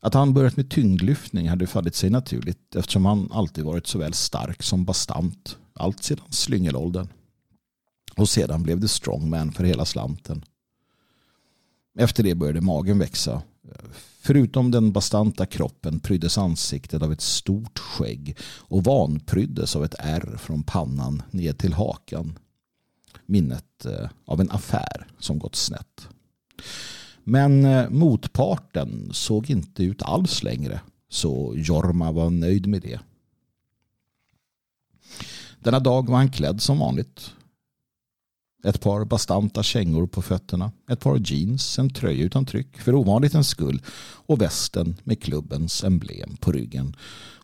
Att 0.00 0.14
han 0.14 0.34
börjat 0.34 0.56
med 0.56 0.70
tyngdlyftning 0.70 1.48
hade 1.48 1.66
fallit 1.66 1.94
sig 1.94 2.10
naturligt 2.10 2.76
eftersom 2.76 3.04
han 3.04 3.28
alltid 3.32 3.64
varit 3.64 3.86
såväl 3.86 4.14
stark 4.14 4.62
som 4.62 4.84
bastant. 4.84 5.56
Allt 5.72 6.02
sedan 6.02 6.24
slyngelåldern. 6.30 7.08
Och 8.16 8.28
sedan 8.28 8.62
blev 8.62 8.80
det 8.80 8.88
strongman 8.88 9.52
för 9.52 9.64
hela 9.64 9.84
slanten. 9.84 10.44
Efter 11.98 12.22
det 12.22 12.34
började 12.34 12.60
magen 12.60 12.98
växa. 12.98 13.42
Eh, 13.64 13.90
Förutom 14.20 14.70
den 14.70 14.92
bastanta 14.92 15.46
kroppen 15.46 16.00
pryddes 16.00 16.38
ansiktet 16.38 17.02
av 17.02 17.12
ett 17.12 17.20
stort 17.20 17.78
skägg 17.78 18.36
och 18.42 18.84
vanpryddes 18.84 19.76
av 19.76 19.84
ett 19.84 19.94
ärr 19.98 20.36
från 20.36 20.62
pannan 20.62 21.22
ned 21.30 21.58
till 21.58 21.72
hakan. 21.72 22.38
Minnet 23.26 23.84
eh, 23.86 24.08
av 24.24 24.40
en 24.40 24.50
affär 24.50 25.06
som 25.18 25.38
gått 25.38 25.56
snett. 25.56 26.08
Men 27.24 27.64
eh, 27.64 27.90
motparten 27.90 29.10
såg 29.12 29.50
inte 29.50 29.84
ut 29.84 30.02
alls 30.02 30.42
längre 30.42 30.80
så 31.08 31.54
Jorma 31.56 32.12
var 32.12 32.30
nöjd 32.30 32.66
med 32.66 32.82
det. 32.82 33.00
Denna 35.60 35.80
dag 35.80 36.08
var 36.08 36.16
han 36.16 36.32
klädd 36.32 36.62
som 36.62 36.78
vanligt 36.78 37.34
ett 38.64 38.80
par 38.80 39.04
bastanta 39.04 39.62
kängor 39.62 40.06
på 40.06 40.22
fötterna, 40.22 40.72
ett 40.90 41.00
par 41.00 41.18
jeans, 41.24 41.78
en 41.78 41.90
tröja 41.90 42.24
utan 42.24 42.46
tryck 42.46 42.78
för 42.78 42.94
ovanlighetens 42.94 43.48
skull 43.48 43.82
och 44.26 44.40
västen 44.40 44.96
med 45.04 45.22
klubbens 45.22 45.84
emblem 45.84 46.36
på 46.36 46.52
ryggen 46.52 46.96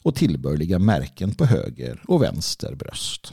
och 0.03 0.15
tillbörliga 0.15 0.79
märken 0.79 1.35
på 1.35 1.45
höger 1.45 2.03
och 2.09 2.23
vänster 2.23 2.75
bröst. 2.75 3.33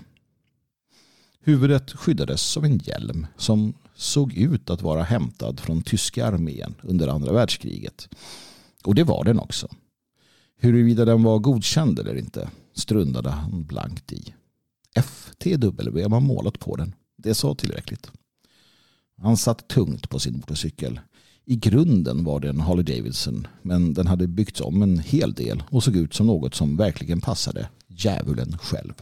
Huvudet 1.43 1.91
skyddades 1.91 2.57
av 2.57 2.65
en 2.65 2.77
hjälm 2.77 3.27
som 3.37 3.73
såg 3.95 4.33
ut 4.33 4.69
att 4.69 4.81
vara 4.81 5.03
hämtad 5.03 5.59
från 5.59 5.81
tyska 5.81 6.25
armén 6.25 6.75
under 6.81 7.07
andra 7.07 7.33
världskriget. 7.33 8.09
Och 8.83 8.95
det 8.95 9.03
var 9.03 9.23
den 9.23 9.39
också. 9.39 9.67
Huruvida 10.57 11.05
den 11.05 11.23
var 11.23 11.39
godkänd 11.39 11.99
eller 11.99 12.15
inte 12.15 12.49
struntade 12.73 13.29
han 13.29 13.63
blankt 13.63 14.13
i. 14.13 14.33
FTW 14.95 16.07
var 16.07 16.19
målat 16.19 16.59
på 16.59 16.75
den. 16.75 16.95
Det 17.23 17.33
sa 17.33 17.55
tillräckligt. 17.55 18.11
Han 19.17 19.37
satt 19.37 19.67
tungt 19.67 20.09
på 20.09 20.19
sin 20.19 20.33
motorcykel. 20.35 20.99
I 21.45 21.55
grunden 21.55 22.23
var 22.23 22.39
det 22.39 22.49
en 22.49 22.59
Harley 22.59 22.83
Davidson 22.83 23.47
men 23.61 23.93
den 23.93 24.07
hade 24.07 24.27
byggts 24.27 24.61
om 24.61 24.81
en 24.81 24.99
hel 24.99 25.33
del 25.33 25.63
och 25.69 25.83
såg 25.83 25.95
ut 25.95 26.13
som 26.13 26.27
något 26.27 26.55
som 26.55 26.77
verkligen 26.77 27.21
passade 27.21 27.69
djävulen 27.87 28.57
själv. 28.57 28.93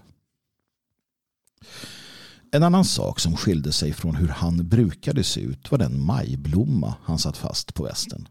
En 2.51 2.63
annan 2.63 2.85
sak 2.85 3.19
som 3.19 3.37
skilde 3.37 3.71
sig 3.71 3.93
från 3.93 4.15
hur 4.15 4.27
han 4.27 4.67
brukade 4.67 5.23
se 5.23 5.41
ut 5.41 5.71
var 5.71 5.77
den 5.77 6.01
majblomma 6.01 6.95
han 7.03 7.19
satt 7.19 7.37
fast 7.37 7.73
på 7.73 7.83
västen. 7.83 8.27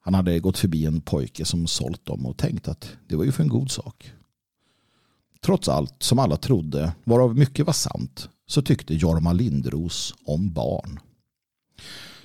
Han 0.00 0.14
hade 0.14 0.40
gått 0.40 0.58
förbi 0.58 0.86
en 0.86 1.00
pojke 1.00 1.44
som 1.44 1.66
sålt 1.66 2.06
dem 2.06 2.26
och 2.26 2.36
tänkt 2.36 2.68
att 2.68 2.96
det 3.08 3.16
var 3.16 3.24
ju 3.24 3.32
för 3.32 3.42
en 3.42 3.48
god 3.48 3.70
sak. 3.70 4.12
Trots 5.40 5.68
allt 5.68 6.02
som 6.02 6.18
alla 6.18 6.36
trodde, 6.36 6.92
varav 7.04 7.36
mycket 7.36 7.66
var 7.66 7.72
sant, 7.72 8.28
så 8.46 8.62
tyckte 8.62 8.94
Jorma 8.94 9.32
Lindros 9.32 10.14
om 10.24 10.52
barn. 10.52 11.00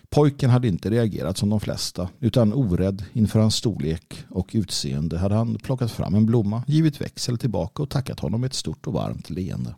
Pojken 0.09 0.49
hade 0.49 0.67
inte 0.67 0.89
reagerat 0.89 1.37
som 1.37 1.49
de 1.49 1.59
flesta 1.59 2.09
utan 2.19 2.53
orädd 2.53 3.03
inför 3.13 3.39
hans 3.39 3.55
storlek 3.55 4.23
och 4.29 4.49
utseende 4.53 5.17
hade 5.17 5.35
han 5.35 5.55
plockat 5.55 5.91
fram 5.91 6.15
en 6.15 6.25
blomma, 6.25 6.63
givit 6.67 7.01
växel 7.01 7.37
tillbaka 7.37 7.83
och 7.83 7.89
tackat 7.89 8.19
honom 8.19 8.41
med 8.41 8.47
ett 8.47 8.53
stort 8.53 8.87
och 8.87 8.93
varmt 8.93 9.29
leende. 9.29 9.75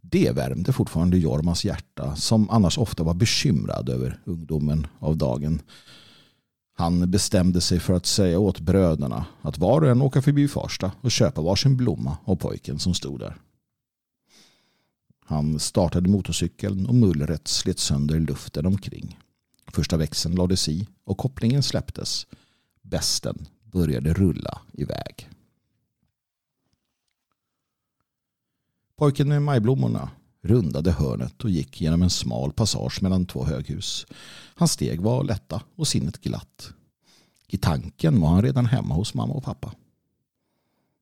Det 0.00 0.30
värmde 0.30 0.72
fortfarande 0.72 1.18
Jormas 1.18 1.64
hjärta 1.64 2.16
som 2.16 2.50
annars 2.50 2.78
ofta 2.78 3.02
var 3.02 3.14
bekymrad 3.14 3.88
över 3.88 4.20
ungdomen 4.24 4.86
av 4.98 5.16
dagen. 5.16 5.62
Han 6.76 7.10
bestämde 7.10 7.60
sig 7.60 7.80
för 7.80 7.94
att 7.94 8.06
säga 8.06 8.38
åt 8.38 8.60
bröderna 8.60 9.26
att 9.42 9.58
var 9.58 9.82
och 9.82 9.90
en 9.90 10.02
åka 10.02 10.22
förbi 10.22 10.48
Farsta 10.48 10.92
och 11.00 11.10
köpa 11.10 11.42
varsin 11.42 11.76
blomma 11.76 12.16
av 12.24 12.36
pojken 12.36 12.78
som 12.78 12.94
stod 12.94 13.20
där. 13.20 13.36
Han 15.30 15.58
startade 15.58 16.08
motorcykeln 16.08 16.86
och 16.86 16.94
mullret 16.94 17.48
slet 17.48 17.78
sönder 17.78 18.20
luften 18.20 18.66
omkring. 18.66 19.18
Första 19.72 19.96
växeln 19.96 20.34
lades 20.34 20.68
i 20.68 20.88
och 21.04 21.18
kopplingen 21.18 21.62
släpptes. 21.62 22.26
Bästen 22.82 23.46
började 23.62 24.14
rulla 24.14 24.60
iväg. 24.72 25.28
Pojken 28.96 29.28
med 29.28 29.42
majblommorna 29.42 30.10
rundade 30.42 30.92
hörnet 30.92 31.44
och 31.44 31.50
gick 31.50 31.80
genom 31.80 32.02
en 32.02 32.10
smal 32.10 32.52
passage 32.52 33.02
mellan 33.02 33.26
två 33.26 33.44
höghus. 33.44 34.06
Hans 34.54 34.72
steg 34.72 35.00
var 35.00 35.24
lätta 35.24 35.62
och 35.76 35.88
sinnet 35.88 36.20
glatt. 36.20 36.72
I 37.46 37.58
tanken 37.58 38.20
var 38.20 38.28
han 38.28 38.42
redan 38.42 38.66
hemma 38.66 38.94
hos 38.94 39.14
mamma 39.14 39.34
och 39.34 39.44
pappa. 39.44 39.74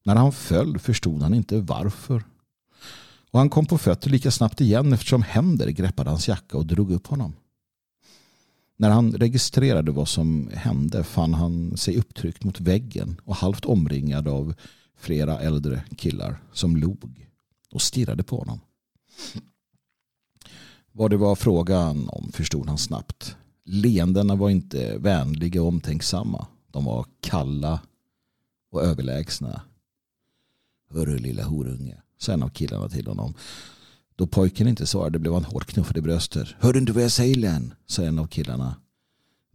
När 0.04 0.16
han 0.16 0.32
föll 0.32 0.78
förstod 0.78 1.22
han 1.22 1.34
inte 1.34 1.60
varför. 1.60 2.24
Och 3.30 3.38
han 3.38 3.50
kom 3.50 3.66
på 3.66 3.78
fötter 3.78 4.10
lika 4.10 4.30
snabbt 4.30 4.60
igen 4.60 4.92
eftersom 4.92 5.22
händer 5.22 5.68
greppade 5.68 6.10
hans 6.10 6.28
jacka 6.28 6.58
och 6.58 6.66
drog 6.66 6.92
upp 6.92 7.06
honom. 7.06 7.32
När 8.76 8.90
han 8.90 9.12
registrerade 9.12 9.92
vad 9.92 10.08
som 10.08 10.50
hände 10.54 11.04
fann 11.04 11.34
han 11.34 11.76
sig 11.76 11.96
upptryckt 11.96 12.44
mot 12.44 12.60
väggen 12.60 13.20
och 13.24 13.36
halvt 13.36 13.64
omringad 13.64 14.28
av 14.28 14.54
flera 14.96 15.40
äldre 15.40 15.82
killar 15.96 16.42
som 16.52 16.76
log 16.76 17.28
och 17.70 17.82
stirrade 17.82 18.22
på 18.22 18.38
honom. 18.38 18.60
Vad 20.92 21.10
det 21.10 21.16
var 21.16 21.36
frågan 21.36 22.08
om 22.08 22.32
förstod 22.32 22.68
han 22.68 22.78
snabbt. 22.78 23.36
Leendena 23.64 24.34
var 24.34 24.50
inte 24.50 24.98
vänliga 24.98 25.62
och 25.62 25.68
omtänksamma. 25.68 26.46
De 26.70 26.84
var 26.84 27.06
kalla 27.20 27.80
och 28.70 28.82
överlägsna. 28.82 29.62
Hörru 30.90 31.18
lilla 31.18 31.44
horunge, 31.44 32.02
sa 32.18 32.32
en 32.32 32.42
av 32.42 32.48
killarna 32.48 32.88
till 32.88 33.06
honom. 33.06 33.34
Då 34.16 34.26
pojken 34.26 34.68
inte 34.68 34.86
svarade 34.86 35.18
blev 35.18 35.32
han 35.34 35.44
hårt 35.44 35.66
knuffad 35.66 35.96
i 35.96 36.00
bröstet. 36.00 36.48
Hör 36.58 36.72
du 36.72 36.78
inte 36.78 36.92
vad 36.92 37.04
jag 37.04 37.12
säger 37.12 37.34
Len? 37.34 37.74
sa 37.86 38.02
en 38.02 38.18
av 38.18 38.26
killarna. 38.26 38.76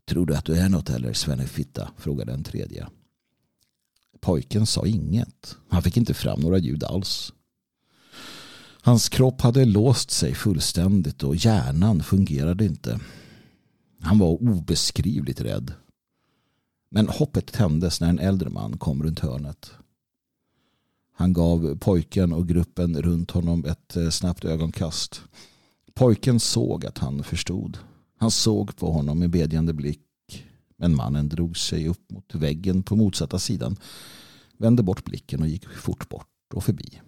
Tror 0.05 0.25
du 0.25 0.35
att 0.35 0.45
du 0.45 0.55
är 0.55 0.69
något 0.69 0.89
eller 0.89 1.13
Svenne 1.13 1.47
Fitta? 1.47 1.91
frågade 1.97 2.31
den 2.31 2.43
tredje. 2.43 2.87
Pojken 4.21 4.65
sa 4.65 4.85
inget. 4.85 5.55
Han 5.69 5.81
fick 5.81 5.97
inte 5.97 6.13
fram 6.13 6.39
några 6.39 6.57
ljud 6.57 6.83
alls. 6.83 7.33
Hans 8.81 9.09
kropp 9.09 9.41
hade 9.41 9.65
låst 9.65 10.11
sig 10.11 10.33
fullständigt 10.33 11.23
och 11.23 11.35
hjärnan 11.35 12.03
fungerade 12.03 12.65
inte. 12.65 12.99
Han 14.01 14.19
var 14.19 14.27
obeskrivligt 14.27 15.41
rädd. 15.41 15.73
Men 16.89 17.09
hoppet 17.09 17.53
tändes 17.53 18.01
när 18.01 18.09
en 18.09 18.19
äldre 18.19 18.49
man 18.49 18.77
kom 18.77 19.03
runt 19.03 19.19
hörnet. 19.19 19.71
Han 21.23 21.33
gav 21.33 21.77
pojken 21.77 22.33
och 22.33 22.47
gruppen 22.47 23.01
runt 23.01 23.31
honom 23.31 23.65
ett 23.65 23.97
eh, 23.97 24.09
snabbt 24.09 24.45
ögonkast. 24.45 25.21
Pojken 25.93 26.39
såg 26.39 26.85
att 26.85 26.97
han 26.97 27.23
förstod. 27.23 27.77
Han 28.17 28.31
såg 28.31 28.75
på 28.75 28.91
honom 28.91 29.19
med 29.19 29.29
bedjande 29.29 29.73
blick. 29.73 30.45
Men 30.77 30.95
mannen 30.95 31.29
drog 31.29 31.57
sig 31.57 31.87
upp 31.87 32.11
mot 32.11 32.35
väggen 32.35 32.83
på 32.83 32.95
motsatta 32.95 33.39
sidan, 33.39 33.75
vände 34.57 34.83
bort 34.83 35.03
blicken 35.03 35.41
och 35.41 35.47
gick 35.47 35.69
fort 35.69 36.09
bort 36.09 36.53
och 36.53 36.63
förbi. 36.63 37.01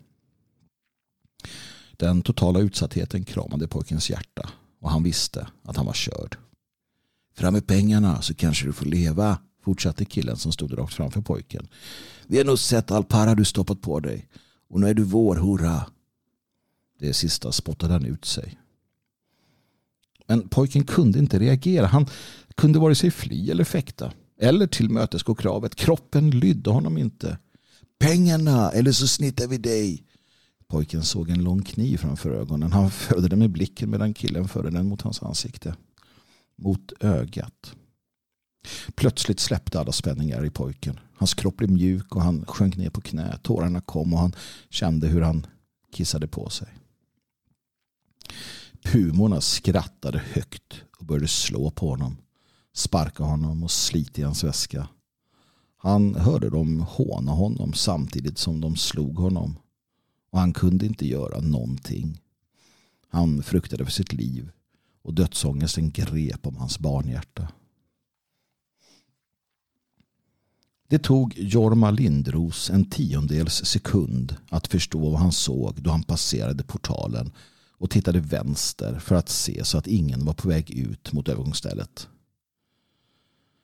Den 1.92 2.22
totala 2.22 2.60
utsattheten 2.60 3.24
kramade 3.24 3.68
pojkens 3.68 4.10
hjärta 4.10 4.50
och 4.82 4.90
han 4.90 5.04
visste 5.04 5.48
att 5.64 5.78
han 5.78 5.86
var 5.86 5.94
körd. 5.94 6.38
Fram 7.34 7.54
med 7.54 7.68
pengarna 7.68 8.22
så 8.22 8.34
kanske 8.34 8.66
du 8.66 8.74
får 8.74 8.86
leva, 8.86 9.38
fortsatte 9.66 10.06
killen 10.06 10.38
som 10.38 10.52
stod 10.52 10.78
rakt 10.78 10.94
framför 10.94 11.22
pojken. 11.22 11.68
Vi 12.28 12.38
har 12.38 12.46
nog 12.46 12.60
sett 12.60 12.92
all 12.92 13.04
para 13.04 13.36
du 13.36 13.46
stoppat 13.46 13.82
på 13.82 14.00
dig 14.00 14.28
och 14.70 14.80
nu 14.80 14.88
är 14.88 14.94
du 14.94 15.04
vår, 15.04 15.36
hurra. 15.36 15.86
Det 17.00 17.14
sista 17.14 17.52
spottade 17.52 17.94
han 17.94 18.06
ut 18.06 18.26
sig. 18.26 18.58
Men 20.28 20.50
pojken 20.50 20.84
kunde 20.84 21.20
inte 21.20 21.40
reagera. 21.40 21.86
Han 21.86 22.06
kunde 22.56 22.80
vare 22.80 22.96
sig 22.96 23.12
fly 23.12 23.52
eller 23.52 23.64
fäkta. 23.64 24.14
Eller 24.40 24.68
tillmötesgå 24.68 25.36
kravet. 25.36 25.76
Kroppen 25.76 26.30
lydde 26.30 26.70
honom 26.70 26.98
inte. 26.98 27.38
Pengarna 28.00 28.72
eller 28.72 28.92
så 28.92 29.08
snittar 29.08 29.48
vi 29.48 29.58
dig. 29.58 30.04
Pojken 30.68 31.04
såg 31.04 31.30
en 31.30 31.44
lång 31.44 31.64
kniv 31.64 31.98
framför 31.98 32.32
ögonen. 32.32 32.72
Han 32.72 32.92
följde 32.92 33.28
den 33.28 33.40
med 33.40 33.52
blicken 33.52 33.90
medan 33.90 34.14
killen 34.14 34.48
förde 34.48 34.70
den 34.70 34.88
mot 34.88 35.02
hans 35.02 35.24
ansikte. 35.24 35.76
Mot 36.56 36.94
ögat. 37.00 37.76
Plötsligt 38.96 39.40
släppte 39.40 39.80
alla 39.80 39.92
spänningar 39.92 40.46
i 40.46 40.50
pojken. 40.50 41.00
Hans 41.18 41.34
kropp 41.34 41.58
blev 41.58 41.72
mjuk 41.72 42.16
och 42.16 42.22
han 42.22 42.46
sjönk 42.46 42.78
ner 42.78 42.90
på 42.90 43.02
knä. 43.02 43.40
Tårarna 43.44 43.82
kom 43.82 44.14
och 44.14 44.20
han 44.20 44.36
kände 44.70 45.08
hur 45.08 45.22
han 45.22 45.46
kissade 45.92 46.28
på 46.28 46.50
sig. 46.50 46.68
Pumorna 48.84 49.42
skrattade 49.42 50.22
högt 50.34 50.82
och 51.00 51.06
började 51.06 51.28
slå 51.28 51.72
på 51.72 51.90
honom. 51.90 52.18
Sparka 52.74 53.24
honom 53.24 53.64
och 53.64 53.72
slita 53.72 54.22
i 54.22 54.24
hans 54.24 54.44
väska. 54.44 54.88
Han 55.78 56.16
hörde 56.16 56.50
dem 56.50 56.80
håna 56.80 57.32
honom 57.32 57.74
samtidigt 57.74 58.38
som 58.38 58.62
de 58.62 58.76
slog 58.76 59.18
honom. 59.18 59.60
Och 60.32 60.40
han 60.40 60.54
kunde 60.54 60.86
inte 60.86 61.08
göra 61.08 61.40
någonting. 61.40 62.22
Han 63.08 63.44
fruktade 63.44 63.86
för 63.86 63.92
sitt 63.92 64.14
liv 64.14 64.52
och 65.04 65.14
dödsångesten 65.14 65.92
grep 65.92 66.48
om 66.48 66.56
hans 66.56 66.80
barnhjärta. 66.80 67.48
Det 70.88 71.00
tog 71.00 71.34
Jorma 71.38 71.92
Lindros 71.92 72.70
en 72.70 72.90
tiondels 72.90 73.66
sekund 73.66 74.36
att 74.50 74.68
förstå 74.68 75.10
vad 75.10 75.20
han 75.20 75.32
såg 75.32 75.82
då 75.82 75.90
han 75.90 76.04
passerade 76.04 76.64
portalen 76.64 77.32
och 77.78 77.90
tittade 77.90 78.20
vänster 78.20 79.00
för 79.00 79.16
att 79.16 79.30
se 79.30 79.66
så 79.66 79.78
att 79.78 79.88
ingen 79.88 80.26
var 80.26 80.34
på 80.34 80.50
väg 80.50 80.72
ut 80.72 81.14
mot 81.14 81.30
övergångsstället. 81.30 82.08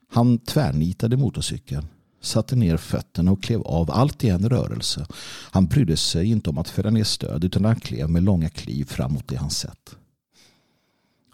Han 0.09 0.39
tvärnitade 0.39 1.17
motorcykeln, 1.17 1.85
satte 2.21 2.55
ner 2.55 2.77
fötterna 2.77 3.31
och 3.31 3.43
klev 3.43 3.61
av 3.61 3.91
allt 3.91 4.23
i 4.23 4.29
en 4.29 4.49
rörelse. 4.49 5.05
Han 5.51 5.65
brydde 5.65 5.97
sig 5.97 6.25
inte 6.25 6.49
om 6.49 6.57
att 6.57 6.69
föra 6.69 6.89
ner 6.89 7.03
stöd 7.03 7.43
utan 7.43 7.65
han 7.65 7.79
klev 7.79 8.09
med 8.09 8.23
långa 8.23 8.49
kliv 8.49 8.85
framåt 8.85 9.27
det 9.27 9.35
han 9.35 9.49
sett. 9.49 9.95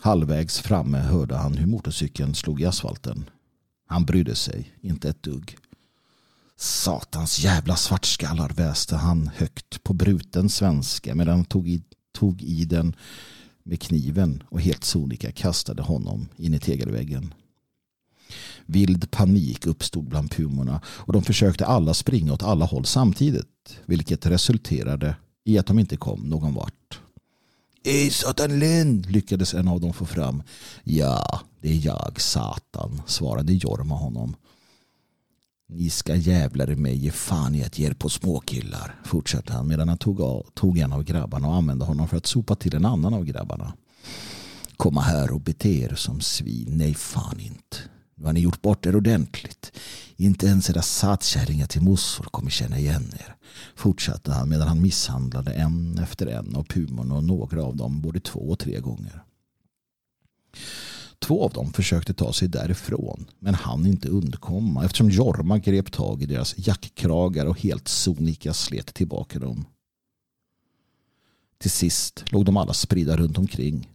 Halvvägs 0.01 0.59
framme 0.59 0.97
hörde 0.97 1.35
han 1.35 1.57
hur 1.57 1.67
motorcykeln 1.67 2.35
slog 2.35 2.61
i 2.61 2.65
asfalten. 2.65 3.29
Han 3.87 4.05
brydde 4.05 4.35
sig 4.35 4.71
inte 4.81 5.09
ett 5.09 5.23
dugg. 5.23 5.57
Satans 6.59 7.39
jävla 7.39 7.75
svartskallar 7.75 8.49
väste 8.49 8.95
han 8.95 9.29
högt 9.35 9.83
på 9.83 9.93
bruten 9.93 10.49
svenska 10.49 11.15
medan 11.15 11.35
han 11.35 11.45
tog 11.45 11.69
i, 11.69 11.83
tog 12.13 12.41
i 12.41 12.65
den 12.65 12.95
med 13.63 13.81
kniven 13.81 14.43
och 14.49 14.61
helt 14.61 14.83
sonika 14.83 15.31
kastade 15.31 15.81
honom 15.81 16.27
in 16.37 16.53
i 16.53 16.59
tegelväggen. 16.59 17.33
Vild 18.65 19.11
panik 19.11 19.65
uppstod 19.65 20.09
bland 20.09 20.31
pumorna 20.31 20.81
och 20.87 21.13
de 21.13 21.23
försökte 21.23 21.65
alla 21.65 21.93
springa 21.93 22.33
åt 22.33 22.43
alla 22.43 22.65
håll 22.65 22.85
samtidigt 22.85 23.79
vilket 23.85 24.25
resulterade 24.25 25.15
i 25.43 25.57
att 25.57 25.65
de 25.65 25.79
inte 25.79 25.97
kom 25.97 26.19
någon 26.19 26.53
vart. 26.53 26.99
Ej 27.83 28.09
Satan 28.09 28.59
Len 28.59 29.01
lyckades 29.01 29.53
en 29.53 29.67
av 29.67 29.79
dem 29.81 29.93
få 29.93 30.05
fram. 30.05 30.43
Ja, 30.83 31.41
det 31.61 31.69
är 31.69 31.85
jag 31.85 32.21
Satan, 32.21 33.01
svarade 33.05 33.53
Jorma 33.53 33.95
honom. 33.95 34.35
Ni 35.69 35.89
ska 35.89 36.15
jävlar 36.15 36.69
i 36.69 36.75
mig 36.75 36.95
ge 36.95 37.11
fan 37.11 37.55
i 37.55 37.63
att 37.63 37.79
ge 37.79 37.87
er 37.87 37.93
på 37.93 38.09
småkillar, 38.09 38.95
fortsatte 39.05 39.53
han 39.53 39.67
medan 39.67 39.89
han 39.89 39.97
tog, 39.97 40.21
av, 40.21 40.45
tog 40.53 40.77
en 40.77 40.93
av 40.93 41.03
grabbarna 41.03 41.47
och 41.47 41.55
använde 41.55 41.85
honom 41.85 42.07
för 42.07 42.17
att 42.17 42.25
sopa 42.25 42.55
till 42.55 42.75
en 42.75 42.85
annan 42.85 43.13
av 43.13 43.25
grabbarna. 43.25 43.73
Komma 44.77 45.01
här 45.01 45.31
och 45.31 45.41
bete 45.41 45.69
er 45.69 45.95
som 45.95 46.21
svin, 46.21 46.67
nej 46.69 46.93
fan 46.93 47.39
inte. 47.39 47.77
Nu 48.15 48.25
har 48.25 48.33
ni 48.33 48.39
gjort 48.39 48.61
bort 48.61 48.85
er 48.85 48.95
ordentligt. 48.95 49.71
Inte 50.15 50.47
ens 50.47 50.69
era 50.69 50.81
satkärringar 50.81 51.67
till 51.67 51.81
mossor 51.81 52.23
kommer 52.23 52.49
känna 52.49 52.79
igen 52.79 53.11
er. 53.13 53.35
Fortsatte 53.75 54.31
han 54.31 54.49
medan 54.49 54.67
han 54.67 54.81
misshandlade 54.81 55.51
en 55.51 55.99
efter 56.03 56.27
en 56.27 56.55
av 56.55 56.63
pumorna 56.63 57.15
och 57.15 57.23
några 57.23 57.63
av 57.63 57.75
dem 57.75 58.01
både 58.01 58.19
två 58.19 58.39
och 58.39 58.59
tre 58.59 58.79
gånger. 58.79 59.23
Två 61.19 61.43
av 61.43 61.53
dem 61.53 61.73
försökte 61.73 62.13
ta 62.13 62.33
sig 62.33 62.47
därifrån 62.47 63.25
men 63.39 63.55
hann 63.55 63.85
inte 63.85 64.09
undkomma 64.09 64.85
eftersom 64.85 65.09
Jorma 65.09 65.57
grep 65.57 65.91
tag 65.91 66.23
i 66.23 66.25
deras 66.25 66.55
jackkragar 66.57 67.45
och 67.45 67.59
helt 67.59 67.87
sonika 67.87 68.53
slet 68.53 68.93
tillbaka 68.93 69.39
dem. 69.39 69.65
Till 71.57 71.71
sist 71.71 72.25
låg 72.31 72.45
de 72.45 72.57
alla 72.57 72.73
spridda 72.73 73.17
runt 73.17 73.37
omkring. 73.37 73.89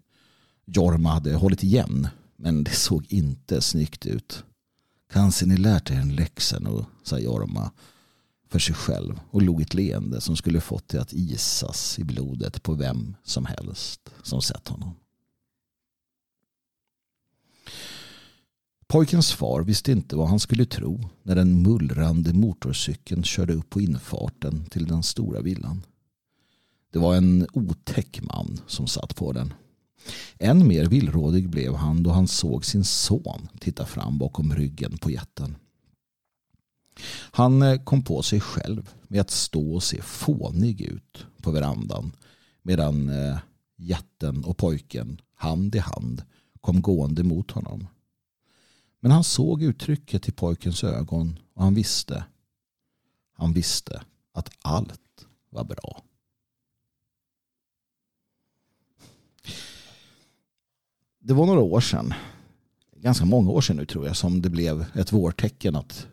Jorma 0.67 1.13
hade 1.13 1.35
hållit 1.35 1.63
igen, 1.63 2.09
men 2.37 2.65
det 2.65 2.71
såg 2.71 3.05
inte 3.09 3.61
snyggt 3.61 4.07
ut. 4.07 4.45
Kanske 5.13 5.47
ni 5.47 5.57
lärt 5.57 5.91
er 5.91 5.95
en 5.95 6.15
läxa 6.15 6.59
nu, 6.59 6.85
sa 7.03 7.19
Jorma 7.19 7.71
för 8.53 8.59
sig 8.59 8.75
själv 8.75 9.21
och 9.31 9.43
log 9.43 9.63
ett 9.63 9.75
leende 9.75 10.21
som 10.21 10.37
skulle 10.37 10.61
fått 10.61 10.89
det 10.89 11.01
att 11.01 11.13
isas 11.13 11.99
i 11.99 12.05
blodet 12.05 12.63
på 12.63 12.75
vem 12.75 13.17
som 13.25 13.47
helst 13.47 14.01
som 14.23 14.43
sett 14.43 14.69
honom. 14.69 14.95
Pojkens 18.87 19.33
far 19.33 19.63
visste 19.63 19.93
inte 19.93 20.17
vad 20.17 20.29
han 20.29 20.41
skulle 20.41 20.67
tro 20.67 21.09
när 21.23 21.35
den 21.35 21.63
mullrande 21.63 22.33
motorcykeln 22.33 23.25
körde 23.25 23.53
upp 23.53 23.71
på 23.71 23.81
infarten 23.81 24.65
till 24.65 24.87
den 24.87 25.03
stora 25.03 25.41
villan. 25.41 25.83
Det 26.93 26.99
var 26.99 27.17
en 27.17 27.47
otäck 27.53 28.21
man 28.23 28.61
som 28.67 28.87
satt 28.87 29.17
på 29.17 29.33
den. 29.33 29.55
Än 30.39 30.69
mer 30.69 30.87
villrådig 30.87 31.49
blev 31.49 31.75
han 31.75 32.03
då 32.03 32.11
han 32.11 32.29
såg 32.29 32.65
sin 32.65 32.85
son 32.85 33.49
titta 33.61 33.87
fram 33.87 34.19
bakom 34.19 34.55
ryggen 34.55 34.99
på 34.99 35.11
jätten. 35.11 35.57
Han 37.31 37.63
eh, 37.63 37.83
kom 37.83 38.03
på 38.03 38.23
sig 38.23 38.41
själv 38.41 38.91
med 39.09 39.21
att 39.21 39.31
stå 39.31 39.75
och 39.75 39.83
se 39.83 40.03
fånig 40.03 40.81
ut 40.81 41.27
på 41.43 41.51
verandan 41.51 42.13
medan 42.63 43.09
eh, 43.09 43.39
jätten 43.77 44.45
och 44.45 44.57
pojken 44.57 45.21
hand 45.35 45.75
i 45.75 45.79
hand 45.79 46.23
kom 46.63 46.83
gående 46.83 47.23
mot 47.23 47.51
honom. 47.51 47.89
Men 49.01 49.11
han 49.11 49.25
såg 49.25 49.63
uttrycket 49.63 50.29
i 50.29 50.33
pojkens 50.33 50.85
ögon 50.85 51.39
och 51.55 51.63
han 51.63 51.75
visste. 51.75 52.25
Han 53.33 53.53
visste 53.53 54.03
att 54.33 54.51
allt 54.63 55.27
var 55.51 55.65
bra. 55.65 56.03
Det 61.19 61.35
var 61.35 61.47
några 61.47 61.61
år 61.61 61.81
sedan, 61.81 62.15
ganska 62.97 63.25
många 63.25 63.51
år 63.51 63.61
sedan 63.61 63.77
nu 63.77 63.87
tror 63.87 64.07
jag, 64.07 64.17
som 64.17 64.43
det 64.43 64.51
blev 64.51 64.85
ett 64.95 65.13
vårtecken 65.13 65.77
att 65.77 66.07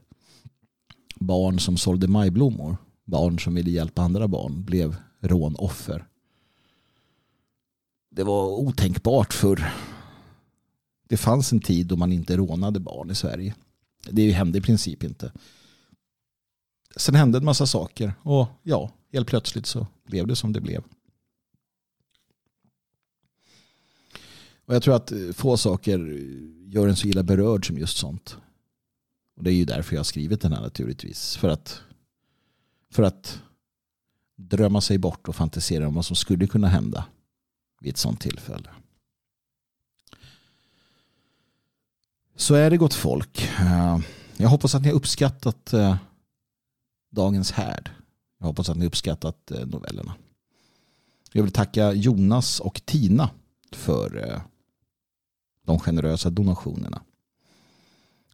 barn 1.16 1.60
som 1.60 1.78
sålde 1.78 2.08
majblommor, 2.08 2.78
barn 3.06 3.40
som 3.40 3.56
ville 3.56 3.72
hjälpa 3.72 4.02
andra 4.02 4.28
barn, 4.28 4.64
blev 4.64 4.96
rånoffer. 5.20 6.08
Det 8.12 8.24
var 8.24 8.48
otänkbart 8.48 9.34
för 9.34 9.74
det 11.10 11.18
fanns 11.18 11.52
en 11.52 11.60
tid 11.60 11.88
då 11.88 11.95
man 11.95 12.11
inte 12.11 12.38
rånade 12.38 12.80
barn 12.80 13.11
i 13.11 13.15
Sverige. 13.15 13.56
Det 14.10 14.31
hände 14.31 14.57
i 14.57 14.61
princip 14.61 15.03
inte. 15.03 15.31
Sen 16.95 17.15
hände 17.15 17.38
en 17.38 17.45
massa 17.45 17.65
saker 17.65 18.14
och 18.22 18.48
ja, 18.64 18.91
helt 19.14 19.27
plötsligt 19.27 19.65
så 19.65 19.88
blev 20.06 20.27
det 20.27 20.36
som 20.36 20.53
det 20.53 20.61
blev. 20.61 20.84
Och 24.65 24.76
jag 24.76 24.84
tror 24.84 24.95
att 24.95 25.11
eh, 25.11 25.31
få 25.34 25.57
saker 25.57 25.99
gör 26.68 26.88
en 26.88 26.95
så 26.95 27.07
illa 27.07 27.23
berörd 27.23 27.68
som 27.68 27.77
just 27.77 27.98
sånt. 27.98 28.38
Och 29.36 29.44
det 29.44 29.52
är 29.52 29.56
ju 29.56 29.65
därför 29.65 29.95
jag 29.95 29.99
har 29.99 30.03
skrivit 30.03 30.41
den 30.41 30.53
här 30.53 30.61
naturligtvis. 30.61 31.38
För 31.38 31.49
att, 31.49 31.81
för 32.91 33.03
att 33.03 33.41
drömma 34.36 34.81
sig 34.81 34.98
bort 34.98 35.27
och 35.27 35.36
fantisera 35.36 35.88
om 35.88 35.94
vad 35.94 36.06
som 36.06 36.15
skulle 36.15 36.48
kunna 36.48 36.68
hända 36.68 37.06
vid 37.81 37.94
ett 37.94 37.98
sånt 37.98 38.22
tillfälle. 38.22 38.69
Så 42.40 42.56
är 42.56 42.70
det 42.70 42.78
gott 42.78 42.94
folk. 42.94 43.49
Eh, 43.60 43.99
jag 44.38 44.49
hoppas 44.49 44.76
att 44.76 44.82
ni 44.82 44.88
har 44.88 44.95
uppskattat 44.95 45.74
eh, 45.74 45.95
dagens 47.11 47.52
härd. 47.52 47.90
Jag 48.40 48.48
hoppas 48.48 48.70
att 48.70 48.78
ni 48.78 48.82
har 48.82 48.88
uppskattat 48.88 49.52
eh, 49.52 49.66
novellerna. 49.66 50.14
Jag 51.32 51.44
vill 51.44 51.52
tacka 51.52 51.94
Jonas 51.94 52.60
och 52.60 52.82
Tina 52.86 53.30
för 53.72 54.41
de 55.66 55.80
generösa 55.80 56.30
donationerna. 56.30 57.02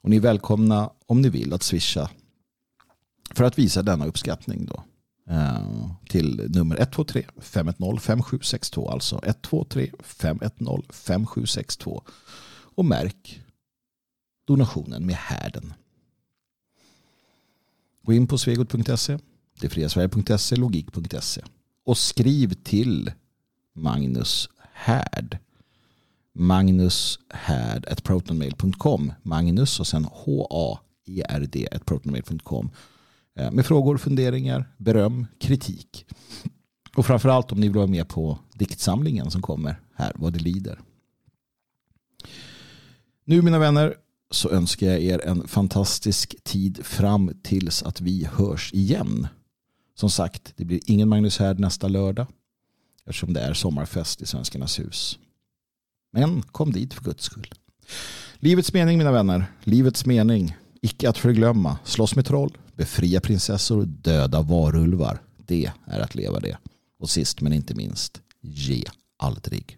Och 0.01 0.09
ni 0.09 0.15
är 0.15 0.21
välkomna 0.21 0.89
om 1.05 1.21
ni 1.21 1.29
vill 1.29 1.53
att 1.53 1.63
swisha 1.63 2.09
för 3.35 3.43
att 3.43 3.59
visa 3.59 3.81
denna 3.81 4.05
uppskattning 4.05 4.65
då 4.65 4.83
till 6.09 6.49
nummer 6.49 6.75
123 6.75 7.25
510 7.37 7.99
5762 7.99 8.89
alltså 8.89 9.21
123 9.23 9.91
510 10.03 10.83
5762 10.89 12.03
och 12.75 12.85
märk 12.85 13.44
donationen 14.45 15.05
med 15.05 15.15
härden. 15.15 15.73
Gå 18.05 18.13
in 18.13 18.27
på 18.27 18.37
svegot.se, 18.37 19.17
detfriasverige.se, 19.61 20.55
logik.se 20.55 21.41
och 21.85 21.97
skriv 21.97 22.53
till 22.53 23.11
Magnus 23.73 24.49
Härd. 24.73 25.37
Magnus 26.33 27.19
Härd 27.29 27.85
at 27.85 28.03
protonmail.com. 28.03 29.13
Magnus 29.23 29.79
och 29.79 29.87
sen 29.87 30.05
H-A-E-R-D 30.05 31.67
at 31.71 31.85
protonmail.com 31.85 32.69
eh, 33.35 33.51
med 33.51 33.65
frågor, 33.65 33.97
funderingar, 33.97 34.73
beröm, 34.77 35.27
kritik. 35.39 36.05
Och 36.95 37.05
framförallt 37.05 37.51
om 37.51 37.59
ni 37.59 37.67
vill 37.67 37.77
vara 37.77 37.87
med 37.87 38.07
på 38.07 38.39
diktsamlingen 38.53 39.31
som 39.31 39.41
kommer 39.41 39.79
här, 39.95 40.11
vad 40.15 40.33
det 40.33 40.39
lider. 40.39 40.79
Nu 43.23 43.41
mina 43.41 43.59
vänner 43.59 43.95
så 44.35 44.49
önskar 44.49 44.87
jag 44.87 45.01
er 45.01 45.27
en 45.27 45.47
fantastisk 45.47 46.35
tid 46.43 46.85
fram 46.85 47.31
tills 47.43 47.83
att 47.83 48.01
vi 48.01 48.27
hörs 48.31 48.73
igen. 48.73 49.27
Som 49.95 50.09
sagt, 50.09 50.53
det 50.55 50.65
blir 50.65 50.79
ingen 50.85 51.09
Magnus 51.09 51.37
Härd 51.37 51.59
nästa 51.59 51.87
lördag 51.87 52.27
eftersom 53.05 53.33
det 53.33 53.41
är 53.41 53.53
sommarfest 53.53 54.21
i 54.21 54.25
Svenskarnas 54.25 54.79
hus. 54.79 55.19
Men 56.13 56.41
kom 56.41 56.71
dit 56.71 56.93
för 56.93 57.03
guds 57.03 57.23
skull. 57.23 57.53
Livets 58.35 58.73
mening 58.73 58.97
mina 58.97 59.11
vänner, 59.11 59.45
livets 59.63 60.05
mening. 60.05 60.55
Icke 60.81 61.09
att 61.09 61.17
förglömma, 61.17 61.77
slåss 61.83 62.15
med 62.15 62.25
troll, 62.25 62.57
befria 62.75 63.21
prinsessor, 63.21 63.85
döda 63.85 64.41
varulvar. 64.41 65.21
Det 65.37 65.71
är 65.85 65.99
att 65.99 66.15
leva 66.15 66.39
det. 66.39 66.57
Och 66.99 67.09
sist 67.09 67.41
men 67.41 67.53
inte 67.53 67.75
minst, 67.75 68.21
ge 68.41 68.83
aldrig. 69.17 69.77